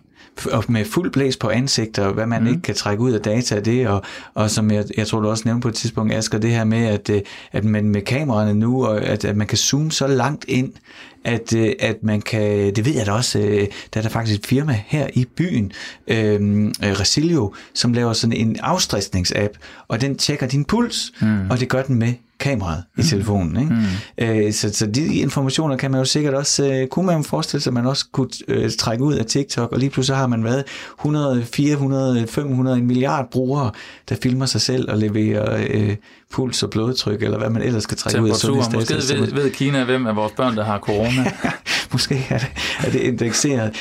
og 0.52 0.64
med 0.68 0.86
fuld 0.86 1.12
blæs 1.12 1.38
på 1.38 1.50
ansigter, 1.50 2.12
hvad 2.12 2.26
man 2.26 2.42
mm. 2.42 2.48
ikke 2.48 2.62
kan 2.62 2.76
trække 2.76 3.04
ud 3.04 3.12
af 3.12 3.22
data 3.22 3.56
af 3.56 3.64
det, 3.64 3.88
og, 3.88 4.02
og 4.34 4.50
som 4.50 4.72
jeg, 4.72 4.86
jeg 4.98 5.08
tror 5.08 5.20
du 5.20 5.30
også 5.30 5.44
nævnte 5.46 5.62
på 5.62 5.68
et 5.68 5.76
tidspunkt, 5.76 6.14
Asger, 6.14 6.38
det 6.38 6.52
her 6.52 6.64
med, 6.64 6.86
at, 6.86 7.10
øh, 7.10 7.22
at 7.52 7.64
man 7.64 7.90
med 7.90 8.02
kameraerne 8.02 8.54
nu, 8.54 8.86
og 8.86 9.02
at, 9.02 9.26
at 9.26 9.38
man 9.38 9.48
kan 9.48 9.58
zoome 9.58 9.92
så 9.92 10.08
langt 10.08 10.46
ind, 10.48 10.74
at, 11.24 11.54
øh, 11.56 11.74
at 11.80 12.04
man 12.04 12.22
kan, 12.22 12.76
det 12.76 12.86
ved 12.86 12.94
jeg 12.94 13.06
da 13.06 13.12
også, 13.12 13.40
øh, 13.40 13.68
der 13.94 14.00
er 14.00 14.02
der 14.02 14.10
faktisk 14.10 14.40
et 14.40 14.46
firma 14.46 14.82
her 14.88 15.08
i 15.14 15.26
byen, 15.26 15.72
øh, 16.08 16.72
Resilio, 16.82 17.54
som 17.74 17.94
laver 17.94 18.14
sådan 18.14 18.38
en 18.38 18.58
afstressningsapp, 18.60 19.54
og 19.88 20.02
den 20.02 20.18
tjekker 20.18 20.48
din 20.48 20.66
puls, 20.66 21.12
mm. 21.22 21.50
og 21.50 21.60
det 21.60 21.70
gør 21.70 21.82
den 21.82 21.96
med 21.96 22.14
kameraet 22.40 22.84
i 22.98 23.02
mm. 23.02 23.04
telefonen. 23.04 23.58
Ikke? 23.58 23.74
Mm. 23.74 24.46
Øh, 24.46 24.54
så, 24.54 24.74
så 24.74 24.86
de 24.86 25.16
informationer 25.16 25.78
kan 25.78 25.92
man 25.92 26.00
jo 26.00 26.06
sikkert 26.06 26.34
også, 26.34 26.72
øh, 26.74 26.88
kunne 26.88 27.06
man 27.06 27.18
jo 27.18 27.24
forestille 27.24 27.62
sig, 27.62 27.70
at 27.70 27.74
man 27.74 27.86
også 27.86 28.06
kunne 28.12 28.30
øh, 28.48 28.72
trække 28.80 29.04
ud 29.04 29.14
af 29.14 29.26
TikTok, 29.26 29.72
og 29.72 29.80
lige 29.80 29.90
pludselig 29.90 30.18
har 30.18 30.28
man 30.28 30.44
været 30.44 30.64
100, 31.00 31.46
400, 31.54 32.28
500, 32.28 32.78
en 32.78 32.88
milliard 32.88 33.32
brugere, 33.32 33.72
der 34.10 34.16
filmer 34.22 34.46
sig 34.46 34.62
selv 34.62 34.92
og 34.92 34.98
leverer 34.98 35.68
øh, 35.70 35.96
puls 36.32 36.64
og 36.64 36.70
blodtryk, 36.70 37.24
eller 37.24 37.38
hvad 37.38 37.50
man 37.50 37.62
ellers 37.62 37.84
skal 37.84 37.98
trække 37.98 38.22
ud 38.22 38.30
af 38.30 38.36
sundhedsdata. 38.36 38.96
Måske 38.96 39.22
ved, 39.22 39.34
ved 39.34 39.52
Kina, 39.52 39.84
hvem 39.84 40.08
af 40.08 40.16
vores 40.16 40.34
børn, 40.38 40.58
der 40.58 40.64
har 40.64 40.80
corona. 40.80 41.32
Måske 41.92 42.26
er 42.30 42.38
det, 42.38 42.52
er 42.80 42.92
det 42.92 43.00
indekseret. 43.00 43.72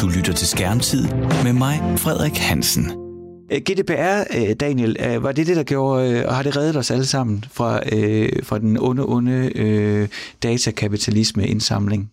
Du 0.00 0.08
lytter 0.08 0.32
til 0.32 0.48
Skærmtid 0.48 1.08
med 1.44 1.52
mig, 1.52 1.82
Frederik 1.96 2.36
Hansen. 2.38 3.01
Øh, 3.52 3.60
GDPR, 3.60 4.24
øh, 4.36 4.54
Daniel, 4.60 4.96
øh, 5.00 5.22
var 5.22 5.32
det 5.32 5.46
det, 5.46 5.56
der 5.56 5.62
gjorde, 5.62 6.26
og 6.26 6.34
har 6.34 6.42
det 6.42 6.56
reddet 6.56 6.76
os 6.76 6.90
alle 6.90 7.06
sammen 7.06 7.44
fra, 7.52 7.76
fra 8.42 8.58
den 8.58 8.78
onde, 8.80 9.04
onde 9.08 10.08
datakapitalisme 10.42 11.46
indsamling? 11.46 12.10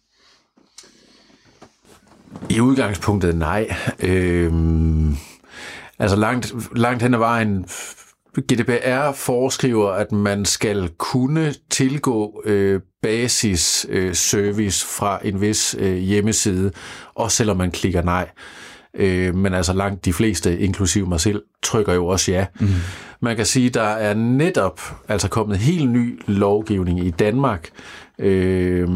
I 2.50 2.60
udgangspunktet 2.60 3.36
nej. 3.36 3.76
Øhm, 4.00 5.16
altså 6.00 6.18
langt, 6.18 6.54
langt 6.76 7.04
hen 7.04 7.14
ad 7.14 7.20
vejen 7.20 7.66
GDPR 8.38 9.12
foreskriver, 9.12 9.90
at 9.90 10.12
man 10.12 10.46
skal 10.46 10.90
kunne 10.98 11.54
tilgå 11.70 12.42
øh, 12.46 12.82
basis 13.02 13.86
øh, 13.90 14.16
service 14.16 14.86
fra 14.86 15.20
en 15.24 15.42
vis 15.42 15.76
øh, 15.80 15.98
hjemmeside, 15.98 16.72
også 17.16 17.38
selvom 17.38 17.58
man 17.58 17.72
klikker 17.72 18.02
nej. 18.02 18.30
Øh, 18.30 18.69
men 19.36 19.54
altså 19.54 19.74
langt 19.74 20.06
de 20.06 20.14
fleste, 20.14 20.60
inklusive 20.60 21.08
mig 21.08 21.20
selv, 21.20 21.44
trykker 21.64 21.94
jo 21.94 22.08
også 22.08 22.32
ja. 22.32 22.46
Mm. 22.60 22.68
Man 23.22 23.36
kan 23.36 23.46
sige, 23.46 23.70
der 23.70 23.82
er 23.82 24.14
netop 24.14 24.82
altså 25.08 25.28
kommet 25.28 25.58
helt 25.58 25.90
ny 25.90 26.22
lovgivning 26.28 27.06
i 27.06 27.10
Danmark, 27.10 27.70
øh, 28.20 28.88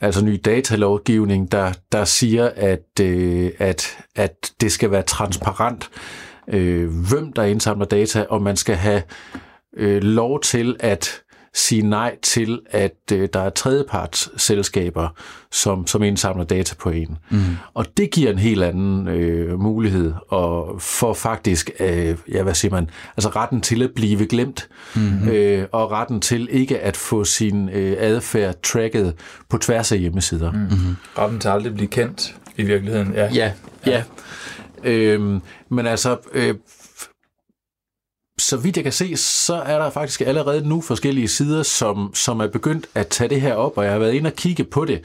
altså 0.00 0.24
ny 0.24 0.40
datalovgivning, 0.44 1.52
der, 1.52 1.72
der 1.92 2.04
siger, 2.04 2.50
at, 2.56 3.00
øh, 3.00 3.50
at, 3.58 3.98
at 4.16 4.52
det 4.60 4.72
skal 4.72 4.90
være 4.90 5.02
transparent, 5.02 5.90
øh, 6.48 6.90
hvem 7.08 7.32
der 7.32 7.42
indsamler 7.42 7.86
data, 7.86 8.26
og 8.28 8.42
man 8.42 8.56
skal 8.56 8.76
have 8.76 9.02
øh, 9.76 10.02
lov 10.02 10.40
til 10.40 10.76
at 10.80 11.22
sige 11.54 11.82
nej 11.82 12.16
til, 12.22 12.60
at 12.70 12.96
øh, 13.12 13.28
der 13.32 13.40
er 13.40 13.50
tredjepartsselskaber, 13.50 15.08
som, 15.52 15.86
som 15.86 16.02
indsamler 16.02 16.44
data 16.44 16.74
på 16.78 16.90
en. 16.90 17.18
Mm. 17.30 17.40
Og 17.74 17.86
det 17.96 18.10
giver 18.10 18.30
en 18.30 18.38
helt 18.38 18.62
anden 18.62 19.08
øh, 19.08 19.60
mulighed 19.60 20.12
og 20.28 20.82
for 20.82 21.14
faktisk, 21.14 21.70
øh, 21.80 22.16
ja, 22.32 22.42
hvad 22.42 22.54
siger 22.54 22.72
man, 22.72 22.90
altså 23.16 23.28
retten 23.28 23.60
til 23.60 23.82
at 23.82 23.90
blive 23.94 24.26
glemt, 24.26 24.68
mm-hmm. 24.94 25.28
øh, 25.28 25.66
og 25.72 25.90
retten 25.90 26.20
til 26.20 26.48
ikke 26.50 26.78
at 26.78 26.96
få 26.96 27.24
sin 27.24 27.68
øh, 27.68 27.96
adfærd 27.98 28.62
tracket 28.62 29.14
på 29.48 29.58
tværs 29.58 29.92
af 29.92 29.98
hjemmesider. 29.98 30.52
Mm-hmm. 30.52 30.96
Retten 31.18 31.40
til 31.40 31.48
aldrig 31.48 31.70
at 31.70 31.74
blive 31.74 31.88
kendt 31.88 32.36
i 32.56 32.62
virkeligheden, 32.62 33.12
ja. 33.14 33.28
Ja, 33.34 33.52
ja. 33.86 33.90
ja. 33.90 34.02
Øhm, 34.84 35.40
men 35.68 35.86
altså, 35.86 36.16
øh, 36.32 36.54
så 38.40 38.56
vidt 38.56 38.76
jeg 38.76 38.84
kan 38.84 38.92
se, 38.92 39.16
så 39.16 39.54
er 39.54 39.78
der 39.78 39.90
faktisk 39.90 40.20
allerede 40.20 40.68
nu 40.68 40.80
forskellige 40.80 41.28
sider, 41.28 41.62
som, 41.62 42.14
som 42.14 42.40
er 42.40 42.46
begyndt 42.46 42.86
at 42.94 43.08
tage 43.08 43.28
det 43.28 43.40
her 43.40 43.54
op, 43.54 43.78
og 43.78 43.84
jeg 43.84 43.92
har 43.92 43.98
været 43.98 44.14
inde 44.14 44.28
og 44.28 44.36
kigge 44.36 44.64
på 44.64 44.84
det. 44.84 45.00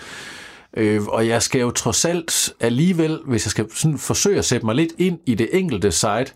Øh, 0.78 1.04
og 1.04 1.28
jeg 1.28 1.42
skal 1.42 1.62
jo 1.62 1.72
trods 1.72 2.06
alt 2.06 2.54
alligevel, 2.60 3.20
hvis 3.26 3.46
jeg 3.46 3.52
skal 3.52 3.66
sådan 3.76 3.98
forsøge 3.98 4.38
at 4.38 4.46
sætte 4.46 4.66
mig 4.66 4.76
lidt 4.76 4.92
ind 4.98 5.20
i 5.26 5.36
det 5.36 5.50
enkelte 5.52 5.92
site, 5.92 6.32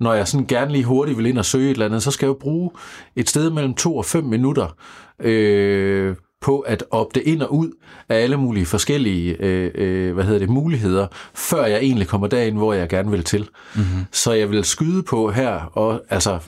når 0.00 0.14
jeg 0.14 0.28
sådan 0.28 0.46
gerne 0.46 0.72
lige 0.72 0.84
hurtigt 0.84 1.18
vil 1.18 1.26
ind 1.26 1.38
og 1.38 1.44
søge 1.44 1.70
et 1.70 1.74
eller 1.74 1.86
andet, 1.86 2.02
så 2.02 2.10
skal 2.10 2.26
jeg 2.26 2.28
jo 2.28 2.38
bruge 2.40 2.70
et 3.16 3.28
sted 3.28 3.50
mellem 3.50 3.74
2 3.74 3.96
og 3.96 4.04
5 4.04 4.24
minutter 4.24 4.76
øh, 5.20 6.16
på 6.40 6.58
at 6.58 6.84
opte 6.90 7.22
ind 7.22 7.42
og 7.42 7.54
ud 7.54 7.70
af 8.08 8.16
alle 8.16 8.36
mulige 8.36 8.66
forskellige 8.66 9.36
øh, 9.40 9.70
øh, 9.74 10.14
hvad 10.14 10.24
hedder 10.24 10.38
det, 10.38 10.48
muligheder, 10.48 11.06
før 11.34 11.66
jeg 11.66 11.78
egentlig 11.78 12.08
kommer 12.08 12.26
derind, 12.26 12.56
hvor 12.56 12.72
jeg 12.72 12.88
gerne 12.88 13.10
vil 13.10 13.24
til. 13.24 13.48
Mm-hmm. 13.74 14.04
Så 14.12 14.32
jeg 14.32 14.50
vil 14.50 14.64
skyde 14.64 15.02
på 15.02 15.30
her, 15.30 15.70
og 15.72 16.02
altså, 16.10 16.38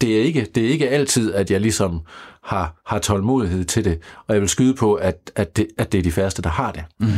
det 0.00 0.18
er 0.18 0.22
ikke, 0.22 0.46
det 0.54 0.64
er 0.64 0.68
ikke 0.68 0.88
altid, 0.88 1.34
at 1.34 1.50
jeg 1.50 1.60
ligesom 1.60 2.00
har, 2.42 2.82
har 2.86 2.98
tålmodighed 2.98 3.64
til 3.64 3.84
det, 3.84 3.98
og 4.26 4.34
jeg 4.34 4.40
vil 4.40 4.48
skyde 4.48 4.74
på, 4.74 4.94
at, 4.94 5.30
at, 5.36 5.56
det, 5.56 5.66
at 5.78 5.92
det 5.92 5.98
er 5.98 6.02
de 6.02 6.12
færreste, 6.12 6.42
der 6.42 6.48
har 6.48 6.72
det. 6.72 6.82
Mm-hmm. 6.98 7.14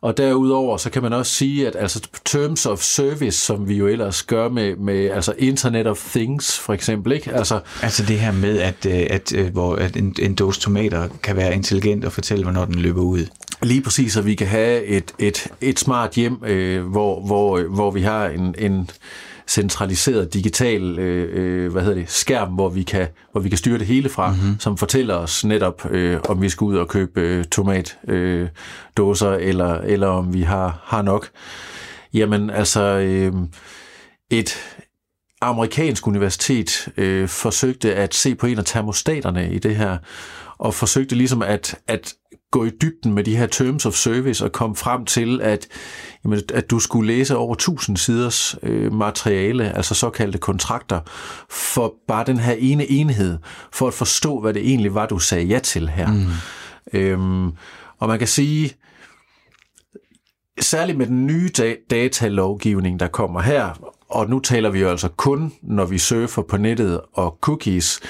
Og 0.00 0.16
derudover, 0.16 0.76
så 0.76 0.90
kan 0.90 1.02
man 1.02 1.12
også 1.12 1.34
sige, 1.34 1.66
at 1.66 1.76
altså 1.76 2.08
terms 2.24 2.66
of 2.66 2.80
service, 2.80 3.38
som 3.38 3.68
vi 3.68 3.76
jo 3.76 3.86
ellers 3.86 4.22
gør 4.22 4.48
med, 4.48 4.76
med 4.76 5.10
altså 5.10 5.34
Internet 5.38 5.86
of 5.86 6.10
Things, 6.10 6.58
for 6.58 6.72
eksempel, 6.72 7.12
ikke? 7.12 7.32
Altså, 7.32 7.60
altså 7.82 8.04
det 8.04 8.20
her 8.20 8.32
med, 8.32 8.58
at, 8.58 8.86
øh, 8.86 8.92
at, 8.92 9.10
at, 9.10 9.34
øh, 9.34 9.52
hvor, 9.52 9.74
at 9.74 9.96
en, 9.96 10.14
en 10.18 10.34
dåse 10.34 10.60
tomater 10.60 11.08
kan 11.22 11.36
være 11.36 11.54
intelligent 11.54 12.04
og 12.04 12.12
fortælle, 12.12 12.44
hvornår 12.44 12.64
den 12.64 12.74
løber 12.74 13.02
ud. 13.02 13.26
Lige 13.62 13.82
præcis, 13.82 14.16
at 14.16 14.26
vi 14.26 14.34
kan 14.34 14.46
have 14.46 14.84
et, 14.84 15.12
et, 15.18 15.46
et 15.60 15.78
smart 15.78 16.10
hjem, 16.10 16.44
øh, 16.44 16.86
hvor, 16.86 17.20
hvor, 17.26 17.62
hvor 17.62 17.90
vi 17.90 18.02
har 18.02 18.26
en, 18.26 18.54
en 18.58 18.90
centraliseret 19.50 20.34
digital 20.34 20.98
øh, 20.98 21.28
øh, 21.32 21.72
hvad 21.72 21.82
hedder 21.82 21.98
det, 21.98 22.10
skærm, 22.10 22.48
hvor 22.48 22.68
vi 22.68 22.82
kan, 22.82 23.08
hvor 23.32 23.40
vi 23.40 23.48
kan 23.48 23.58
styre 23.58 23.78
det 23.78 23.86
hele 23.86 24.08
fra, 24.08 24.30
mm-hmm. 24.30 24.60
som 24.60 24.76
fortæller 24.76 25.14
os 25.14 25.44
netop, 25.44 25.90
øh, 25.90 26.20
om 26.28 26.42
vi 26.42 26.48
skal 26.48 26.64
ud 26.64 26.76
og 26.76 26.88
købe 26.88 27.20
øh, 27.20 27.44
tomatdåser, 27.44 29.30
øh, 29.30 29.46
eller, 29.46 29.74
eller 29.74 30.06
om 30.06 30.34
vi 30.34 30.42
har, 30.42 30.80
har 30.84 31.02
nok. 31.02 31.28
Jamen 32.14 32.50
altså, 32.50 32.82
øh, 32.82 33.32
et 34.30 34.58
amerikansk 35.40 36.06
universitet 36.06 36.88
øh, 36.96 37.28
forsøgte 37.28 37.94
at 37.94 38.14
se 38.14 38.34
på 38.34 38.46
en 38.46 38.58
af 38.58 38.64
termostaterne 38.64 39.52
i 39.52 39.58
det 39.58 39.76
her, 39.76 39.98
og 40.58 40.74
forsøgte 40.74 41.14
ligesom 41.14 41.42
at, 41.42 41.74
at 41.86 42.14
gå 42.50 42.64
i 42.64 42.70
dybden 42.70 43.14
med 43.14 43.24
de 43.24 43.36
her 43.36 43.46
terms 43.46 43.86
of 43.86 43.94
service 43.94 44.44
og 44.44 44.52
komme 44.52 44.76
frem 44.76 45.04
til, 45.04 45.40
at, 45.42 45.68
jamen, 46.24 46.40
at 46.54 46.70
du 46.70 46.78
skulle 46.78 47.06
læse 47.06 47.36
over 47.36 47.54
1000 47.54 47.96
siders 47.96 48.56
øh, 48.62 48.92
materiale, 48.92 49.76
altså 49.76 49.94
såkaldte 49.94 50.38
kontrakter, 50.38 51.00
for 51.50 51.94
bare 52.08 52.24
den 52.24 52.38
her 52.38 52.52
ene 52.58 52.90
enhed, 52.90 53.38
for 53.72 53.88
at 53.88 53.94
forstå, 53.94 54.40
hvad 54.40 54.54
det 54.54 54.68
egentlig 54.68 54.94
var, 54.94 55.06
du 55.06 55.18
sagde 55.18 55.44
ja 55.44 55.58
til 55.58 55.88
her. 55.88 56.12
Mm. 56.12 56.26
Øhm, 56.92 57.52
og 57.98 58.08
man 58.08 58.18
kan 58.18 58.28
sige, 58.28 58.74
særligt 60.60 60.98
med 60.98 61.06
den 61.06 61.26
nye 61.26 61.50
datalovgivning, 61.90 63.00
der 63.00 63.08
kommer 63.08 63.40
her, 63.40 63.94
og 64.08 64.30
nu 64.30 64.40
taler 64.40 64.70
vi 64.70 64.80
jo 64.80 64.88
altså 64.88 65.08
kun, 65.08 65.52
når 65.62 65.84
vi 65.84 65.98
surfer 65.98 66.42
på 66.42 66.56
nettet 66.56 67.00
og 67.12 67.38
cookies, 67.40 68.00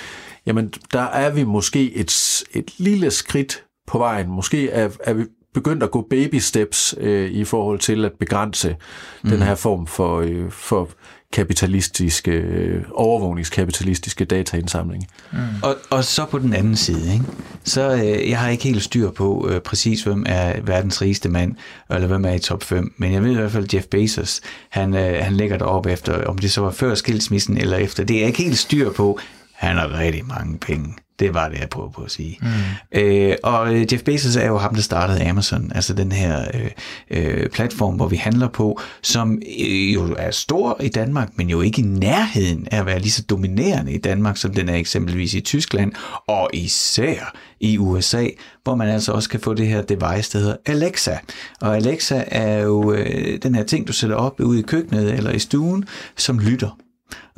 jamen 0.46 0.72
der 0.92 1.02
er 1.02 1.30
vi 1.30 1.44
måske 1.44 1.94
et, 1.94 2.42
et 2.52 2.74
lille 2.78 3.10
skridt 3.10 3.64
på 3.90 3.98
vejen. 3.98 4.28
Måske 4.28 4.70
er, 4.70 4.88
er 5.04 5.12
vi 5.12 5.24
begyndt 5.54 5.82
at 5.82 5.90
gå 5.90 6.06
baby 6.10 6.34
steps 6.34 6.94
øh, 6.98 7.30
i 7.30 7.44
forhold 7.44 7.78
til 7.78 8.04
at 8.04 8.12
begrænse 8.12 8.76
mm. 9.22 9.30
den 9.30 9.42
her 9.42 9.54
form 9.54 9.86
for, 9.86 10.20
øh, 10.20 10.50
for 10.50 10.88
kapitalistiske, 11.32 12.30
øh, 12.30 12.84
overvågningskapitalistiske 12.92 14.24
dataindsamling. 14.24 15.06
Mm. 15.32 15.38
Og, 15.62 15.76
og 15.90 16.04
så 16.04 16.24
på 16.24 16.38
den 16.38 16.54
anden 16.54 16.76
side, 16.76 17.12
ikke? 17.12 17.24
så 17.64 17.92
øh, 17.92 18.30
jeg 18.30 18.38
har 18.38 18.48
ikke 18.48 18.64
helt 18.64 18.82
styr 18.82 19.10
på 19.10 19.48
øh, 19.50 19.60
præcis, 19.60 20.02
hvem 20.02 20.24
er 20.28 20.60
verdens 20.60 21.02
rigeste 21.02 21.28
mand, 21.28 21.54
eller 21.90 22.06
hvem 22.06 22.24
er 22.24 22.32
i 22.32 22.38
top 22.38 22.62
5, 22.62 22.94
men 22.96 23.12
jeg 23.12 23.22
ved 23.22 23.30
i 23.30 23.34
hvert 23.34 23.52
fald, 23.52 23.74
Jeff 23.74 23.86
Bezos, 23.86 24.40
han, 24.68 24.94
øh, 24.94 25.24
han 25.24 25.36
ligger 25.36 25.58
deroppe 25.58 25.90
efter, 25.90 26.24
om 26.24 26.38
det 26.38 26.52
så 26.52 26.60
var 26.60 26.70
før 26.70 26.94
skilsmissen 26.94 27.56
eller 27.56 27.76
efter, 27.76 28.04
det 28.04 28.16
er 28.16 28.20
jeg 28.20 28.28
ikke 28.28 28.42
helt 28.42 28.58
styr 28.58 28.92
på, 28.92 29.20
han 29.60 29.76
har 29.76 29.98
rigtig 29.98 30.26
mange 30.26 30.58
penge. 30.58 30.94
Det 31.18 31.34
var 31.34 31.48
det, 31.48 31.58
jeg 31.58 31.68
prøvede 31.68 31.92
på 31.92 32.02
at 32.02 32.10
sige. 32.10 32.38
Mm. 32.42 33.00
Øh, 33.00 33.36
og 33.42 33.74
øh, 33.74 33.92
Jeff 33.92 34.02
Bezos 34.02 34.36
er 34.36 34.46
jo 34.46 34.58
ham, 34.58 34.74
der 34.74 34.82
startede 34.82 35.28
Amazon, 35.28 35.72
altså 35.74 35.94
den 35.94 36.12
her 36.12 36.44
øh, 36.54 36.70
øh, 37.10 37.48
platform, 37.48 37.94
hvor 37.94 38.08
vi 38.08 38.16
handler 38.16 38.48
på, 38.48 38.80
som 39.02 39.42
øh, 39.60 39.94
jo 39.94 40.14
er 40.18 40.30
stor 40.30 40.80
i 40.82 40.88
Danmark, 40.88 41.28
men 41.36 41.50
jo 41.50 41.60
ikke 41.60 41.82
i 41.82 41.84
nærheden 41.84 42.68
af 42.70 42.78
at 42.78 42.86
være 42.86 42.98
lige 42.98 43.10
så 43.10 43.22
dominerende 43.22 43.92
i 43.92 43.98
Danmark, 43.98 44.36
som 44.36 44.54
den 44.54 44.68
er 44.68 44.74
eksempelvis 44.74 45.34
i 45.34 45.40
Tyskland, 45.40 45.92
og 46.28 46.50
især 46.52 47.34
i 47.60 47.78
USA, 47.78 48.26
hvor 48.64 48.74
man 48.74 48.88
altså 48.88 49.12
også 49.12 49.28
kan 49.28 49.40
få 49.40 49.54
det 49.54 49.66
her 49.66 49.82
device, 49.82 50.32
der 50.32 50.38
hedder 50.38 50.56
Alexa. 50.66 51.18
Og 51.60 51.76
Alexa 51.76 52.24
er 52.26 52.58
jo 52.62 52.92
øh, 52.92 53.38
den 53.42 53.54
her 53.54 53.62
ting, 53.62 53.88
du 53.88 53.92
sætter 53.92 54.16
op 54.16 54.40
ude 54.40 54.58
i 54.58 54.62
køkkenet 54.62 55.14
eller 55.14 55.30
i 55.30 55.38
stuen, 55.38 55.84
som 56.16 56.38
lytter 56.38 56.76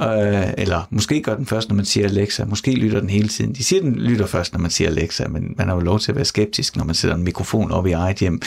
Øh, 0.03 0.53
eller 0.59 0.89
måske 0.91 1.23
gør 1.23 1.37
den 1.37 1.47
først, 1.47 1.69
når 1.69 1.77
man 1.77 1.85
siger 1.85 2.09
Alexa. 2.09 2.45
Måske 2.45 2.75
lytter 2.75 3.01
den 3.01 3.11
hele 3.11 3.29
tiden. 3.29 3.53
De 3.53 3.65
siger, 3.65 3.83
den 3.83 3.95
lytter 3.95 4.27
først, 4.27 4.53
når 4.53 4.61
man 4.61 4.71
siger 4.71 4.91
Alexa, 4.91 5.29
men 5.29 5.55
man 5.59 5.69
har 5.69 5.75
jo 5.75 5.81
lov 5.81 6.01
til 6.01 6.13
at 6.13 6.17
være 6.17 6.25
skeptisk, 6.25 6.77
når 6.77 6.85
man 6.85 6.95
sætter 6.95 7.17
en 7.17 7.25
mikrofon 7.25 7.71
op 7.73 7.87
i 7.87 7.93
eget 7.93 8.17
hjem. 8.17 8.43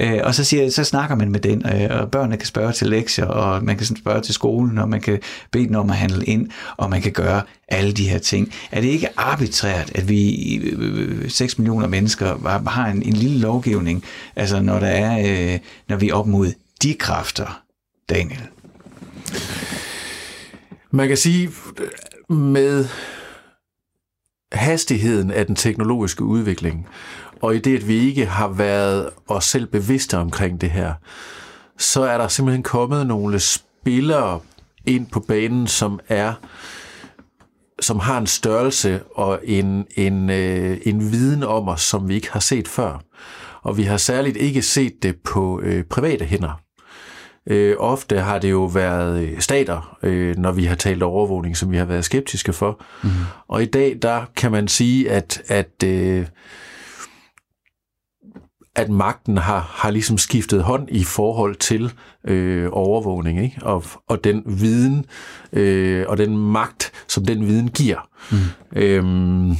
Øh, 0.00 0.20
og 0.24 0.34
så, 0.34 0.44
siger, 0.44 0.70
så 0.70 0.84
snakker 0.84 1.16
man 1.16 1.30
med 1.30 1.40
den, 1.40 1.66
øh, 1.66 2.00
og 2.00 2.10
børnene 2.10 2.36
kan 2.36 2.46
spørge 2.46 2.72
til 2.72 2.86
lektier, 2.86 3.26
og 3.26 3.64
man 3.64 3.76
kan 3.76 3.86
spørge 3.86 4.20
til 4.20 4.34
skolen, 4.34 4.78
og 4.78 4.88
man 4.88 5.00
kan 5.00 5.18
bede 5.50 5.66
den 5.66 5.74
om 5.74 5.90
at 5.90 5.96
handle 5.96 6.24
ind, 6.24 6.50
og 6.76 6.90
man 6.90 7.02
kan 7.02 7.12
gøre 7.12 7.42
alle 7.68 7.92
de 7.92 8.08
her 8.08 8.18
ting. 8.18 8.52
Er 8.72 8.80
det 8.80 8.88
ikke 8.88 9.08
arbitrært, 9.16 9.90
at 9.94 10.08
vi 10.08 10.54
øh, 10.56 11.30
6 11.30 11.58
millioner 11.58 11.86
mennesker 11.86 12.68
har 12.68 12.86
en, 12.86 13.02
en 13.02 13.12
lille 13.12 13.38
lovgivning, 13.38 14.04
altså 14.36 14.60
når 14.60 14.78
der 14.78 14.86
er, 14.86 15.52
øh, 15.52 15.58
når 15.88 15.96
vi 15.96 16.08
er 16.08 16.14
op 16.14 16.26
mod 16.26 16.52
de 16.82 16.94
kræfter, 16.94 17.62
Daniel? 18.10 18.40
Man 20.90 21.08
kan 21.08 21.16
sige, 21.16 21.50
med 22.28 22.86
hastigheden 24.52 25.30
af 25.30 25.46
den 25.46 25.56
teknologiske 25.56 26.24
udvikling, 26.24 26.88
og 27.42 27.56
i 27.56 27.58
det, 27.58 27.76
at 27.76 27.88
vi 27.88 27.94
ikke 27.94 28.26
har 28.26 28.48
været 28.48 29.10
os 29.28 29.44
selv 29.44 29.66
bevidste 29.66 30.18
omkring 30.18 30.60
det 30.60 30.70
her, 30.70 30.94
så 31.78 32.02
er 32.02 32.18
der 32.18 32.28
simpelthen 32.28 32.62
kommet 32.62 33.06
nogle 33.06 33.40
spillere 33.40 34.40
ind 34.86 35.06
på 35.06 35.20
banen, 35.20 35.66
som 35.66 36.00
er 36.08 36.34
som 37.80 37.98
har 37.98 38.18
en 38.18 38.26
størrelse 38.26 39.02
og 39.14 39.40
en, 39.44 39.86
en, 39.96 40.30
øh, 40.30 40.78
en 40.84 41.12
viden 41.12 41.42
om 41.42 41.68
os, 41.68 41.82
som 41.82 42.08
vi 42.08 42.14
ikke 42.14 42.32
har 42.32 42.40
set 42.40 42.68
før. 42.68 43.02
Og 43.62 43.76
vi 43.76 43.82
har 43.82 43.96
særligt 43.96 44.36
ikke 44.36 44.62
set 44.62 45.02
det 45.02 45.16
på 45.24 45.60
øh, 45.60 45.84
private 45.84 46.24
hænder. 46.24 46.60
Øh, 47.46 47.76
ofte 47.78 48.20
har 48.20 48.38
det 48.38 48.50
jo 48.50 48.64
været 48.64 49.22
øh, 49.22 49.40
stater, 49.40 49.98
øh, 50.02 50.36
når 50.36 50.52
vi 50.52 50.64
har 50.64 50.74
talt 50.74 51.02
overvågning, 51.02 51.56
som 51.56 51.70
vi 51.70 51.76
har 51.76 51.84
været 51.84 52.04
skeptiske 52.04 52.52
for. 52.52 52.82
Mm. 53.02 53.10
Og 53.48 53.62
i 53.62 53.66
dag, 53.66 53.98
der 54.02 54.24
kan 54.36 54.52
man 54.52 54.68
sige, 54.68 55.10
at, 55.10 55.42
at, 55.48 55.82
øh, 55.84 56.26
at 58.74 58.90
magten 58.90 59.38
har, 59.38 59.58
har 59.58 59.90
ligesom 59.90 60.18
skiftet 60.18 60.62
hånd 60.62 60.88
i 60.90 61.04
forhold 61.04 61.56
til 61.56 61.92
øh, 62.24 62.68
overvågning, 62.72 63.42
ikke? 63.44 63.58
Og, 63.62 63.84
og 64.08 64.24
den 64.24 64.42
viden 64.46 65.06
øh, 65.52 66.04
og 66.08 66.18
den 66.18 66.36
magt, 66.38 66.92
som 67.08 67.24
den 67.24 67.46
viden 67.46 67.68
giver. 67.68 68.08
Mm. 68.30 68.38
Øhm, 68.80 69.56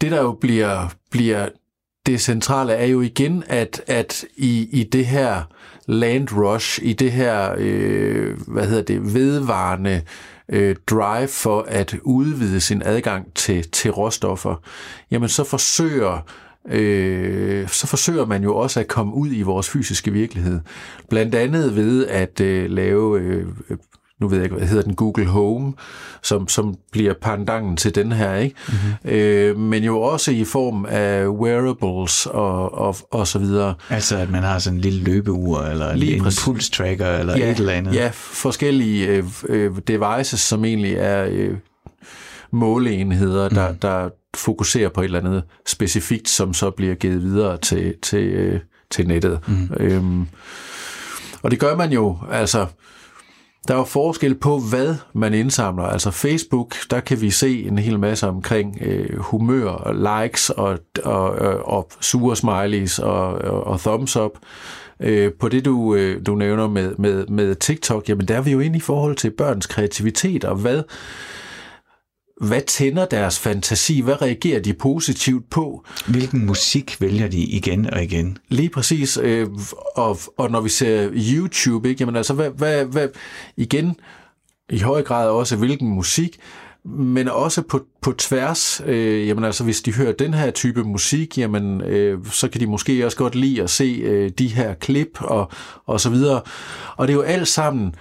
det, 0.00 0.10
der 0.10 0.22
jo 0.22 0.32
bliver, 0.32 0.88
bliver 1.10 1.48
det 2.06 2.20
centrale 2.20 2.72
er 2.72 2.86
jo 2.86 3.00
igen, 3.00 3.44
at, 3.46 3.82
at 3.86 4.24
i, 4.36 4.68
i 4.72 4.84
det 4.84 5.06
her 5.06 5.42
land 5.86 6.28
rush, 6.32 6.80
i 6.82 6.92
det 6.92 7.12
her, 7.12 7.54
øh, 7.58 8.40
hvad 8.48 8.66
hedder 8.66 8.82
det, 8.82 9.14
vedvarende 9.14 10.02
øh, 10.48 10.76
drive 10.86 11.28
for 11.28 11.62
at 11.68 11.94
udvide 12.02 12.60
sin 12.60 12.82
adgang 12.82 13.34
til, 13.34 13.70
til 13.70 13.90
råstoffer, 13.90 14.56
jamen 15.10 15.28
så 15.28 15.44
forsøger 15.44 16.26
øh, 16.68 17.68
så 17.68 17.86
forsøger 17.86 18.26
man 18.26 18.42
jo 18.42 18.56
også 18.56 18.80
at 18.80 18.88
komme 18.88 19.14
ud 19.14 19.28
i 19.32 19.42
vores 19.42 19.70
fysiske 19.70 20.12
virkelighed. 20.12 20.60
Blandt 21.08 21.34
andet 21.34 21.76
ved 21.76 22.06
at 22.06 22.40
øh, 22.40 22.70
lave 22.70 23.20
øh, 23.20 23.46
nu 24.22 24.28
ved 24.28 24.36
jeg 24.38 24.44
ikke, 24.44 24.56
hvad 24.56 24.66
hedder 24.66 24.82
den, 24.82 24.94
Google 24.94 25.26
Home, 25.26 25.72
som, 26.22 26.48
som 26.48 26.74
bliver 26.92 27.14
pandangen 27.22 27.76
til 27.76 27.94
den 27.94 28.12
her, 28.12 28.34
ikke? 28.34 28.56
Mm-hmm. 28.68 29.10
Øh, 29.10 29.58
men 29.58 29.84
jo 29.84 30.00
også 30.00 30.30
i 30.30 30.44
form 30.44 30.86
af 30.88 31.26
wearables 31.26 32.26
og, 32.26 32.74
og, 32.74 32.96
og 33.10 33.26
så 33.26 33.38
videre. 33.38 33.74
Altså, 33.90 34.16
at 34.16 34.30
man 34.30 34.42
har 34.42 34.58
sådan 34.58 34.76
en 34.76 34.80
lille 34.80 35.04
løbeur, 35.04 35.62
eller 35.62 35.94
Lige 35.94 36.16
en 36.16 36.24
pulstracker, 36.44 37.18
eller 37.18 37.38
ja, 37.38 37.50
et 37.50 37.58
eller 37.58 37.72
andet. 37.72 37.94
Ja, 37.94 38.10
forskellige 38.12 39.06
øh, 39.06 39.24
øh, 39.48 39.70
devices, 39.88 40.40
som 40.40 40.64
egentlig 40.64 40.94
er 40.94 41.26
øh, 41.30 41.56
måleenheder, 42.52 43.48
der, 43.48 43.70
mm. 43.70 43.78
der 43.78 44.08
fokuserer 44.36 44.88
på 44.88 45.00
et 45.00 45.04
eller 45.04 45.18
andet 45.18 45.42
specifikt, 45.66 46.28
som 46.28 46.54
så 46.54 46.70
bliver 46.70 46.94
givet 46.94 47.22
videre 47.22 47.56
til, 47.56 47.94
til, 48.02 48.24
øh, 48.24 48.60
til 48.90 49.08
nettet. 49.08 49.38
Mm. 49.46 49.70
Øhm, 49.76 50.26
og 51.42 51.50
det 51.50 51.58
gør 51.58 51.76
man 51.76 51.92
jo, 51.92 52.18
altså 52.32 52.66
der 53.68 53.74
er 53.74 53.78
jo 53.78 53.84
forskel 53.84 54.34
på, 54.34 54.58
hvad 54.58 54.94
man 55.12 55.34
indsamler. 55.34 55.84
Altså 55.84 56.10
Facebook, 56.10 56.74
der 56.90 57.00
kan 57.00 57.20
vi 57.20 57.30
se 57.30 57.62
en 57.62 57.78
hel 57.78 57.98
masse 57.98 58.28
omkring 58.28 58.78
øh, 58.80 59.18
humør 59.18 59.68
og 59.68 59.94
likes 59.94 60.50
og, 60.50 60.78
og, 61.04 61.30
og, 61.30 61.68
og 61.68 61.88
sure 62.00 62.36
smileys 62.36 62.98
og, 62.98 63.26
og, 63.34 63.64
og 63.64 63.80
thumbs 63.80 64.16
up. 64.16 64.38
Øh, 65.00 65.32
på 65.40 65.48
det, 65.48 65.64
du, 65.64 65.94
øh, 65.94 66.26
du 66.26 66.34
nævner 66.34 66.68
med, 66.68 66.94
med, 66.98 67.26
med 67.26 67.54
TikTok, 67.54 68.08
jamen 68.08 68.28
der 68.28 68.36
er 68.36 68.42
vi 68.42 68.50
jo 68.50 68.60
inde 68.60 68.76
i 68.76 68.80
forhold 68.80 69.16
til 69.16 69.30
børns 69.30 69.66
kreativitet 69.66 70.44
og 70.44 70.56
hvad 70.56 70.82
hvad 72.42 72.60
tænder 72.66 73.04
deres 73.04 73.38
fantasi? 73.38 74.00
Hvad 74.00 74.22
reagerer 74.22 74.60
de 74.60 74.74
positivt 74.74 75.50
på? 75.50 75.84
Hvilken 76.06 76.46
musik 76.46 77.00
vælger 77.00 77.28
de 77.28 77.38
igen 77.38 77.94
og 77.94 78.02
igen? 78.02 78.38
Lige 78.48 78.68
præcis. 78.68 79.18
Øh, 79.22 79.48
og, 79.96 80.18
og 80.36 80.50
når 80.50 80.60
vi 80.60 80.68
ser 80.68 81.10
YouTube, 81.12 81.88
ikke? 81.88 82.02
Jamen 82.02 82.16
altså, 82.16 82.34
hvad, 82.34 82.50
hvad, 82.50 82.84
hvad, 82.84 83.08
igen, 83.56 83.96
i 84.70 84.78
høj 84.78 85.02
grad 85.02 85.28
også, 85.28 85.56
hvilken 85.56 85.88
musik, 85.88 86.38
men 86.84 87.28
også 87.28 87.62
på, 87.62 87.86
på 88.00 88.12
tværs. 88.12 88.80
Øh, 88.86 89.28
jamen 89.28 89.44
altså, 89.44 89.64
hvis 89.64 89.82
de 89.82 89.92
hører 89.92 90.12
den 90.12 90.34
her 90.34 90.50
type 90.50 90.84
musik, 90.84 91.38
jamen, 91.38 91.80
øh, 91.80 92.18
så 92.30 92.48
kan 92.48 92.60
de 92.60 92.66
måske 92.66 93.04
også 93.06 93.16
godt 93.16 93.34
lide 93.34 93.62
at 93.62 93.70
se 93.70 93.84
øh, 93.84 94.30
de 94.38 94.48
her 94.48 94.74
klip 94.74 95.18
og, 95.20 95.50
og 95.86 96.00
så 96.00 96.10
videre. 96.10 96.40
Og 96.96 97.08
det 97.08 97.12
er 97.12 97.16
jo 97.16 97.22
alt 97.22 97.48
sammen 97.48 97.86
øh, 97.86 97.94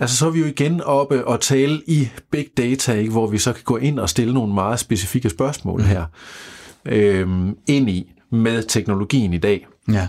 Altså 0.00 0.16
så 0.16 0.26
er 0.26 0.30
vi 0.30 0.40
jo 0.40 0.46
igen 0.46 0.80
oppe 0.80 1.26
og 1.26 1.40
tale 1.40 1.82
i 1.86 2.08
big 2.30 2.46
data, 2.56 2.92
ikke? 2.92 3.10
hvor 3.10 3.26
vi 3.26 3.38
så 3.38 3.52
kan 3.52 3.62
gå 3.64 3.76
ind 3.76 3.98
og 3.98 4.08
stille 4.08 4.34
nogle 4.34 4.54
meget 4.54 4.80
specifikke 4.80 5.30
spørgsmål 5.30 5.80
mm. 5.80 5.86
her 5.86 6.04
øhm, 6.86 7.56
ind 7.66 7.90
i 7.90 8.12
med 8.32 8.62
teknologien 8.62 9.32
i 9.32 9.38
dag. 9.38 9.66
Ja. 9.92 10.08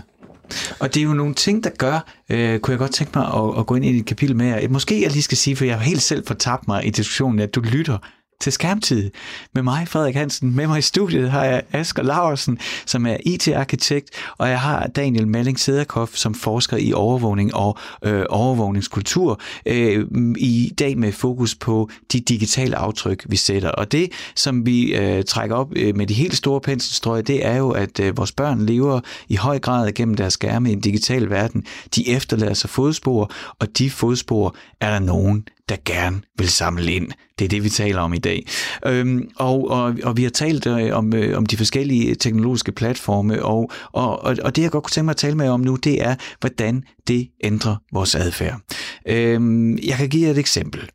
Og 0.80 0.94
det 0.94 1.00
er 1.00 1.04
jo 1.04 1.12
nogle 1.12 1.34
ting, 1.34 1.64
der 1.64 1.70
gør, 1.78 2.06
øh, 2.30 2.58
kunne 2.58 2.72
jeg 2.72 2.78
godt 2.78 2.90
tænke 2.90 3.18
mig 3.18 3.26
at, 3.26 3.58
at 3.58 3.66
gå 3.66 3.74
ind 3.74 3.84
i 3.84 3.98
et 3.98 4.06
kapitel 4.06 4.36
med 4.36 4.68
Måske 4.68 5.02
jeg 5.02 5.10
lige 5.10 5.22
skal 5.22 5.38
sige, 5.38 5.56
for 5.56 5.64
jeg 5.64 5.76
har 5.76 5.84
helt 5.84 6.02
selv 6.02 6.26
fortabt 6.26 6.68
mig 6.68 6.86
i 6.86 6.90
diskussionen, 6.90 7.40
at 7.40 7.54
du 7.54 7.60
lytter 7.60 7.98
til 8.40 8.52
skærmtid. 8.52 9.10
Med 9.54 9.62
mig, 9.62 9.88
Frederik 9.88 10.14
Hansen. 10.14 10.56
Med 10.56 10.66
mig 10.66 10.78
i 10.78 10.82
studiet 10.82 11.30
har 11.30 11.44
jeg 11.44 11.62
Asger 11.72 12.02
Laursen, 12.02 12.58
som 12.86 13.06
er 13.06 13.16
IT-arkitekt, 13.26 14.10
og 14.38 14.48
jeg 14.48 14.60
har 14.60 14.86
Daniel 14.86 15.28
Malling 15.28 15.60
Sederkoff, 15.60 16.14
som 16.14 16.34
forsker 16.34 16.76
i 16.76 16.92
overvågning 16.92 17.54
og 17.54 17.78
øh, 18.04 18.24
overvågningskultur, 18.28 19.40
øh, 19.66 20.06
i 20.36 20.74
dag 20.78 20.98
med 20.98 21.12
fokus 21.12 21.54
på 21.54 21.90
de 22.12 22.20
digitale 22.20 22.76
aftryk, 22.76 23.26
vi 23.28 23.36
sætter. 23.36 23.70
Og 23.70 23.92
det, 23.92 24.12
som 24.34 24.66
vi 24.66 24.96
øh, 24.96 25.24
trækker 25.24 25.56
op 25.56 25.72
øh, 25.76 25.96
med 25.96 26.06
de 26.06 26.14
helt 26.14 26.36
store 26.36 26.60
penselstrøg, 26.60 27.26
det 27.26 27.46
er 27.46 27.56
jo, 27.56 27.70
at 27.70 28.00
øh, 28.00 28.16
vores 28.16 28.32
børn 28.32 28.66
lever 28.66 29.00
i 29.28 29.36
høj 29.36 29.58
grad 29.58 29.92
gennem 29.92 30.16
deres 30.16 30.32
skærme 30.32 30.70
i 30.70 30.72
en 30.72 30.80
digital 30.80 31.30
verden. 31.30 31.64
De 31.94 32.08
efterlader 32.08 32.54
sig 32.54 32.70
fodspor, 32.70 33.32
og 33.58 33.78
de 33.78 33.90
fodspor 33.90 34.56
er 34.80 34.90
der 34.90 34.98
nogen, 34.98 35.44
der 35.68 35.76
gerne 35.84 36.20
vil 36.38 36.48
samle 36.48 36.92
ind. 36.92 37.08
Det 37.38 37.44
er 37.44 37.48
det, 37.48 37.64
vi 37.64 37.68
taler 37.68 38.00
om 38.00 38.14
i 38.14 38.18
dag. 38.18 38.46
Øhm, 38.86 39.30
og, 39.36 39.70
og, 39.70 39.96
og 40.04 40.16
vi 40.16 40.22
har 40.22 40.30
talt 40.30 40.66
øh, 40.66 40.96
om, 40.96 41.14
øh, 41.14 41.38
om 41.38 41.46
de 41.46 41.56
forskellige 41.56 42.14
teknologiske 42.14 42.72
platforme, 42.72 43.44
og, 43.44 43.70
og, 43.92 44.22
og 44.22 44.36
og 44.42 44.56
det, 44.56 44.62
jeg 44.62 44.70
godt 44.70 44.84
kunne 44.84 44.90
tænke 44.90 45.04
mig 45.04 45.12
at 45.12 45.16
tale 45.16 45.36
med 45.36 45.48
om 45.48 45.60
nu, 45.60 45.76
det 45.76 46.02
er, 46.02 46.14
hvordan 46.40 46.82
det 47.08 47.28
ændrer 47.44 47.76
vores 47.92 48.14
adfærd. 48.14 48.60
Øhm, 49.06 49.78
jeg 49.78 49.96
kan 49.96 50.08
give 50.08 50.24
jer 50.24 50.30
et 50.30 50.38
eksempel. 50.38 50.90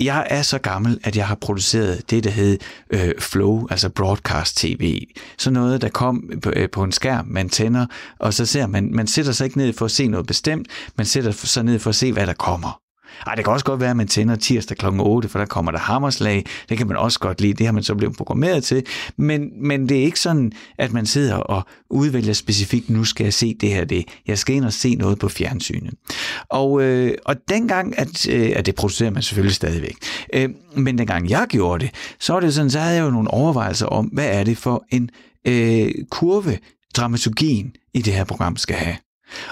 jeg 0.00 0.26
er 0.30 0.42
så 0.42 0.58
gammel, 0.58 1.00
at 1.04 1.16
jeg 1.16 1.26
har 1.28 1.34
produceret 1.34 2.10
det, 2.10 2.24
der 2.24 2.30
hed 2.30 2.58
øh, 2.90 3.12
Flow, 3.18 3.66
altså 3.70 3.88
broadcast 3.88 4.56
tv. 4.56 5.06
Så 5.38 5.50
noget, 5.50 5.82
der 5.82 5.88
kom 5.88 6.30
på, 6.42 6.52
øh, 6.56 6.70
på 6.70 6.82
en 6.82 6.92
skærm, 6.92 7.26
man 7.26 7.48
tænder, 7.48 7.86
og 8.20 8.34
så 8.34 8.46
ser 8.46 8.66
man, 8.66 8.90
man 8.92 9.06
sætter 9.06 9.32
sig 9.32 9.44
ikke 9.44 9.58
ned 9.58 9.72
for 9.72 9.84
at 9.84 9.90
se 9.90 10.08
noget 10.08 10.26
bestemt, 10.26 10.68
man 10.96 11.06
sætter 11.06 11.32
sig 11.32 11.64
ned 11.64 11.78
for 11.78 11.90
at 11.90 11.96
se, 11.96 12.12
hvad 12.12 12.26
der 12.26 12.32
kommer. 12.32 12.83
Ej, 13.26 13.34
det 13.34 13.44
kan 13.44 13.52
også 13.52 13.64
godt 13.64 13.80
være, 13.80 13.90
at 13.90 13.96
man 13.96 14.08
tænder 14.08 14.36
tirsdag 14.36 14.76
kl. 14.76 14.86
8, 15.00 15.28
for 15.28 15.38
der 15.38 15.46
kommer 15.46 15.72
der 15.72 15.78
hammerslag. 15.78 16.46
Det 16.68 16.78
kan 16.78 16.86
man 16.86 16.96
også 16.96 17.18
godt 17.18 17.40
lide. 17.40 17.54
Det 17.54 17.66
har 17.66 17.72
man 17.72 17.82
så 17.82 17.94
blevet 17.94 18.16
programmeret 18.16 18.64
til. 18.64 18.86
Men, 19.16 19.50
men 19.68 19.88
det 19.88 19.98
er 19.98 20.02
ikke 20.02 20.20
sådan, 20.20 20.52
at 20.78 20.92
man 20.92 21.06
sidder 21.06 21.34
og 21.34 21.66
udvælger 21.90 22.32
specifikt, 22.32 22.90
nu 22.90 23.04
skal 23.04 23.24
jeg 23.24 23.34
se 23.34 23.54
det 23.60 23.68
her 23.68 23.84
det. 23.84 24.04
Jeg 24.26 24.38
skal 24.38 24.56
ind 24.56 24.64
og 24.64 24.72
se 24.72 24.94
noget 24.94 25.18
på 25.18 25.28
fjernsynet. 25.28 25.94
Og, 26.48 26.82
øh, 26.82 27.14
og 27.24 27.36
dengang, 27.48 27.98
at, 27.98 28.28
øh, 28.28 28.52
at 28.56 28.66
det 28.66 28.74
producerer 28.74 29.10
man 29.10 29.22
selvfølgelig 29.22 29.54
stadigvæk. 29.54 29.96
Øh, 30.32 30.48
men 30.76 30.98
dengang 30.98 31.30
jeg 31.30 31.46
gjorde 31.48 31.84
det, 31.84 31.94
så 32.20 32.32
var 32.32 32.40
det 32.40 32.54
sådan, 32.54 32.70
så 32.70 32.78
havde 32.78 32.96
jeg 32.96 33.04
jo 33.04 33.10
nogle 33.10 33.30
overvejelser 33.30 33.86
om, 33.86 34.04
hvad 34.04 34.28
er 34.28 34.44
det 34.44 34.58
for 34.58 34.84
en 34.90 35.10
øh, 35.46 35.90
kurve, 36.10 36.58
dramaturgien 36.96 37.72
i 37.94 38.02
det 38.02 38.12
her 38.12 38.24
program 38.24 38.56
skal 38.56 38.76
have. 38.76 38.96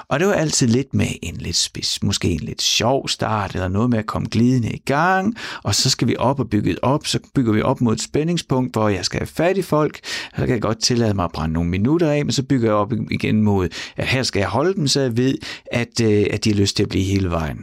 Og 0.08 0.20
det 0.20 0.28
var 0.28 0.34
altid 0.34 0.66
lidt 0.66 0.94
med 0.94 1.06
en 1.22 1.36
lidt 1.36 1.56
spids, 1.56 2.02
måske 2.02 2.28
en 2.28 2.40
lidt 2.40 2.62
sjov 2.62 3.08
start, 3.08 3.54
eller 3.54 3.68
noget 3.68 3.90
med 3.90 3.98
at 3.98 4.06
komme 4.06 4.28
glidende 4.30 4.70
i 4.70 4.82
gang, 4.86 5.36
og 5.62 5.74
så 5.74 5.90
skal 5.90 6.08
vi 6.08 6.16
op 6.18 6.40
og 6.40 6.50
bygge 6.50 6.84
op, 6.84 7.06
så 7.06 7.18
bygger 7.34 7.52
vi 7.52 7.62
op 7.62 7.80
mod 7.80 7.92
et 7.92 8.02
spændingspunkt, 8.02 8.72
hvor 8.72 8.88
jeg 8.88 9.04
skal 9.04 9.20
have 9.20 9.26
fat 9.26 9.56
i 9.56 9.62
folk, 9.62 10.00
så 10.04 10.36
kan 10.36 10.50
jeg 10.50 10.62
godt 10.62 10.82
tillade 10.82 11.14
mig 11.14 11.24
at 11.24 11.32
brænde 11.32 11.52
nogle 11.52 11.70
minutter 11.70 12.10
af, 12.10 12.24
men 12.24 12.32
så 12.32 12.42
bygger 12.42 12.68
jeg 12.68 12.74
op 12.74 12.92
igen 13.10 13.42
mod, 13.42 13.68
at 13.96 14.06
her 14.06 14.22
skal 14.22 14.40
jeg 14.40 14.48
holde 14.48 14.74
dem, 14.74 14.86
så 14.86 15.00
jeg 15.00 15.16
ved, 15.16 15.38
at, 15.72 16.00
øh, 16.02 16.26
at 16.30 16.44
de 16.44 16.50
har 16.50 16.60
lyst 16.60 16.76
til 16.76 16.82
at 16.82 16.88
blive 16.88 17.04
hele 17.04 17.30
vejen. 17.30 17.58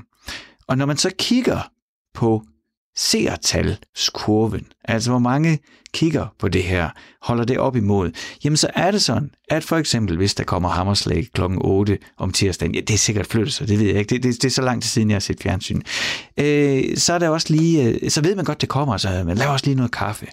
Og 0.67 0.77
når 0.77 0.85
man 0.85 0.97
så 0.97 1.09
kigger 1.19 1.71
på 2.13 2.43
seertalskurven, 2.99 4.65
altså 4.85 5.09
hvor 5.09 5.19
mange 5.19 5.59
kigger 5.93 6.27
på 6.39 6.47
det 6.47 6.63
her, 6.63 6.89
holder 7.21 7.43
det 7.43 7.57
op 7.57 7.75
imod, 7.75 8.11
jamen 8.43 8.57
så 8.57 8.69
er 8.75 8.91
det 8.91 9.01
sådan, 9.01 9.31
at 9.49 9.63
for 9.63 9.77
eksempel, 9.77 10.17
hvis 10.17 10.35
der 10.35 10.43
kommer 10.43 10.69
hammerslag 10.69 11.27
kl. 11.33 11.41
8 11.57 11.97
om 12.17 12.31
tirsdagen, 12.31 12.75
ja, 12.75 12.81
det 12.81 12.93
er 12.93 12.97
sikkert 12.97 13.27
flyttet 13.27 13.53
sig, 13.53 13.67
det 13.67 13.79
ved 13.79 13.85
jeg 13.85 13.99
ikke, 13.99 14.15
det, 14.15 14.23
det, 14.23 14.41
det 14.41 14.45
er 14.45 14.53
så 14.53 14.61
lang 14.61 14.81
tid 14.81 14.89
siden, 14.89 15.09
jeg 15.09 15.15
har 15.15 15.19
set 15.19 15.39
fjernsyn, 15.41 15.81
øh, 16.39 16.97
så 16.97 17.13
er 17.13 17.19
der 17.19 17.29
også 17.29 17.53
lige, 17.53 17.83
øh, 17.83 18.09
så 18.09 18.21
ved 18.21 18.35
man 18.35 18.45
godt, 18.45 18.61
det 18.61 18.69
kommer, 18.69 18.97
så 18.97 19.23
man 19.25 19.37
laver 19.37 19.51
også 19.51 19.65
lige 19.65 19.75
noget 19.75 19.91
kaffe. 19.91 20.27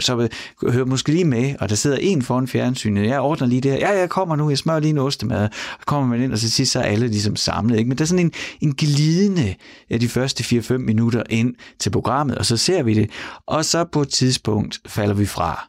Så 0.00 0.28
hør 0.62 0.84
måske 0.84 1.12
lige 1.12 1.24
med, 1.24 1.54
og 1.60 1.68
der 1.68 1.74
sidder 1.74 1.96
en 1.96 2.22
foran 2.22 2.48
fjernsynet. 2.48 3.06
Jeg 3.06 3.20
ordner 3.20 3.46
lige 3.46 3.60
det 3.60 3.70
her. 3.70 3.78
Ja, 3.78 3.98
jeg 3.98 4.10
kommer 4.10 4.36
nu, 4.36 4.48
jeg 4.48 4.58
smører 4.58 4.80
lige 4.80 4.90
en 4.90 4.98
ostemad. 4.98 5.48
Og 5.80 5.86
kommer 5.86 6.08
man 6.08 6.22
ind, 6.22 6.32
og 6.32 6.38
så 6.38 6.50
sidst 6.50 6.72
så 6.72 6.78
er 6.78 6.84
alle 6.84 7.06
ligesom 7.06 7.36
samlet. 7.36 7.78
Ikke? 7.78 7.88
Men 7.88 7.98
der 7.98 8.04
er 8.04 8.06
sådan 8.06 8.24
en, 8.24 8.32
en 8.60 8.74
glidende 8.74 9.54
af 9.90 10.00
de 10.00 10.08
første 10.08 10.58
4-5 10.58 10.76
minutter 10.78 11.22
ind 11.30 11.54
til 11.78 11.90
programmet, 11.90 12.38
og 12.38 12.46
så 12.46 12.56
ser 12.56 12.82
vi 12.82 12.94
det. 12.94 13.10
Og 13.46 13.64
så 13.64 13.84
på 13.84 14.02
et 14.02 14.08
tidspunkt 14.08 14.80
falder 14.86 15.14
vi 15.14 15.26
fra. 15.26 15.68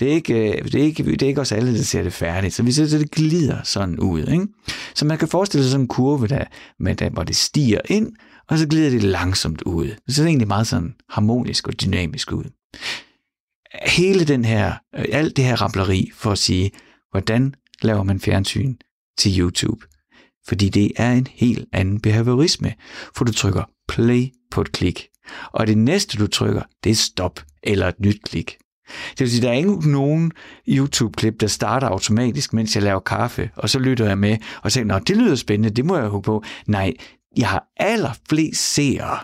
Det 0.00 0.08
er, 0.08 0.12
ikke, 0.12 0.58
øh, 0.58 0.64
det, 0.64 0.74
er 0.74 0.84
ikke, 0.84 1.02
det 1.02 1.22
er 1.22 1.26
ikke 1.26 1.40
os 1.40 1.52
alle, 1.52 1.76
der 1.76 1.82
ser 1.82 2.02
det 2.02 2.12
færdigt. 2.12 2.54
Så 2.54 2.62
vi 2.62 2.72
ser, 2.72 2.84
at 2.84 2.90
det 2.90 3.10
glider 3.10 3.56
sådan 3.64 3.98
ud. 3.98 4.20
Ikke? 4.20 4.46
Så 4.94 5.04
man 5.04 5.18
kan 5.18 5.28
forestille 5.28 5.64
sig 5.64 5.70
sådan 5.70 5.84
en 5.84 5.88
kurve, 5.88 6.26
der, 6.26 6.44
med, 6.80 6.94
der, 6.94 7.10
hvor 7.10 7.22
det 7.22 7.36
stiger 7.36 7.80
ind, 7.88 8.12
og 8.48 8.58
så 8.58 8.68
glider 8.68 8.90
det 8.90 9.02
langsomt 9.02 9.62
ud. 9.62 9.86
Det 10.06 10.14
ser 10.14 10.24
egentlig 10.24 10.48
meget 10.48 10.66
sådan 10.66 10.94
harmonisk 11.10 11.68
og 11.68 11.80
dynamisk 11.80 12.32
ud 12.32 12.44
hele 13.86 14.24
den 14.24 14.44
her, 14.44 14.74
øh, 14.94 15.04
alt 15.12 15.36
det 15.36 15.44
her 15.44 15.62
rappleri 15.62 16.10
for 16.14 16.32
at 16.32 16.38
sige, 16.38 16.70
hvordan 17.10 17.54
laver 17.82 18.02
man 18.02 18.20
fjernsyn 18.20 18.74
til 19.18 19.40
YouTube? 19.40 19.86
Fordi 20.48 20.68
det 20.68 20.92
er 20.96 21.12
en 21.12 21.26
helt 21.30 21.68
anden 21.72 22.00
behaviorisme, 22.00 22.74
for 23.16 23.24
du 23.24 23.32
trykker 23.32 23.64
play 23.88 24.26
på 24.50 24.60
et 24.60 24.72
klik, 24.72 25.06
og 25.52 25.66
det 25.66 25.78
næste 25.78 26.18
du 26.18 26.26
trykker, 26.26 26.62
det 26.84 26.90
er 26.90 26.94
stop 26.94 27.40
eller 27.62 27.88
et 27.88 28.00
nyt 28.00 28.22
klik. 28.24 28.56
Det 29.10 29.20
vil 29.20 29.30
sige, 29.30 29.42
der 29.42 29.48
er 29.48 29.52
ikke 29.54 29.90
nogen 29.90 30.32
YouTube-klip, 30.68 31.40
der 31.40 31.46
starter 31.46 31.86
automatisk, 31.86 32.52
mens 32.52 32.74
jeg 32.74 32.82
laver 32.82 33.00
kaffe, 33.00 33.50
og 33.56 33.70
så 33.70 33.78
lytter 33.78 34.06
jeg 34.06 34.18
med 34.18 34.36
og 34.62 34.72
tænker, 34.72 34.94
nå, 34.94 34.98
det 34.98 35.16
lyder 35.16 35.34
spændende, 35.34 35.76
det 35.76 35.84
må 35.84 35.96
jeg 35.96 36.08
håbe 36.08 36.24
på. 36.24 36.44
Nej, 36.66 36.94
jeg 37.36 37.48
har 37.48 37.64
allerflest 37.76 38.74
seere 38.74 39.18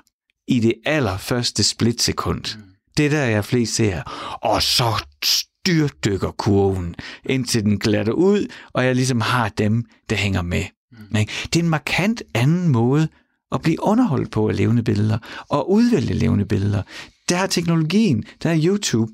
i 0.49 0.61
det 0.61 0.75
allerførste 0.87 1.63
splitsekund. 1.63 2.59
Mm 2.59 2.74
det 2.97 3.13
der 3.13 3.25
jeg 3.25 3.45
flest 3.45 3.75
ser. 3.75 4.03
Og 4.43 4.63
så 4.63 5.05
styrdykker 5.25 6.31
kurven, 6.31 6.95
indtil 7.25 7.63
den 7.63 7.79
glatter 7.79 8.13
ud, 8.13 8.47
og 8.73 8.85
jeg 8.85 8.95
ligesom 8.95 9.21
har 9.21 9.49
dem, 9.49 9.85
der 10.11 10.17
hænger 10.17 10.43
med. 10.43 10.65
Mm. 10.93 11.27
Det 11.45 11.57
er 11.57 11.63
en 11.63 11.69
markant 11.69 12.23
anden 12.35 12.69
måde 12.69 13.09
at 13.53 13.63
blive 13.63 13.83
underholdt 13.83 14.31
på 14.31 14.49
af 14.49 14.57
levende 14.57 14.83
billeder, 14.83 15.19
og 15.49 15.71
udvælge 15.71 16.15
levende 16.15 16.45
billeder. 16.45 16.83
Der 17.29 17.37
er 17.37 17.47
teknologien, 17.47 18.25
der 18.43 18.51
er 18.51 18.61
YouTube, 18.65 19.13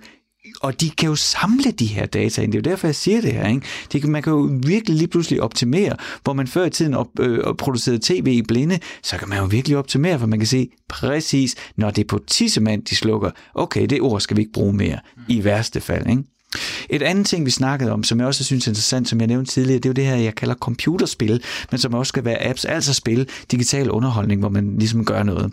og 0.61 0.81
de 0.81 0.91
kan 0.91 1.09
jo 1.09 1.15
samle 1.15 1.71
de 1.71 1.87
her 1.87 2.07
data 2.07 2.43
ind. 2.43 2.53
Det 2.53 2.59
er 2.59 2.63
jo 2.71 2.71
derfor, 2.71 2.87
jeg 2.87 2.95
siger 2.95 3.21
det 3.21 3.33
her. 3.33 3.49
Ikke? 3.49 3.67
Det, 3.93 4.05
man 4.05 4.23
kan 4.23 4.33
jo 4.33 4.51
virkelig 4.67 4.97
lige 4.97 5.09
pludselig 5.09 5.43
optimere, 5.43 5.97
hvor 6.25 6.33
man 6.33 6.47
før 6.47 6.65
i 6.65 6.71
tiden 6.71 6.95
op, 6.95 7.07
øh, 7.21 7.45
producerede 7.59 8.01
tv 8.03 8.27
i 8.27 8.43
blinde, 8.43 8.79
så 9.03 9.17
kan 9.17 9.29
man 9.29 9.39
jo 9.39 9.45
virkelig 9.45 9.77
optimere, 9.77 10.19
for 10.19 10.27
man 10.27 10.39
kan 10.39 10.49
se 10.49 10.71
præcis, 10.89 11.55
når 11.77 11.91
det 11.91 12.03
er 12.03 12.09
på 12.09 12.21
tissemand, 12.27 12.83
de 12.83 12.97
slukker, 12.97 13.31
okay, 13.55 13.87
det 13.87 14.01
ord 14.01 14.21
skal 14.21 14.37
vi 14.37 14.43
ikke 14.43 14.53
bruge 14.53 14.73
mere, 14.73 14.99
i 15.29 15.45
værste 15.45 15.81
fald. 15.81 16.07
Ikke? 16.07 16.23
Et 16.91 17.03
andet 17.03 17.27
ting, 17.27 17.47
vi 17.47 17.51
snakkede 17.51 17.93
om, 17.93 18.05
som 18.05 18.19
jeg 18.19 18.27
også 18.27 18.45
synes 18.45 18.67
er 18.67 18.71
interessant, 18.71 19.09
som 19.09 19.21
jeg 19.21 19.29
nævnte 19.29 19.53
tidligere, 19.53 19.79
det 19.79 19.85
er 19.87 19.91
jo 19.91 19.95
det 19.95 20.07
her, 20.07 20.17
jeg 20.17 20.35
kalder 20.35 20.55
computerspil, 20.55 21.43
men 21.71 21.79
som 21.79 21.95
også 21.95 22.09
skal 22.09 22.25
være 22.25 22.47
apps, 22.47 22.65
altså 22.65 22.95
spil, 22.95 23.29
digital 23.51 23.91
underholdning, 23.91 24.41
hvor 24.41 24.49
man 24.49 24.79
ligesom 24.79 25.05
gør 25.05 25.23
noget. 25.23 25.53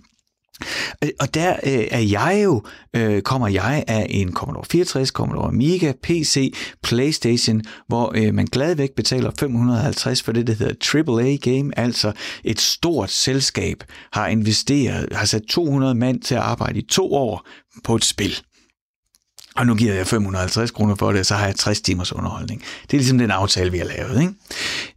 Øh, 1.03 1.09
og 1.19 1.33
der 1.33 1.51
øh, 1.51 1.87
er 1.91 1.99
jeg 1.99 2.41
jo, 2.43 2.63
øh, 2.95 3.21
kommer 3.21 3.47
jeg 3.47 3.83
af 3.87 4.07
en 4.09 4.33
Commodore 4.33 4.65
64, 4.71 5.09
Commodore 5.09 5.47
Amiga, 5.47 5.93
PC, 6.03 6.53
Playstation, 6.83 7.61
hvor 7.87 8.11
øh, 8.15 8.33
man 8.33 8.45
gladvæk 8.45 8.89
betaler 8.95 9.31
550 9.39 10.23
for 10.23 10.31
det, 10.31 10.47
der 10.47 10.53
hedder 10.53 11.13
AAA 11.21 11.35
Game, 11.35 11.79
altså 11.79 12.11
et 12.43 12.59
stort 12.59 13.11
selskab 13.11 13.83
har 14.13 14.27
investeret, 14.27 15.07
har 15.11 15.25
sat 15.25 15.43
200 15.49 15.95
mand 15.95 16.21
til 16.21 16.35
at 16.35 16.41
arbejde 16.41 16.79
i 16.79 16.85
to 16.89 17.13
år 17.13 17.47
på 17.83 17.95
et 17.95 18.05
spil. 18.05 18.41
Og 19.55 19.67
nu 19.67 19.75
giver 19.75 19.93
jeg 19.93 20.07
550 20.07 20.71
kroner 20.71 20.95
for 20.95 21.11
det, 21.11 21.25
så 21.25 21.35
har 21.35 21.45
jeg 21.45 21.55
60 21.55 21.81
timers 21.81 22.13
underholdning. 22.13 22.61
Det 22.81 22.93
er 22.93 22.97
ligesom 22.97 23.17
den 23.17 23.31
aftale, 23.31 23.71
vi 23.71 23.77
har 23.77 23.85
lavet. 23.85 24.21
Ikke? 24.21 24.33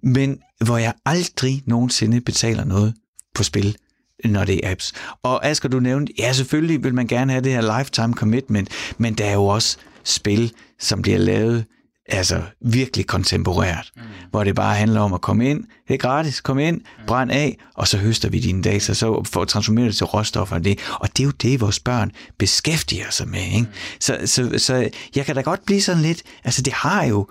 Men 0.03 0.39
hvor 0.65 0.79
jeg 0.79 0.93
aldrig 1.07 1.63
nogensinde 1.67 2.21
betaler 2.21 2.65
noget 2.65 2.95
på 3.35 3.43
spil, 3.43 3.77
når 4.25 4.45
det 4.45 4.61
er 4.63 4.71
apps. 4.71 4.93
Og 5.23 5.47
Asger, 5.47 5.69
du 5.69 5.81
nævnte, 5.81 6.13
ja, 6.19 6.33
selvfølgelig 6.33 6.85
vil 6.85 6.95
man 6.95 7.07
gerne 7.07 7.33
have 7.33 7.45
det 7.45 7.53
her 7.53 7.79
lifetime 7.79 8.15
commitment, 8.15 8.69
men 8.99 9.15
der 9.15 9.25
er 9.25 9.35
jo 9.35 9.47
også 9.47 9.77
spil, 10.05 10.53
som 10.79 11.03
bliver 11.03 11.19
lavet 11.19 11.65
altså 12.13 12.43
virkelig 12.61 13.07
kontemporært, 13.07 13.91
mm. 13.97 14.03
hvor 14.31 14.45
det 14.45 14.55
bare 14.55 14.75
handler 14.75 15.01
om 15.01 15.13
at 15.13 15.21
komme 15.21 15.51
ind, 15.51 15.65
det 15.89 15.95
er 15.95 15.99
gratis, 15.99 16.41
kom 16.41 16.59
ind, 16.59 16.77
mm. 16.77 17.07
brænd 17.07 17.31
af, 17.31 17.59
og 17.75 17.89
så 17.89 17.99
høster 17.99 18.29
vi 18.29 18.39
dine 18.39 18.63
data, 18.63 18.95
så 18.95 19.23
får 19.25 19.45
transformeret 19.45 19.87
det 19.87 19.97
til 19.97 20.07
råstoffer 20.07 20.57
og 20.57 20.65
det. 20.65 20.79
Og 21.01 21.09
det 21.17 21.23
er 21.23 21.27
jo 21.27 21.31
det, 21.31 21.61
vores 21.61 21.81
børn 21.81 22.13
beskæftiger 22.39 23.11
sig 23.11 23.29
med. 23.29 23.41
Ikke? 23.41 23.61
Mm. 23.61 23.67
Så, 24.01 24.19
så, 24.25 24.59
så 24.59 24.89
jeg 25.17 25.27
kan 25.27 25.35
da 25.35 25.41
godt 25.41 25.67
blive 25.67 25.83
sådan 25.83 26.03
lidt, 26.03 26.23
altså 26.45 26.63
det 26.63 26.73
har 26.73 27.05
jo, 27.05 27.29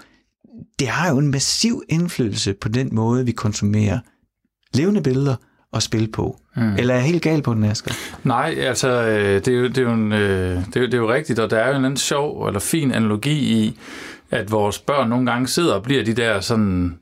det 0.80 0.88
har 0.88 1.10
jo 1.10 1.18
en 1.18 1.28
massiv 1.28 1.84
indflydelse 1.90 2.54
på 2.54 2.70
den 2.70 2.90
måde, 2.92 3.26
vi 3.26 3.32
konsumerer 3.32 4.00
levende 4.74 5.02
billeder, 5.02 5.36
at 5.74 5.84
spille 5.84 6.08
på. 6.08 6.40
Mm. 6.56 6.76
Eller 6.76 6.94
er 6.94 6.98
jeg 6.98 7.08
helt 7.08 7.24
gal 7.24 7.42
på 7.42 7.54
den, 7.54 7.64
Asger? 7.64 7.92
Nej, 8.24 8.56
altså, 8.60 8.88
øh, 8.90 9.36
det 9.36 9.48
er, 9.48 9.58
jo, 9.58 9.68
det, 9.68 9.78
er 9.78 9.82
jo 9.82 9.94
en, 9.94 10.12
øh, 10.12 10.58
det, 10.66 10.76
er 10.76 10.82
jo, 10.82 10.86
det 10.86 10.94
er 10.94 10.98
jo 10.98 11.12
rigtigt, 11.12 11.40
og 11.40 11.50
der 11.50 11.58
er 11.58 11.70
jo 11.70 11.78
en 11.78 11.86
anden 11.86 11.98
sjov 11.98 12.48
eller 12.48 12.60
fin 12.60 12.92
analogi 12.92 13.64
i, 13.64 13.80
at 14.32 14.52
vores 14.52 14.80
børn 14.80 15.10
nogle 15.10 15.32
gange 15.32 15.48
sidder 15.48 15.74
og 15.74 15.84
bliver 15.84 16.04
de 16.04 16.14
der 16.14 16.40
sådan 16.40 16.98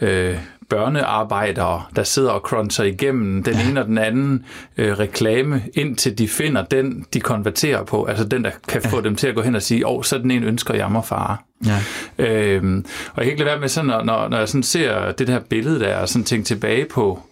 øh, 0.00 0.38
børnearbejdere, 0.68 1.82
der 1.96 2.02
sidder 2.02 2.30
og 2.30 2.40
cruncher 2.40 2.84
igennem 2.84 3.42
den 3.42 3.56
ene 3.68 3.80
og 3.80 3.86
den 3.86 3.98
anden 3.98 4.44
øh, 4.76 4.98
reklame, 4.98 5.62
indtil 5.74 6.18
de 6.18 6.28
finder 6.28 6.64
den, 6.64 7.06
de 7.14 7.20
konverterer 7.20 7.84
på, 7.84 8.04
altså 8.04 8.24
den, 8.24 8.44
der 8.44 8.50
kan 8.68 8.82
få 8.82 9.00
dem 9.00 9.16
til 9.16 9.26
at 9.26 9.34
gå 9.34 9.42
hen 9.42 9.54
og 9.54 9.62
sige, 9.62 9.86
åh, 9.86 9.96
oh, 9.96 10.04
sådan 10.04 10.30
en 10.30 10.44
ønsker 10.44 10.74
jeg 10.74 10.92
mig, 10.92 11.04
far. 11.04 11.44
Ja. 11.66 11.78
Øhm, 12.18 12.84
og 13.14 13.16
jeg 13.16 13.24
kan 13.24 13.32
ikke 13.32 13.44
lade 13.44 13.50
være 13.50 13.60
med 13.60 13.68
sådan, 13.68 13.86
når, 13.86 14.28
når 14.28 14.38
jeg 14.38 14.48
sådan 14.48 14.62
ser 14.62 15.12
det 15.12 15.28
her 15.28 15.40
billede 15.40 15.80
der, 15.80 15.96
og 15.96 16.08
sådan 16.08 16.24
tænker 16.24 16.44
tilbage 16.44 16.84
på, 16.84 17.22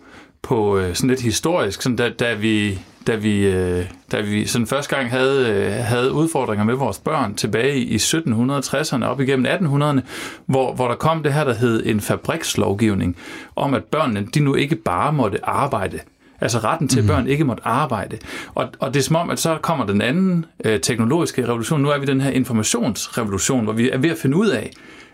på 0.43 0.79
øh, 0.79 0.95
sådan 0.95 1.11
lidt 1.11 1.21
historisk, 1.21 1.83
sådan 1.83 1.97
da, 1.97 2.09
da 2.09 2.35
vi 2.35 2.79
da 3.07 3.17
vi, 3.17 3.47
øh, 3.47 3.85
da 4.13 4.21
vi 4.21 4.47
sådan 4.47 4.67
første 4.67 4.97
gang 4.97 5.11
havde, 5.11 5.49
øh, 5.49 5.73
havde 5.73 6.13
udfordringer 6.13 6.65
med 6.65 6.75
vores 6.75 6.99
børn 6.99 7.35
tilbage 7.35 7.79
i 7.79 7.97
1760'erne 7.97 9.05
op 9.05 9.21
igennem 9.21 9.47
1800'erne, 9.47 10.01
hvor, 10.47 10.75
hvor 10.75 10.89
der 10.89 10.95
kom 10.95 11.23
det 11.23 11.33
her, 11.33 11.45
der 11.45 11.55
hed 11.55 11.87
en 11.87 12.01
fabrikslovgivning, 12.01 13.17
om 13.57 13.75
at 13.75 13.85
børnene 13.85 14.27
de 14.35 14.41
nu 14.41 14.55
ikke 14.55 14.77
bare 14.77 15.13
måtte 15.13 15.45
arbejde, 15.45 16.01
Altså 16.43 16.59
retten 16.59 16.89
til, 16.89 17.01
at 17.01 17.07
børn 17.07 17.27
ikke 17.27 17.45
måtte 17.45 17.67
arbejde. 17.67 18.19
Og, 18.55 18.69
og 18.79 18.95
det 18.95 19.01
er 19.01 19.05
som 19.05 19.17
om, 19.17 19.31
at 19.31 19.39
så 19.39 19.59
kommer 19.63 19.87
den 19.87 20.01
anden 20.01 20.45
øh, 20.65 20.81
teknologiske 20.81 21.49
revolution. 21.49 21.81
Nu 21.81 21.89
er 21.89 21.99
vi 21.99 22.07
den 22.07 22.21
her 22.21 22.31
informationsrevolution, 22.31 23.65
hvor 23.65 23.73
vi 23.73 23.91
er 23.91 23.99
ved 23.99 24.11
at 24.11 24.19
finde 24.19 24.37
ud 24.37 24.49
af, 24.49 24.71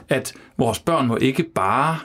at 0.08 0.32
vores 0.56 0.78
børn 0.78 1.06
må 1.06 1.16
ikke 1.16 1.42
bare 1.42 1.96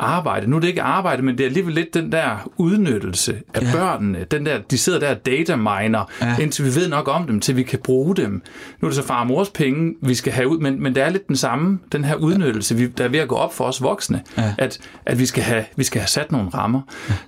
arbejde. 0.00 0.50
Nu 0.50 0.56
er 0.56 0.60
det 0.60 0.68
ikke 0.68 0.82
arbejde, 0.82 1.22
men 1.22 1.38
det 1.38 1.44
er 1.44 1.48
alligevel 1.48 1.74
lidt 1.74 1.94
den 1.94 2.12
der 2.12 2.50
udnyttelse 2.56 3.36
af 3.54 3.62
ja. 3.62 3.72
børnene. 3.72 4.24
Den 4.30 4.46
der, 4.46 4.58
de 4.70 4.78
sidder 4.78 4.98
der 4.98 5.10
og 5.10 5.26
dataminer, 5.26 6.10
ja. 6.22 6.36
indtil 6.40 6.64
vi 6.64 6.74
ved 6.74 6.88
nok 6.88 7.08
om 7.08 7.26
dem, 7.26 7.40
til 7.40 7.56
vi 7.56 7.62
kan 7.62 7.78
bruge 7.84 8.16
dem. 8.16 8.42
Nu 8.80 8.86
er 8.86 8.90
det 8.90 8.96
så 8.96 9.06
far 9.06 9.20
og 9.20 9.26
mors 9.26 9.48
penge, 9.48 9.94
vi 10.02 10.14
skal 10.14 10.32
have 10.32 10.48
ud, 10.48 10.58
men, 10.58 10.82
men 10.82 10.94
det 10.94 11.02
er 11.02 11.10
lidt 11.10 11.28
den 11.28 11.36
samme, 11.36 11.78
den 11.92 12.04
her 12.04 12.14
udnyttelse, 12.14 12.76
vi, 12.76 12.86
der 12.86 13.04
er 13.04 13.08
ved 13.08 13.18
at 13.18 13.28
gå 13.28 13.34
op 13.34 13.54
for 13.54 13.64
os 13.64 13.82
voksne, 13.82 14.22
ja. 14.38 14.54
at, 14.58 14.78
at 15.06 15.18
vi, 15.18 15.26
skal 15.26 15.42
have, 15.42 15.64
vi 15.76 15.84
skal 15.84 16.00
have 16.00 16.08
sat 16.08 16.32
nogle 16.32 16.48
rammer. 16.48 16.80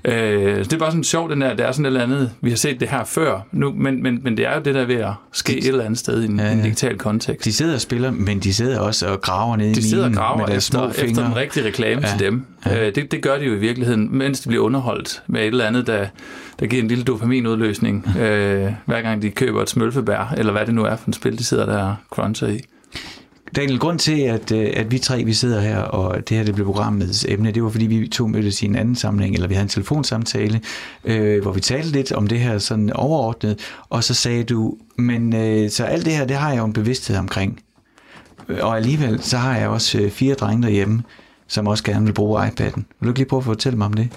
Ja. 0.04 0.32
Øh, 0.32 0.64
det 0.64 0.72
er 0.72 0.78
bare 0.78 0.90
sådan 0.90 1.04
sjovt, 1.04 1.30
den 1.30 1.40
der, 1.40 1.54
det 1.54 1.66
er 1.66 1.72
sådan 1.72 1.84
et 1.84 1.86
eller 1.86 2.02
andet, 2.02 2.30
vi 2.40 2.50
har 2.50 2.56
set 2.56 2.80
det 2.80 2.88
her 2.88 3.04
før, 3.04 3.40
nu, 3.52 3.72
men, 3.72 4.02
men, 4.02 4.20
men 4.22 4.36
det 4.36 4.46
er 4.46 4.54
jo 4.54 4.60
det 4.60 4.74
der 4.74 4.84
ved 4.84 4.96
at 4.96 5.12
ske 5.32 5.58
et 5.58 5.66
eller 5.66 5.84
andet 5.84 5.98
sted 5.98 6.22
i 6.22 6.24
en, 6.24 6.38
ja, 6.38 6.46
ja. 6.46 6.52
en 6.52 6.62
digital 6.62 6.98
kontekst. 6.98 7.44
De 7.44 7.52
sidder 7.52 7.74
og 7.74 7.80
spiller, 7.80 8.10
men 8.10 8.40
de 8.40 8.54
sidder 8.54 8.78
også 8.78 9.06
og 9.06 9.20
graver 9.20 9.56
ned 9.56 9.66
i 9.66 9.74
De 9.74 9.88
sidder 9.88 10.04
og 10.04 10.12
graver 10.12 10.46
efter, 10.48 10.88
efter 10.88 11.26
en 11.26 11.36
rigtig 11.36 11.64
reklame 11.64 12.02
ja. 12.02 12.08
til 12.08 12.26
dem. 12.26 12.46
Ja. 12.66 12.86
Øh, 12.86 12.94
det, 12.94 13.12
det 13.12 13.22
gør 13.22 13.38
de 13.38 13.44
jo 13.44 13.54
i 13.54 13.58
virkeligheden, 13.58 14.18
mens 14.18 14.40
de 14.40 14.48
bliver 14.48 14.64
underholdt 14.64 15.22
med 15.26 15.40
et 15.40 15.46
eller 15.46 15.66
andet, 15.66 15.86
der, 15.86 16.06
der 16.60 16.66
giver 16.66 16.82
en 16.82 16.88
lille 16.88 17.04
dopaminudløsning, 17.04 18.06
øh, 18.18 18.72
hver 18.86 19.02
gang 19.02 19.22
de 19.22 19.30
køber 19.30 19.62
et 19.62 19.70
smølfebær, 19.70 20.34
eller 20.36 20.52
hvad 20.52 20.66
det 20.66 20.74
nu 20.74 20.84
er 20.84 20.96
for 20.96 21.06
en 21.06 21.12
spil, 21.12 21.38
de 21.38 21.44
sidder 21.44 21.66
der 21.66 21.82
og 21.82 21.96
cruncher 22.10 22.48
i. 22.48 22.60
Daniel, 23.56 23.78
grund 23.78 23.98
til, 23.98 24.20
at, 24.20 24.52
øh, 24.52 24.72
at 24.76 24.90
vi 24.90 24.98
tre 24.98 25.24
vi 25.24 25.32
sidder 25.32 25.60
her, 25.60 25.78
og 25.78 26.28
det 26.28 26.36
her 26.36 26.44
det 26.44 26.54
blev 26.54 26.66
programmets 26.66 27.26
emne, 27.28 27.50
det 27.50 27.62
var 27.62 27.70
fordi, 27.70 27.86
vi 27.86 28.08
to 28.08 28.26
mødtes 28.26 28.62
i 28.62 28.66
en 28.66 28.76
anden 28.76 28.96
sammenhæng, 28.96 29.34
eller 29.34 29.48
vi 29.48 29.54
havde 29.54 29.62
en 29.62 29.68
telefonsamtale, 29.68 30.60
øh, 31.04 31.42
hvor 31.42 31.52
vi 31.52 31.60
talte 31.60 31.88
lidt 31.88 32.12
om 32.12 32.26
det 32.26 32.40
her 32.40 32.58
sådan 32.58 32.92
overordnet, 32.92 33.58
og 33.88 34.04
så 34.04 34.14
sagde 34.14 34.44
du, 34.44 34.76
men 34.96 35.36
øh, 35.36 35.70
så 35.70 35.84
alt 35.84 36.04
det 36.04 36.12
her, 36.12 36.24
det 36.24 36.36
har 36.36 36.50
jeg 36.50 36.58
jo 36.58 36.64
en 36.64 36.72
bevidsthed 36.72 37.16
omkring. 37.16 37.60
Og 38.60 38.76
alligevel, 38.76 39.22
så 39.22 39.36
har 39.36 39.56
jeg 39.56 39.68
også 39.68 39.98
øh, 39.98 40.10
fire 40.10 40.34
drenge 40.34 40.62
derhjemme, 40.62 41.02
som 41.47 41.66
også 41.66 41.84
gerne 41.84 42.07
vil 42.07 42.12
bruge 42.12 42.47
iPad'en. 42.47 42.82
Vil 43.01 43.05
du 43.05 43.09
ikke 43.09 43.18
lige 43.18 43.28
prøve 43.28 43.40
at 43.40 43.45
fortælle 43.45 43.78
mig 43.78 43.86
om 43.86 43.95
det? 43.95 44.09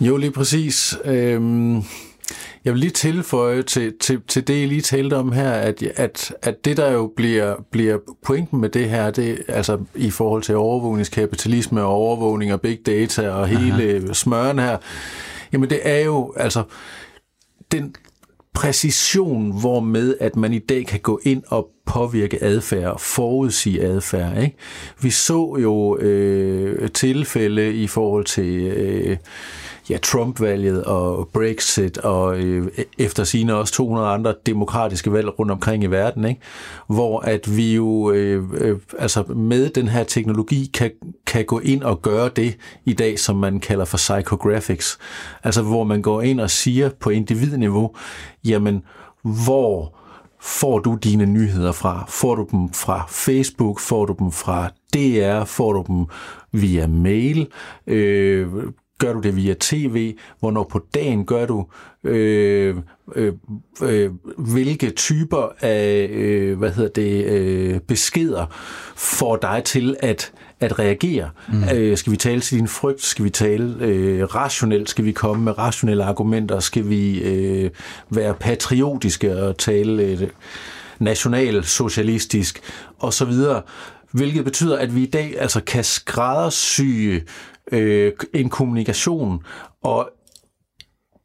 Jo, 0.00 0.16
lige 0.16 0.30
præcis. 0.30 0.98
Øhm, 1.04 1.82
jeg 2.64 2.72
vil 2.72 2.80
lige 2.80 2.90
tilføje 2.90 3.62
til, 3.62 3.92
til, 4.00 4.20
til 4.28 4.48
det, 4.48 4.62
I 4.62 4.66
lige 4.66 4.80
talte 4.80 5.16
om 5.16 5.32
her, 5.32 5.50
at, 5.50 5.82
at, 5.82 6.34
at 6.42 6.64
det, 6.64 6.76
der 6.76 6.92
jo 6.92 7.12
bliver, 7.16 7.54
bliver 7.70 7.98
pointen 8.24 8.60
med 8.60 8.68
det 8.68 8.90
her, 8.90 9.10
det 9.10 9.42
altså 9.48 9.78
i 9.94 10.10
forhold 10.10 10.42
til 10.42 10.56
overvågningskapitalisme 10.56 11.82
og 11.82 11.88
overvågning 11.88 12.52
og 12.52 12.60
big 12.60 12.78
data 12.86 13.30
og 13.30 13.48
hele 13.48 13.84
Aha. 13.84 14.12
smøren 14.12 14.58
her, 14.58 14.78
jamen 15.52 15.70
det 15.70 15.80
er 15.82 16.04
jo 16.04 16.34
altså 16.36 16.62
den 17.72 17.94
præcision, 18.54 19.60
hvormed 19.60 20.14
at 20.20 20.36
man 20.36 20.52
i 20.52 20.58
dag 20.58 20.86
kan 20.86 21.00
gå 21.00 21.20
ind 21.24 21.42
og 21.48 21.68
påvirke 21.86 22.42
adfærd, 22.42 23.00
forudsige 23.00 23.82
adfærd. 23.82 24.42
Ikke? 24.42 24.56
Vi 25.02 25.10
så 25.10 25.56
jo 25.62 25.98
øh, 25.98 26.90
tilfælde 26.90 27.74
i 27.74 27.86
forhold 27.86 28.24
til 28.24 28.60
øh, 28.62 29.16
ja, 29.90 29.98
Trump-valget 29.98 30.84
og 30.84 31.28
Brexit 31.28 31.98
og 31.98 32.38
øh, 32.38 32.68
efter 32.98 33.24
sine 33.24 33.54
også 33.54 33.72
200 33.74 34.08
andre 34.08 34.34
demokratiske 34.46 35.12
valg 35.12 35.38
rundt 35.38 35.52
omkring 35.52 35.84
i 35.84 35.86
verden, 35.86 36.24
ikke? 36.24 36.40
hvor 36.86 37.20
at 37.20 37.56
vi 37.56 37.74
jo 37.74 38.10
øh, 38.10 38.44
øh, 38.54 38.78
altså 38.98 39.22
med 39.22 39.70
den 39.70 39.88
her 39.88 40.04
teknologi 40.04 40.70
kan, 40.74 40.90
kan 41.26 41.44
gå 41.44 41.58
ind 41.58 41.82
og 41.82 42.02
gøre 42.02 42.30
det 42.36 42.56
i 42.84 42.92
dag, 42.92 43.18
som 43.18 43.36
man 43.36 43.60
kalder 43.60 43.84
for 43.84 43.96
psychographics. 43.96 44.98
Altså 45.44 45.62
hvor 45.62 45.84
man 45.84 46.02
går 46.02 46.22
ind 46.22 46.40
og 46.40 46.50
siger 46.50 46.90
på 47.00 47.10
individniveau, 47.10 47.94
jamen 48.44 48.82
hvor 49.22 49.98
får 50.40 50.78
du 50.78 50.94
dine 50.94 51.26
nyheder 51.26 51.72
fra? 51.72 52.04
Får 52.08 52.34
du 52.34 52.46
dem 52.50 52.72
fra 52.72 53.06
Facebook? 53.08 53.80
Får 53.80 54.06
du 54.06 54.14
dem 54.18 54.32
fra 54.32 54.70
DR? 54.94 55.44
Får 55.44 55.72
du 55.72 55.84
dem 55.88 56.06
via 56.52 56.86
mail? 56.86 57.46
Øh, 57.86 58.48
Gør 58.98 59.12
du 59.12 59.20
det 59.20 59.36
via 59.36 59.54
tv? 59.60 60.14
Hvornår 60.40 60.64
på 60.64 60.80
dagen 60.94 61.26
gør 61.26 61.46
du? 61.46 61.66
Øh, 62.04 62.76
øh, 63.14 63.32
øh, 63.82 64.10
hvilke 64.38 64.90
typer 64.90 65.48
af 65.60 66.08
øh, 66.10 66.58
hvad 66.58 66.70
hedder 66.70 66.90
det, 66.90 67.24
øh, 67.24 67.80
beskeder 67.80 68.46
får 68.96 69.36
dig 69.36 69.62
til 69.64 69.96
at 70.00 70.32
at 70.60 70.78
reagere. 70.78 71.30
Mm. 71.48 71.64
Øh, 71.74 71.96
skal 71.96 72.12
vi 72.12 72.16
tale 72.16 72.40
til 72.40 72.58
din 72.58 72.68
frygt? 72.68 73.02
Skal 73.02 73.24
vi 73.24 73.30
tale 73.30 73.76
øh, 73.80 74.34
rationelt? 74.34 74.90
Skal 74.90 75.04
vi 75.04 75.12
komme 75.12 75.44
med 75.44 75.58
rationelle 75.58 76.04
argumenter? 76.04 76.60
Skal 76.60 76.88
vi 76.88 77.20
øh, 77.20 77.70
være 78.10 78.34
patriotiske 78.34 79.42
og 79.42 79.58
tale 79.58 80.02
øh, 80.02 80.28
nationalsocialistisk 80.98 82.60
osv.? 82.98 83.32
Hvilket 84.10 84.44
betyder, 84.44 84.78
at 84.78 84.94
vi 84.94 85.02
i 85.02 85.10
dag 85.10 85.34
altså 85.38 85.60
kan 85.60 85.84
skræddersy 85.84 87.18
øh, 87.72 88.12
en 88.34 88.48
kommunikation 88.50 89.42
og 89.82 90.10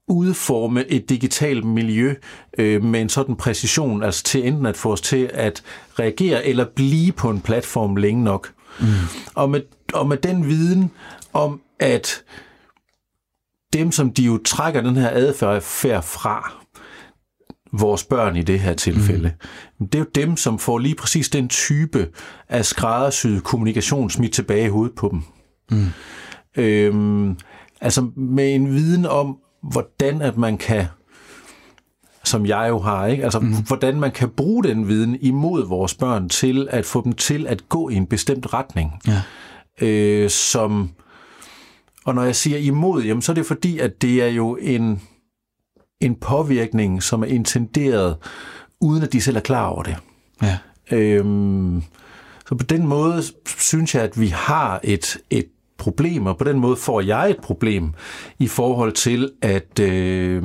udforme 0.07 0.85
et 0.85 1.09
digitalt 1.09 1.65
miljø 1.65 2.15
øh, 2.57 2.83
med 2.83 3.01
en 3.01 3.09
sådan 3.09 3.35
præcision, 3.35 4.03
altså 4.03 4.23
til 4.23 4.47
enten 4.47 4.65
at 4.65 4.77
få 4.77 4.91
os 4.91 5.01
til 5.01 5.29
at 5.33 5.63
reagere 5.99 6.45
eller 6.45 6.65
blive 6.75 7.11
på 7.11 7.29
en 7.29 7.41
platform 7.41 7.95
længe 7.95 8.23
nok. 8.23 8.53
Mm. 8.79 8.85
Og, 9.35 9.49
med, 9.49 9.61
og 9.93 10.07
med 10.07 10.17
den 10.17 10.47
viden 10.47 10.91
om, 11.33 11.61
at 11.79 12.23
dem, 13.73 13.91
som 13.91 14.13
de 14.13 14.23
jo 14.23 14.37
trækker 14.45 14.81
den 14.81 14.95
her 14.95 15.09
adfærd 15.09 15.61
fra, 16.03 16.53
vores 17.71 18.03
børn 18.03 18.35
i 18.35 18.43
det 18.43 18.59
her 18.59 18.73
tilfælde, 18.73 19.33
mm. 19.79 19.87
det 19.87 19.95
er 19.95 19.99
jo 19.99 20.09
dem, 20.15 20.37
som 20.37 20.59
får 20.59 20.77
lige 20.77 20.95
præcis 20.95 21.29
den 21.29 21.49
type 21.49 22.09
af 22.49 22.65
skræddersyet 22.65 23.43
kommunikation 23.43 24.09
smidt 24.09 24.33
tilbage 24.33 24.65
i 24.65 24.69
hovedet 24.69 24.95
på 24.95 25.09
dem. 25.11 25.23
Mm. 25.71 25.87
Øhm, 26.57 27.37
altså 27.81 28.01
med 28.15 28.55
en 28.55 28.73
viden 28.73 29.05
om, 29.05 29.37
hvordan 29.61 30.21
at 30.21 30.37
man 30.37 30.57
kan 30.57 30.85
som 32.23 32.45
jeg 32.45 32.65
jo 32.69 32.79
har, 32.79 33.05
ikke? 33.05 33.23
Altså, 33.23 33.39
mm. 33.39 33.53
hvordan 33.67 33.99
man 33.99 34.11
kan 34.11 34.29
bruge 34.29 34.63
den 34.63 34.87
viden 34.87 35.17
imod 35.21 35.67
vores 35.67 35.93
børn 35.95 36.29
til 36.29 36.67
at 36.71 36.85
få 36.85 37.03
dem 37.03 37.13
til 37.13 37.47
at 37.47 37.69
gå 37.69 37.89
i 37.89 37.95
en 37.95 38.07
bestemt 38.07 38.53
retning. 38.53 38.91
Ja. 39.07 39.21
Øh, 39.81 40.29
som, 40.29 40.89
og 42.05 42.15
når 42.15 42.23
jeg 42.23 42.35
siger 42.35 42.57
imod, 42.57 43.03
jamen, 43.03 43.21
så 43.21 43.31
er 43.31 43.33
det 43.33 43.45
fordi, 43.45 43.79
at 43.79 44.01
det 44.01 44.23
er 44.23 44.27
jo 44.27 44.55
en, 44.61 45.01
en 46.01 46.15
påvirkning, 46.15 47.03
som 47.03 47.21
er 47.21 47.27
intenderet, 47.27 48.17
uden 48.81 49.03
at 49.03 49.13
de 49.13 49.21
selv 49.21 49.37
er 49.37 49.41
klar 49.41 49.67
over 49.67 49.83
det. 49.83 49.95
Ja. 50.41 50.57
Øhm, 50.91 51.83
så 52.49 52.55
på 52.55 52.63
den 52.63 52.87
måde 52.87 53.23
synes 53.45 53.95
jeg, 53.95 54.03
at 54.03 54.19
vi 54.19 54.27
har 54.27 54.79
et, 54.83 55.17
et 55.29 55.45
problem, 55.79 56.25
og 56.25 56.37
på 56.37 56.43
den 56.43 56.59
måde 56.59 56.75
får 56.75 57.01
jeg 57.01 57.29
et 57.29 57.37
problem 57.37 57.93
i 58.39 58.47
forhold 58.47 58.91
til, 58.91 59.31
at 59.41 59.79
øh, 59.79 60.43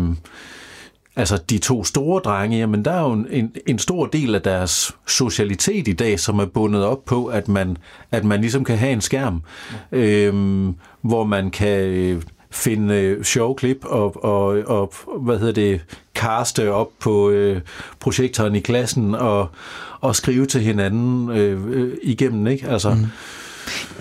altså 1.16 1.42
de 1.50 1.58
to 1.58 1.84
store 1.84 2.20
drenge, 2.20 2.58
jamen 2.58 2.84
der 2.84 2.90
er 2.92 3.00
jo 3.00 3.12
en, 3.12 3.52
en 3.66 3.78
stor 3.78 4.06
del 4.06 4.34
af 4.34 4.42
deres 4.42 4.96
socialitet 5.06 5.88
i 5.88 5.92
dag, 5.92 6.20
som 6.20 6.38
er 6.38 6.46
bundet 6.46 6.84
op 6.84 7.04
på, 7.04 7.26
at 7.26 7.48
man, 7.48 7.76
at 8.10 8.24
man 8.24 8.40
ligesom 8.40 8.64
kan 8.64 8.78
have 8.78 8.92
en 8.92 9.00
skærm, 9.00 9.42
øh, 9.92 10.34
hvor 11.02 11.24
man 11.24 11.50
kan 11.50 11.80
øh, 11.80 12.22
finde 12.50 12.94
øh, 12.94 13.24
sjove 13.24 13.54
klip 13.54 13.84
og, 13.84 14.24
og, 14.24 14.46
og 14.66 14.92
hvad 15.18 15.38
hedder 15.38 15.52
det, 15.52 15.80
kaste 16.14 16.72
op 16.72 16.88
på 16.98 17.30
øh, 17.30 17.60
projektoren 18.00 18.54
i 18.54 18.60
klassen 18.60 19.14
og, 19.14 19.48
og 20.00 20.16
skrive 20.16 20.46
til 20.46 20.60
hinanden 20.60 21.30
øh, 21.30 21.66
øh, 21.68 21.92
igennem, 22.02 22.46
ikke? 22.46 22.68
Altså, 22.68 22.94
mm. 22.94 23.06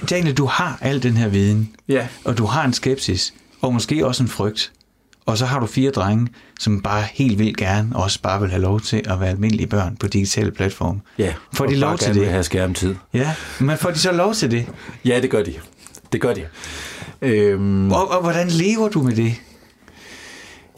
Daniel, 0.09 0.33
du 0.33 0.45
har 0.45 0.77
al 0.81 1.03
den 1.03 1.17
her 1.17 1.27
viden, 1.27 1.75
ja. 1.87 2.07
og 2.25 2.37
du 2.37 2.45
har 2.45 2.65
en 2.65 2.73
skepsis, 2.73 3.33
og 3.61 3.73
måske 3.73 4.07
også 4.07 4.23
en 4.23 4.29
frygt. 4.29 4.71
Og 5.25 5.37
så 5.37 5.45
har 5.45 5.59
du 5.59 5.65
fire 5.65 5.91
drenge, 5.91 6.27
som 6.59 6.81
bare 6.81 7.03
helt 7.13 7.39
vildt 7.39 7.57
gerne 7.57 7.95
også 7.95 8.21
bare 8.21 8.41
vil 8.41 8.49
have 8.49 8.61
lov 8.61 8.81
til 8.81 9.03
at 9.09 9.19
være 9.19 9.29
almindelige 9.29 9.67
børn 9.67 9.95
på 9.95 10.07
digitale 10.07 10.51
platforme. 10.51 11.01
Ja, 11.17 11.33
får 11.53 11.65
de 11.65 11.75
lov 11.75 11.97
til 11.97 12.15
det? 12.15 12.27
have 12.27 12.43
skærmtid. 12.43 12.95
Ja, 13.13 13.35
men 13.59 13.77
får 13.77 13.91
de 13.91 13.99
så 13.99 14.11
lov 14.11 14.33
til 14.33 14.51
det? 14.51 14.65
Ja, 15.05 15.19
det 15.21 15.29
gør 15.29 15.43
de. 15.43 15.53
Det 16.13 16.21
gør 16.21 16.33
de. 16.33 16.45
Øhm... 17.21 17.91
Og, 17.91 18.11
og 18.11 18.21
hvordan 18.21 18.47
lever 18.47 18.89
du 18.89 19.01
med 19.01 19.15
det? 19.15 19.35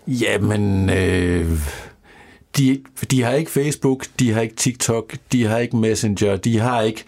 Jamen, 0.08 0.90
øh, 0.90 1.60
de, 2.58 2.82
de 3.12 3.24
har 3.24 3.32
ikke 3.32 3.52
Facebook, 3.52 4.06
de 4.20 4.32
har 4.32 4.42
ikke 4.42 4.56
TikTok, 4.56 5.14
de 5.32 5.44
har 5.44 5.58
ikke 5.58 5.78
Messenger, 5.78 6.36
de 6.36 6.60
har 6.60 6.82
ikke 6.82 7.04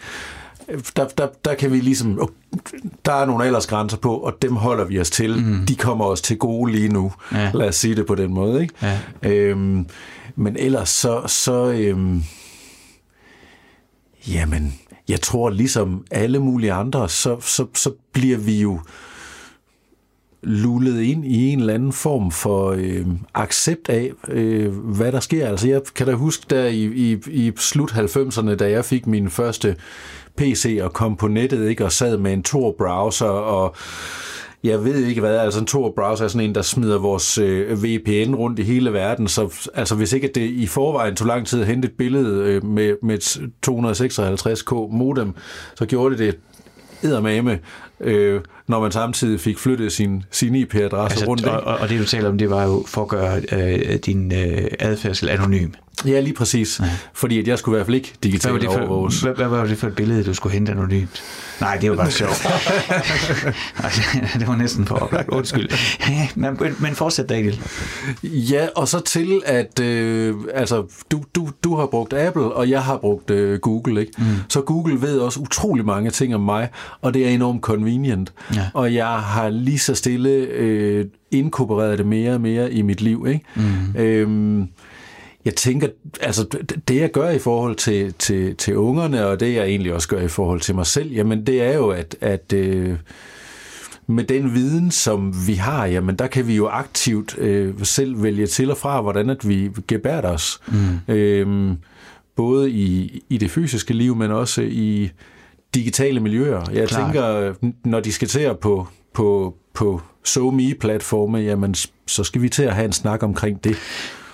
der, 0.96 1.08
der, 1.08 1.28
der 1.44 1.54
kan 1.54 1.72
vi 1.72 1.80
ligesom, 1.80 2.28
der 3.04 3.12
er 3.12 3.24
nogle 3.24 3.44
aldersgrænser 3.44 3.96
på, 3.96 4.16
og 4.16 4.42
dem 4.42 4.56
holder 4.56 4.84
vi 4.84 5.00
os 5.00 5.10
til. 5.10 5.44
Mm. 5.44 5.66
De 5.66 5.76
kommer 5.76 6.04
os 6.04 6.22
til 6.22 6.38
gode 6.38 6.72
lige 6.72 6.88
nu. 6.88 7.12
Ja. 7.32 7.50
Lad 7.54 7.68
os 7.68 7.76
sige 7.76 7.96
det 7.96 8.06
på 8.06 8.14
den 8.14 8.34
måde. 8.34 8.62
Ikke? 8.62 8.74
Ja. 8.82 8.98
Øhm, 9.22 9.86
men 10.36 10.56
ellers 10.56 10.88
så, 10.88 11.22
så 11.26 11.70
øhm, 11.70 12.22
jamen, 14.28 14.74
jeg 15.08 15.20
tror 15.20 15.50
ligesom 15.50 16.04
alle 16.10 16.38
mulige 16.38 16.72
andre, 16.72 17.08
så, 17.08 17.40
så, 17.40 17.66
så 17.74 17.92
bliver 18.12 18.38
vi 18.38 18.60
jo 18.60 18.80
lullet 20.42 21.02
ind 21.02 21.24
i 21.24 21.48
en 21.52 21.60
eller 21.60 21.74
anden 21.74 21.92
form 21.92 22.30
for 22.30 22.70
øh, 22.70 23.06
accept 23.34 23.88
af, 23.88 24.12
øh, 24.28 24.72
hvad 24.72 25.12
der 25.12 25.20
sker. 25.20 25.48
Altså 25.48 25.68
jeg 25.68 25.80
kan 25.94 26.06
da 26.06 26.12
huske 26.12 26.46
der 26.50 26.66
i, 26.66 26.84
i, 26.84 27.18
i 27.26 27.52
slut 27.56 27.92
90'erne, 27.92 28.54
da 28.54 28.70
jeg 28.70 28.84
fik 28.84 29.06
min 29.06 29.30
første 29.30 29.76
PC 30.38 30.78
og 30.82 30.92
kom 30.92 31.16
på 31.16 31.28
nettet, 31.28 31.68
ikke, 31.68 31.84
og 31.84 31.92
sad 31.92 32.16
med 32.16 32.32
en 32.32 32.42
Tor-browser 32.42 33.26
og 33.26 33.76
jeg 34.64 34.84
ved 34.84 35.04
ikke 35.04 35.20
hvad, 35.20 35.36
altså 35.36 35.60
en 35.60 35.66
Tor-browser 35.66 36.24
er 36.24 36.28
sådan 36.28 36.48
en, 36.48 36.54
der 36.54 36.62
smider 36.62 36.98
vores 36.98 37.38
øh, 37.38 37.84
VPN 37.84 38.34
rundt 38.34 38.58
i 38.58 38.62
hele 38.62 38.92
verden, 38.92 39.28
så 39.28 39.68
altså 39.74 39.94
hvis 39.94 40.12
ikke 40.12 40.30
det 40.34 40.50
i 40.50 40.66
forvejen 40.66 41.16
tog 41.16 41.26
lang 41.26 41.46
tid 41.46 41.60
at 41.60 41.66
hente 41.66 41.88
et 41.88 41.94
billede 41.98 42.44
øh, 42.44 42.64
med, 42.64 42.94
med 43.02 43.14
et 43.14 43.40
256k 43.68 44.74
modem, 44.96 45.34
så 45.74 45.86
gjorde 45.86 46.16
det 46.16 46.18
det 46.18 46.38
eddermame, 47.02 47.58
øh, 48.00 48.40
når 48.66 48.80
man 48.80 48.92
samtidig 48.92 49.40
fik 49.40 49.58
flyttet 49.58 49.92
sin, 49.92 50.24
sin 50.30 50.54
IP-adresse 50.54 51.14
altså, 51.14 51.26
rundt. 51.26 51.46
Og, 51.46 51.78
og, 51.78 51.88
det 51.88 52.00
du 52.00 52.04
taler 52.04 52.28
om, 52.28 52.38
det 52.38 52.50
var 52.50 52.64
jo 52.64 52.84
for 52.86 53.02
at 53.02 53.08
gøre 53.08 53.42
øh, 53.52 53.98
din 53.98 54.32
øh, 54.32 54.66
adfærdsel 54.78 55.28
anonym. 55.28 55.70
Ja, 56.06 56.20
lige 56.20 56.34
præcis. 56.34 56.80
Ja. 56.80 56.84
Fordi 57.14 57.38
at 57.38 57.48
jeg 57.48 57.58
skulle 57.58 57.76
i 57.76 57.78
hvert 57.78 57.86
fald 57.86 57.94
ikke 57.94 58.14
digitalt 58.22 58.58
hvad 58.58 58.66
overvåges. 58.66 59.20
Hvad, 59.20 59.34
hvad 59.34 59.48
var 59.48 59.66
det 59.66 59.78
for 59.78 59.86
et 59.86 59.94
billede, 59.94 60.24
du 60.24 60.34
skulle 60.34 60.52
hente 60.52 60.72
anonymt? 60.72 61.22
Nej, 61.60 61.76
det 61.76 61.90
var 61.90 61.96
bare 61.96 62.10
sjovt. 62.10 62.42
det 64.38 64.48
var 64.48 64.56
næsten 64.56 64.86
for 64.86 64.94
oplagt. 64.94 65.28
Undskyld. 65.28 65.68
men, 66.36 66.76
men 66.80 66.94
fortsæt, 66.94 67.28
Daniel. 67.28 67.60
Ja, 68.22 68.66
og 68.76 68.88
så 68.88 69.00
til, 69.00 69.42
at 69.46 69.80
øh, 69.80 70.34
altså, 70.54 70.84
du, 71.10 71.22
du, 71.34 71.48
du 71.64 71.76
har 71.76 71.86
brugt 71.86 72.12
Apple, 72.12 72.42
og 72.42 72.70
jeg 72.70 72.82
har 72.82 72.96
brugt 72.96 73.30
øh, 73.30 73.58
Google. 73.58 74.00
Ikke? 74.00 74.12
Mm. 74.18 74.24
Så 74.48 74.60
Google 74.60 75.02
ved 75.02 75.18
også 75.18 75.40
utrolig 75.40 75.84
mange 75.84 76.10
ting 76.10 76.34
om 76.34 76.40
mig, 76.40 76.68
og 77.00 77.14
det 77.14 77.26
er 77.26 77.30
enormt 77.30 77.62
convenient. 77.62 78.32
Ja. 78.54 78.66
Og 78.74 78.94
jeg 78.94 79.08
har 79.08 79.48
lige 79.48 79.78
så 79.78 79.94
stille 79.94 80.30
øh, 80.30 81.06
inkorporeret 81.30 81.98
det 81.98 82.06
mere 82.06 82.34
og 82.34 82.40
mere 82.40 82.72
i 82.72 82.82
mit 82.82 83.00
liv. 83.00 83.26
Ikke? 83.28 83.44
Mm. 83.56 84.00
Øhm, 84.00 84.68
jeg 85.48 85.54
tænker, 85.54 85.88
altså 86.20 86.46
det 86.88 86.96
jeg 86.96 87.10
gør 87.10 87.30
i 87.30 87.38
forhold 87.38 87.76
til, 87.76 88.14
til, 88.18 88.56
til 88.56 88.76
ungerne, 88.76 89.26
og 89.26 89.40
det 89.40 89.54
jeg 89.54 89.64
egentlig 89.64 89.94
også 89.94 90.08
gør 90.08 90.20
i 90.20 90.28
forhold 90.28 90.60
til 90.60 90.74
mig 90.74 90.86
selv, 90.86 91.12
jamen 91.12 91.46
det 91.46 91.62
er 91.62 91.74
jo, 91.74 91.88
at, 91.88 92.16
at 92.20 92.52
øh, 92.52 92.96
med 94.06 94.24
den 94.24 94.54
viden, 94.54 94.90
som 94.90 95.46
vi 95.46 95.54
har, 95.54 95.86
jamen 95.86 96.16
der 96.16 96.26
kan 96.26 96.46
vi 96.46 96.56
jo 96.56 96.66
aktivt 96.66 97.38
øh, 97.38 97.74
selv 97.82 98.22
vælge 98.22 98.46
til 98.46 98.70
og 98.70 98.76
fra, 98.76 99.00
hvordan 99.00 99.30
at 99.30 99.48
vi 99.48 99.70
gebærer 99.88 100.32
os. 100.32 100.60
Mm. 100.68 101.14
Øh, 101.14 101.76
både 102.36 102.70
i, 102.70 103.22
i 103.28 103.38
det 103.38 103.50
fysiske 103.50 103.94
liv, 103.94 104.16
men 104.16 104.30
også 104.30 104.62
i 104.62 105.10
digitale 105.74 106.20
miljøer. 106.20 106.70
Jeg 106.72 106.88
Klar. 106.88 107.04
tænker, 107.04 107.54
når 107.84 108.00
de 108.00 108.12
skal 108.12 108.28
til 108.28 108.50
på, 108.60 108.88
på, 109.14 109.54
på 109.74 110.00
SoMe-platforme, 110.24 111.38
jamen 111.38 111.74
så 112.06 112.24
skal 112.24 112.42
vi 112.42 112.48
til 112.48 112.62
at 112.62 112.74
have 112.74 112.84
en 112.84 112.92
snak 112.92 113.22
omkring 113.22 113.64
det. 113.64 113.76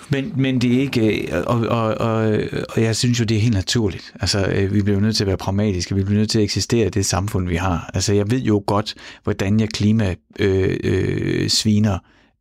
Men, 0.09 0.33
men 0.37 0.61
det 0.61 0.77
er 0.77 0.81
ikke, 0.81 1.33
øh, 1.33 1.43
og, 1.47 1.61
og, 1.61 1.95
og, 1.95 2.39
og 2.69 2.83
jeg 2.83 2.97
synes 2.97 3.21
jo, 3.21 3.25
det 3.25 3.37
er 3.37 3.41
helt 3.41 3.55
naturligt. 3.55 4.15
Altså, 4.21 4.47
øh, 4.47 4.75
vi 4.75 4.83
bliver 4.83 5.01
nødt 5.01 5.17
til 5.17 5.25
at 5.25 5.29
være 5.29 5.37
pragmatiske, 5.37 5.95
vi 5.95 6.03
bliver 6.03 6.19
nødt 6.19 6.31
til 6.31 6.39
at 6.39 6.45
eksistere 6.45 6.87
i 6.87 6.91
det 6.91 7.07
samfund, 7.07 7.49
vi 7.49 7.57
har. 7.57 7.91
Altså, 7.95 8.15
jeg 8.15 8.31
ved 8.31 8.41
jo 8.41 8.65
godt, 8.67 8.95
hvordan 9.25 9.61
jeg 9.61 9.69
klima 9.69 10.15
øh, 10.39 10.77
øh, 10.85 11.49
sviner 11.49 11.99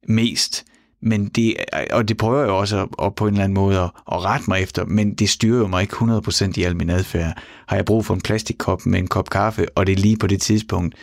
mest, 0.07 0.65
men 1.01 1.25
det, 1.25 1.55
øh, 1.75 1.83
og 1.91 2.07
det 2.07 2.17
prøver 2.17 2.39
jeg 2.39 2.47
jo 2.47 2.57
også 2.57 2.79
at, 2.79 2.87
at 3.05 3.15
på 3.15 3.27
en 3.27 3.33
eller 3.33 3.43
anden 3.43 3.55
måde 3.55 3.79
at, 3.79 3.89
at 4.11 4.25
rette 4.25 4.45
mig 4.47 4.61
efter, 4.61 4.85
men 4.85 5.13
det 5.15 5.29
styrer 5.29 5.57
jo 5.57 5.67
mig 5.67 5.81
ikke 5.81 5.95
100% 5.95 6.51
i 6.55 6.63
al 6.63 6.77
min 6.77 6.89
adfærd. 6.89 7.37
Har 7.67 7.75
jeg 7.75 7.85
brug 7.85 8.05
for 8.05 8.13
en 8.13 8.21
plastikkop 8.21 8.85
med 8.85 8.99
en 8.99 9.07
kop 9.07 9.29
kaffe, 9.29 9.65
og 9.75 9.87
det 9.87 9.93
er 9.93 10.01
lige 10.01 10.17
på 10.17 10.27
det 10.27 10.41
tidspunkt, 10.41 10.95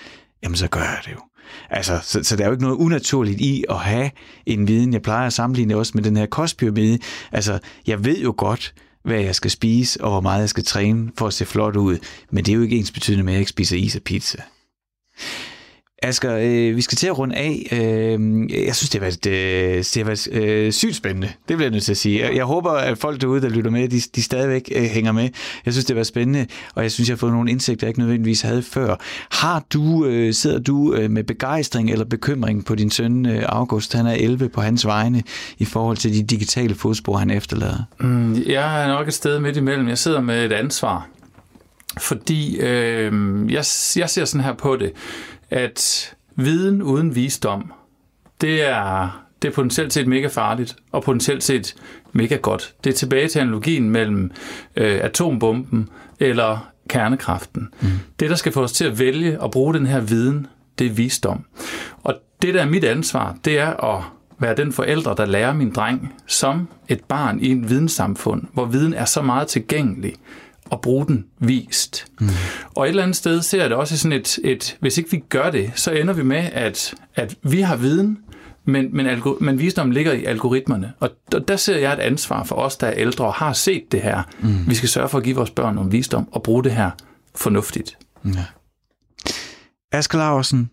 jamen 0.42 0.56
så 0.56 0.68
gør 0.68 0.80
jeg 0.80 0.98
det 1.04 1.12
jo. 1.12 1.29
Altså, 1.70 2.00
så, 2.02 2.22
så 2.22 2.36
der 2.36 2.42
er 2.42 2.46
jo 2.46 2.52
ikke 2.52 2.64
noget 2.64 2.76
unaturligt 2.76 3.40
i 3.40 3.64
at 3.70 3.78
have 3.78 4.10
en 4.46 4.68
viden. 4.68 4.92
Jeg 4.92 5.02
plejer 5.02 5.26
at 5.26 5.32
sammenligne 5.32 5.76
også 5.76 5.92
med 5.94 6.02
den 6.02 6.16
her 6.16 6.26
kostpyramide. 6.26 6.98
Altså, 7.32 7.58
jeg 7.86 8.04
ved 8.04 8.18
jo 8.18 8.34
godt, 8.36 8.74
hvad 9.04 9.20
jeg 9.20 9.34
skal 9.34 9.50
spise, 9.50 10.04
og 10.04 10.10
hvor 10.10 10.20
meget 10.20 10.40
jeg 10.40 10.48
skal 10.48 10.64
træne 10.64 11.10
for 11.18 11.26
at 11.26 11.34
se 11.34 11.46
flot 11.46 11.76
ud. 11.76 11.98
Men 12.30 12.44
det 12.44 12.52
er 12.52 12.56
jo 12.56 12.62
ikke 12.62 12.76
ens 12.76 12.90
betydende 12.90 13.24
med, 13.24 13.32
at 13.32 13.34
jeg 13.34 13.40
ikke 13.40 13.50
spiser 13.50 13.76
is 13.76 13.96
og 13.96 14.02
pizza. 14.02 14.42
Asger, 16.02 16.36
øh, 16.36 16.76
vi 16.76 16.80
skal 16.82 16.96
til 16.96 17.06
at 17.06 17.18
runde 17.18 17.36
af. 17.36 17.66
Øh, 17.72 18.66
jeg 18.66 18.76
synes, 18.76 18.90
det 18.90 19.00
har 19.00 19.00
været, 19.00 19.26
øh, 19.26 19.78
det 19.78 19.96
har 19.96 20.04
været 20.04 20.28
øh, 20.32 20.72
sygt 20.72 20.96
spændende. 20.96 21.26
Det 21.26 21.56
bliver 21.56 21.62
jeg 21.62 21.70
nødt 21.70 21.84
til 21.84 21.92
at 21.92 21.96
sige. 21.96 22.20
Jeg, 22.20 22.36
jeg 22.36 22.44
håber, 22.44 22.70
at 22.70 22.98
folk 22.98 23.20
derude, 23.20 23.40
der 23.40 23.48
lytter 23.48 23.70
med, 23.70 23.88
de, 23.88 24.00
de 24.00 24.22
stadigvæk 24.22 24.72
øh, 24.76 24.82
hænger 24.82 25.12
med. 25.12 25.28
Jeg 25.64 25.72
synes, 25.72 25.84
det 25.84 25.90
har 25.90 25.94
været 25.94 26.06
spændende, 26.06 26.46
og 26.74 26.82
jeg 26.82 26.92
synes, 26.92 27.08
jeg 27.08 27.14
har 27.14 27.18
fået 27.18 27.32
nogle 27.32 27.50
indsigter, 27.50 27.86
jeg 27.86 27.90
ikke 27.90 28.00
nødvendigvis 28.00 28.40
havde 28.40 28.62
før. 28.62 28.96
Har 29.30 29.64
du, 29.72 30.06
øh, 30.06 30.34
sidder 30.34 30.58
du 30.58 30.94
øh, 30.94 31.10
med 31.10 31.24
begejstring 31.24 31.90
eller 31.90 32.04
bekymring 32.04 32.64
på 32.64 32.74
din 32.74 32.90
søn 32.90 33.26
øh, 33.26 33.42
August? 33.48 33.92
Han 33.92 34.06
er 34.06 34.14
11 34.14 34.48
på 34.48 34.60
hans 34.60 34.86
vegne 34.86 35.22
i 35.58 35.64
forhold 35.64 35.96
til 35.96 36.14
de 36.14 36.22
digitale 36.22 36.74
fodspor, 36.74 37.16
han 37.16 37.30
efterlader. 37.30 37.82
Mm, 38.00 38.42
jeg 38.46 38.84
er 38.84 38.88
nok 38.88 39.08
et 39.08 39.14
sted 39.14 39.38
midt 39.38 39.56
imellem. 39.56 39.88
Jeg 39.88 39.98
sidder 39.98 40.20
med 40.20 40.44
et 40.44 40.52
ansvar. 40.52 41.08
Fordi 42.00 42.60
øh, 42.60 43.12
jeg, 43.52 43.64
jeg 43.96 44.10
ser 44.10 44.24
sådan 44.24 44.44
her 44.44 44.52
på 44.52 44.76
det 44.76 44.92
at 45.50 46.14
viden 46.36 46.82
uden 46.82 47.14
visdom, 47.14 47.72
det 48.40 48.68
er, 48.68 49.24
det 49.42 49.48
er 49.48 49.52
potentielt 49.52 49.92
set 49.92 50.06
mega 50.06 50.26
farligt, 50.26 50.76
og 50.92 51.02
potentielt 51.02 51.44
set 51.44 51.74
mega 52.12 52.36
godt. 52.36 52.74
Det 52.84 52.90
er 52.90 52.94
tilbage 52.94 53.28
til 53.28 53.38
analogien 53.38 53.90
mellem 53.90 54.30
øh, 54.76 55.00
atombomben 55.02 55.88
eller 56.20 56.72
kernekraften. 56.88 57.68
Mm. 57.80 57.88
Det, 58.20 58.30
der 58.30 58.36
skal 58.36 58.52
få 58.52 58.62
os 58.62 58.72
til 58.72 58.84
at 58.84 58.98
vælge 58.98 59.42
at 59.44 59.50
bruge 59.50 59.74
den 59.74 59.86
her 59.86 60.00
viden, 60.00 60.46
det 60.78 60.86
er 60.86 60.90
visdom. 60.90 61.44
Og 62.02 62.14
det, 62.42 62.54
der 62.54 62.62
er 62.62 62.66
mit 62.66 62.84
ansvar, 62.84 63.36
det 63.44 63.58
er 63.58 63.96
at 63.96 64.02
være 64.38 64.56
den 64.56 64.72
forælder, 64.72 65.14
der 65.14 65.26
lærer 65.26 65.52
min 65.52 65.72
dreng 65.72 66.14
som 66.26 66.68
et 66.88 67.04
barn 67.04 67.40
i 67.40 67.52
et 67.52 67.70
videnssamfund, 67.70 68.42
hvor 68.52 68.64
viden 68.64 68.94
er 68.94 69.04
så 69.04 69.22
meget 69.22 69.48
tilgængelig, 69.48 70.14
at 70.72 70.80
bruge 70.80 71.06
den 71.06 71.26
vist. 71.38 72.06
Mm. 72.20 72.28
Og 72.74 72.84
et 72.84 72.88
eller 72.88 73.02
andet 73.02 73.16
sted 73.16 73.42
ser 73.42 73.60
jeg 73.60 73.70
det 73.70 73.78
også 73.78 73.98
sådan 73.98 74.18
et, 74.18 74.38
et, 74.44 74.76
hvis 74.80 74.98
ikke 74.98 75.10
vi 75.10 75.22
gør 75.28 75.50
det, 75.50 75.72
så 75.74 75.90
ender 75.92 76.14
vi 76.14 76.22
med, 76.22 76.48
at, 76.52 76.94
at 77.14 77.36
vi 77.42 77.60
har 77.60 77.76
viden, 77.76 78.18
men, 78.64 78.96
men, 78.96 79.06
algor- 79.06 79.40
men 79.40 79.58
visdom 79.58 79.90
ligger 79.90 80.12
i 80.12 80.24
algoritmerne. 80.24 80.92
Og 81.00 81.10
der 81.48 81.56
ser 81.56 81.78
jeg 81.78 81.92
et 81.92 81.98
ansvar 81.98 82.44
for 82.44 82.56
os, 82.56 82.76
der 82.76 82.86
er 82.86 82.94
ældre 82.96 83.24
og 83.24 83.34
har 83.34 83.52
set 83.52 83.92
det 83.92 84.00
her. 84.02 84.22
Mm. 84.40 84.70
Vi 84.70 84.74
skal 84.74 84.88
sørge 84.88 85.08
for 85.08 85.18
at 85.18 85.24
give 85.24 85.36
vores 85.36 85.50
børn 85.50 85.74
nogle 85.74 85.90
visdom 85.90 86.28
og 86.32 86.42
bruge 86.42 86.64
det 86.64 86.72
her 86.72 86.90
fornuftigt. 87.34 87.98
Ja. 88.24 88.44
Asger 89.92 90.18
Laversen, 90.18 90.70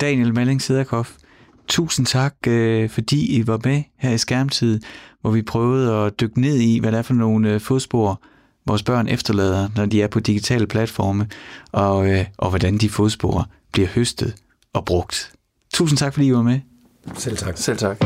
Daniel 0.00 0.34
Melling 0.34 0.62
Sederkoff, 0.62 1.12
tusind 1.68 2.06
tak, 2.06 2.34
øh, 2.46 2.90
fordi 2.90 3.36
I 3.36 3.46
var 3.46 3.60
med 3.64 3.82
her 3.98 4.10
i 4.10 4.18
Skærmtid, 4.18 4.80
hvor 5.20 5.30
vi 5.30 5.42
prøvede 5.42 5.94
at 5.94 6.20
dykke 6.20 6.40
ned 6.40 6.56
i, 6.56 6.78
hvad 6.78 6.92
der 6.92 6.98
er 6.98 7.02
for 7.02 7.14
nogle 7.14 7.50
øh, 7.50 7.60
fodspor, 7.60 8.22
vores 8.66 8.82
børn 8.82 9.08
efterlader, 9.08 9.68
når 9.76 9.86
de 9.86 10.02
er 10.02 10.06
på 10.06 10.20
digitale 10.20 10.66
platforme, 10.66 11.28
og, 11.72 12.08
øh, 12.08 12.24
og 12.38 12.48
hvordan 12.50 12.78
de 12.78 12.88
fodspor 12.88 13.48
bliver 13.72 13.88
høstet 13.88 14.34
og 14.72 14.84
brugt. 14.84 15.32
Tusind 15.74 15.98
tak, 15.98 16.12
fordi 16.12 16.26
I 16.26 16.32
var 16.32 16.42
med. 16.42 16.60
Selv 17.18 17.36
tak. 17.36 17.58
Selv 17.58 17.78
tak. 17.78 17.96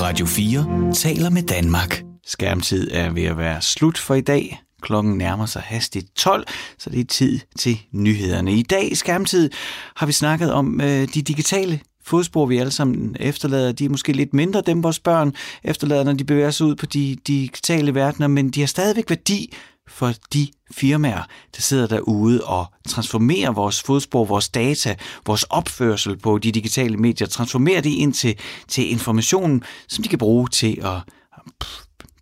Radio 0.00 0.26
4 0.26 0.92
taler 0.94 1.30
med 1.30 1.42
Danmark. 1.42 2.02
Skærmtid 2.26 2.90
er 2.92 3.10
ved 3.10 3.24
at 3.24 3.38
være 3.38 3.62
slut 3.62 3.98
for 3.98 4.14
i 4.14 4.20
dag. 4.20 4.62
Klokken 4.82 5.18
nærmer 5.18 5.46
sig 5.46 5.62
hastigt 5.62 6.16
12, 6.16 6.46
så 6.78 6.90
det 6.90 7.00
er 7.00 7.04
tid 7.04 7.40
til 7.58 7.80
nyhederne. 7.92 8.52
I 8.52 8.62
dag 8.62 8.92
i 8.92 8.94
Skærmtid 8.94 9.50
har 9.96 10.06
vi 10.06 10.12
snakket 10.12 10.52
om 10.52 10.80
øh, 10.80 11.08
de 11.14 11.22
digitale 11.22 11.80
fodspor, 12.06 12.46
vi 12.46 12.58
alle 12.58 12.70
sammen 12.70 13.16
efterlader, 13.20 13.72
de 13.72 13.84
er 13.84 13.88
måske 13.88 14.12
lidt 14.12 14.34
mindre, 14.34 14.60
dem 14.60 14.82
vores 14.82 14.98
børn 14.98 15.34
efterlader, 15.64 16.04
når 16.04 16.12
de 16.12 16.24
bevæger 16.24 16.50
sig 16.50 16.66
ud 16.66 16.74
på 16.74 16.86
de 16.86 17.16
digitale 17.26 17.94
verdener, 17.94 18.28
men 18.28 18.50
de 18.50 18.60
har 18.60 18.66
stadigvæk 18.66 19.10
værdi 19.10 19.52
for 19.88 20.12
de 20.32 20.48
firmaer, 20.70 21.22
der 21.56 21.60
sidder 21.60 21.86
derude 21.86 22.44
og 22.44 22.66
transformerer 22.88 23.52
vores 23.52 23.82
fodspor, 23.82 24.24
vores 24.24 24.48
data, 24.48 24.96
vores 25.26 25.42
opførsel 25.42 26.16
på 26.16 26.38
de 26.38 26.52
digitale 26.52 26.96
medier, 26.96 27.28
transformerer 27.28 27.80
det 27.80 27.90
ind 27.90 28.12
til, 28.12 28.38
til 28.68 28.90
informationen, 28.90 29.62
som 29.88 30.02
de 30.02 30.08
kan 30.08 30.18
bruge 30.18 30.48
til 30.48 30.78
at 30.82 31.14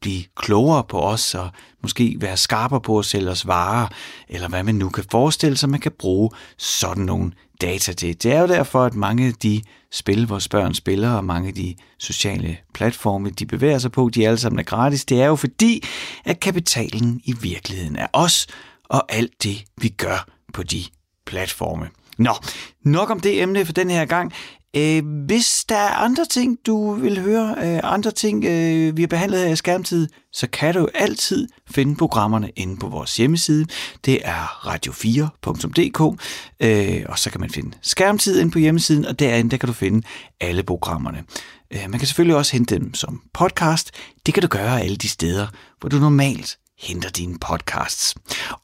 blive 0.04 0.24
klogere 0.36 0.84
på 0.84 1.00
os 1.00 1.34
og 1.34 1.50
måske 1.82 2.16
være 2.20 2.36
skarpere 2.36 2.80
på 2.80 2.98
at 2.98 3.04
sælge 3.04 3.30
os 3.30 3.46
varer, 3.46 3.86
eller 4.28 4.48
hvad 4.48 4.62
man 4.62 4.74
nu 4.74 4.88
kan 4.88 5.04
forestille 5.10 5.56
sig, 5.56 5.68
man 5.68 5.80
kan 5.80 5.92
bruge 5.98 6.30
sådan 6.58 7.04
nogle 7.04 7.32
data 7.60 7.92
til. 7.92 8.22
Det 8.22 8.32
er 8.32 8.40
jo 8.40 8.46
derfor, 8.46 8.84
at 8.84 8.94
mange 8.94 9.26
af 9.26 9.32
de 9.32 9.62
spil, 9.92 10.28
vores 10.28 10.48
børn 10.48 10.74
spiller, 10.74 11.10
og 11.10 11.24
mange 11.24 11.48
af 11.48 11.54
de 11.54 11.74
sociale 11.98 12.56
platforme, 12.74 13.30
de 13.30 13.46
bevæger 13.46 13.78
sig 13.78 13.92
på, 13.92 14.10
de 14.14 14.26
alle 14.26 14.38
sammen 14.38 14.58
er 14.58 14.62
gratis. 14.62 15.04
Det 15.04 15.22
er 15.22 15.26
jo 15.26 15.36
fordi, 15.36 15.82
at 16.24 16.40
kapitalen 16.40 17.20
i 17.24 17.34
virkeligheden 17.40 17.96
er 17.96 18.06
os, 18.12 18.46
og 18.84 19.12
alt 19.12 19.42
det, 19.42 19.64
vi 19.76 19.88
gør 19.88 20.26
på 20.54 20.62
de 20.62 20.84
platforme. 21.26 21.88
Nå, 22.18 22.34
nok 22.82 23.10
om 23.10 23.20
det 23.20 23.42
emne 23.42 23.64
for 23.64 23.72
den 23.72 23.90
her 23.90 24.04
gang. 24.04 24.32
Øh, 24.76 25.02
hvis 25.26 25.64
der 25.68 25.76
er 25.76 25.94
andre 25.94 26.24
ting, 26.24 26.58
du 26.66 26.92
vil 26.92 27.20
høre, 27.20 27.56
øh, 27.58 27.80
andre 27.82 28.10
ting, 28.10 28.44
øh, 28.44 28.96
vi 28.96 29.02
har 29.02 29.06
behandlet 29.06 29.40
her 29.40 29.52
i 29.52 29.56
Skærmtid, 29.56 30.08
så 30.32 30.46
kan 30.46 30.74
du 30.74 30.88
altid 30.94 31.48
finde 31.70 31.96
programmerne 31.96 32.50
inde 32.56 32.76
på 32.76 32.88
vores 32.88 33.16
hjemmeside. 33.16 33.66
Det 34.04 34.20
er 34.24 34.66
radio4.dk, 34.66 36.20
øh, 36.60 37.04
og 37.08 37.18
så 37.18 37.30
kan 37.30 37.40
man 37.40 37.50
finde 37.50 37.76
Skærmtid 37.82 38.40
inde 38.40 38.50
på 38.50 38.58
hjemmesiden, 38.58 39.06
og 39.06 39.18
derinde 39.18 39.50
der 39.50 39.56
kan 39.56 39.66
du 39.66 39.72
finde 39.72 40.06
alle 40.40 40.62
programmerne. 40.62 41.24
Øh, 41.70 41.80
man 41.88 41.98
kan 41.98 42.06
selvfølgelig 42.06 42.36
også 42.36 42.52
hente 42.52 42.74
dem 42.74 42.94
som 42.94 43.22
podcast. 43.34 43.90
Det 44.26 44.34
kan 44.34 44.42
du 44.42 44.48
gøre 44.48 44.80
alle 44.80 44.96
de 44.96 45.08
steder, 45.08 45.46
hvor 45.80 45.88
du 45.88 45.96
normalt 45.96 46.58
henter 46.78 47.10
dine 47.10 47.38
podcasts. 47.38 48.14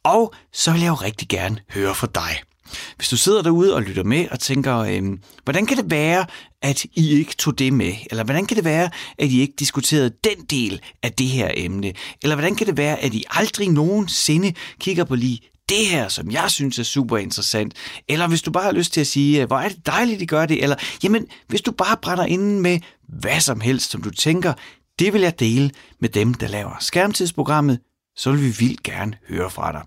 Og 0.03 0.35
så 0.53 0.73
vil 0.73 0.81
jeg 0.81 0.89
jo 0.89 0.95
rigtig 0.95 1.29
gerne 1.29 1.59
høre 1.71 1.95
fra 1.95 2.09
dig. 2.15 2.50
Hvis 2.97 3.09
du 3.09 3.17
sidder 3.17 3.43
derude 3.43 3.75
og 3.75 3.83
lytter 3.83 4.05
med 4.05 4.29
og 4.31 4.41
tænker, 4.41 4.77
øh, 4.77 5.03
hvordan 5.45 5.67
kan 5.67 5.77
det 5.77 5.91
være, 5.91 6.27
at 6.63 6.85
I 6.85 7.11
ikke 7.19 7.35
tog 7.39 7.59
det 7.59 7.73
med? 7.73 7.93
Eller 8.11 8.25
hvordan 8.25 8.47
kan 8.47 8.57
det 8.57 8.65
være, 8.65 8.91
at 9.19 9.31
I 9.31 9.41
ikke 9.41 9.55
diskuterede 9.59 10.11
den 10.25 10.45
del 10.51 10.81
af 11.03 11.13
det 11.13 11.27
her 11.27 11.51
emne? 11.55 11.93
Eller 12.23 12.37
hvordan 12.37 12.55
kan 12.55 12.67
det 12.67 12.77
være, 12.77 12.99
at 12.99 13.15
I 13.15 13.25
aldrig 13.31 13.69
nogensinde 13.69 14.55
kigger 14.81 15.05
på 15.05 15.15
lige 15.15 15.41
det 15.69 15.87
her, 15.87 16.09
som 16.09 16.31
jeg 16.31 16.51
synes 16.51 16.79
er 16.79 16.83
super 16.83 17.19
interessant. 17.19 17.75
Eller 18.09 18.27
hvis 18.29 18.43
du 18.43 18.51
bare 18.51 18.65
har 18.65 18.73
lyst 18.73 18.93
til 18.93 19.01
at 19.01 19.07
sige, 19.07 19.43
øh, 19.43 19.47
hvor 19.47 19.59
er 19.59 19.69
det 19.69 19.87
dejligt, 19.87 20.23
I 20.23 20.27
gør 20.27 20.47
det. 20.47 20.63
Eller 20.63 20.77
jamen, 21.03 21.27
hvis 21.49 21.61
du 21.61 21.73
bare 21.73 21.97
brænder 22.03 22.25
ind 22.25 22.61
med 22.61 22.79
hvad 23.09 23.41
som 23.41 23.61
helst, 23.61 23.91
som 23.91 24.03
du 24.03 24.11
tænker, 24.11 24.53
det 24.99 25.13
vil 25.13 25.21
jeg 25.21 25.41
dele 25.41 25.71
med 26.01 26.09
dem, 26.09 26.35
der 26.35 26.49
laver 26.49 26.77
skærmtidsprogrammet, 26.81 27.79
så 28.21 28.33
vil 28.33 28.41
vi 28.45 28.51
vildt 28.59 28.83
gerne 28.83 29.17
høre 29.29 29.51
fra 29.51 29.73
dig. 29.73 29.83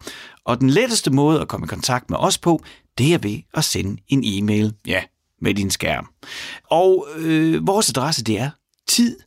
Og 0.45 0.59
den 0.59 0.69
letteste 0.69 1.11
måde 1.11 1.41
at 1.41 1.47
komme 1.47 1.65
i 1.65 1.67
kontakt 1.67 2.09
med 2.09 2.17
os 2.17 2.37
på, 2.37 2.63
det 2.97 3.13
er 3.13 3.17
ved 3.17 3.39
at 3.53 3.63
sende 3.63 4.01
en 4.07 4.23
e-mail, 4.25 4.73
ja, 4.87 5.03
med 5.41 5.53
din 5.53 5.71
skærm. 5.71 6.09
Og 6.71 7.07
øh, 7.15 7.67
vores 7.67 7.89
adresse 7.89 8.23
det 8.23 8.39
er 8.39 8.49
tid 8.87 9.17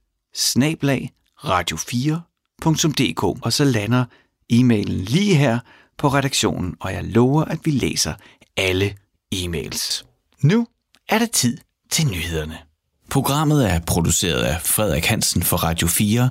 radio4.dk, 1.38 3.22
og 3.22 3.52
så 3.52 3.64
lander 3.64 4.04
e-mailen 4.52 5.04
lige 5.04 5.34
her 5.34 5.58
på 5.98 6.08
redaktionen, 6.08 6.74
og 6.80 6.92
jeg 6.92 7.04
lover, 7.04 7.44
at 7.44 7.58
vi 7.64 7.70
læser 7.70 8.14
alle 8.56 8.94
e-mails. 9.34 10.04
Nu 10.42 10.66
er 11.08 11.18
det 11.18 11.30
tid 11.30 11.58
til 11.90 12.06
nyhederne. 12.06 12.58
Programmet 13.10 13.70
er 13.70 13.80
produceret 13.80 14.42
af 14.42 14.62
Frederik 14.62 15.04
Hansen 15.04 15.42
for 15.42 15.56
Radio 15.56 15.88
4 15.88 16.30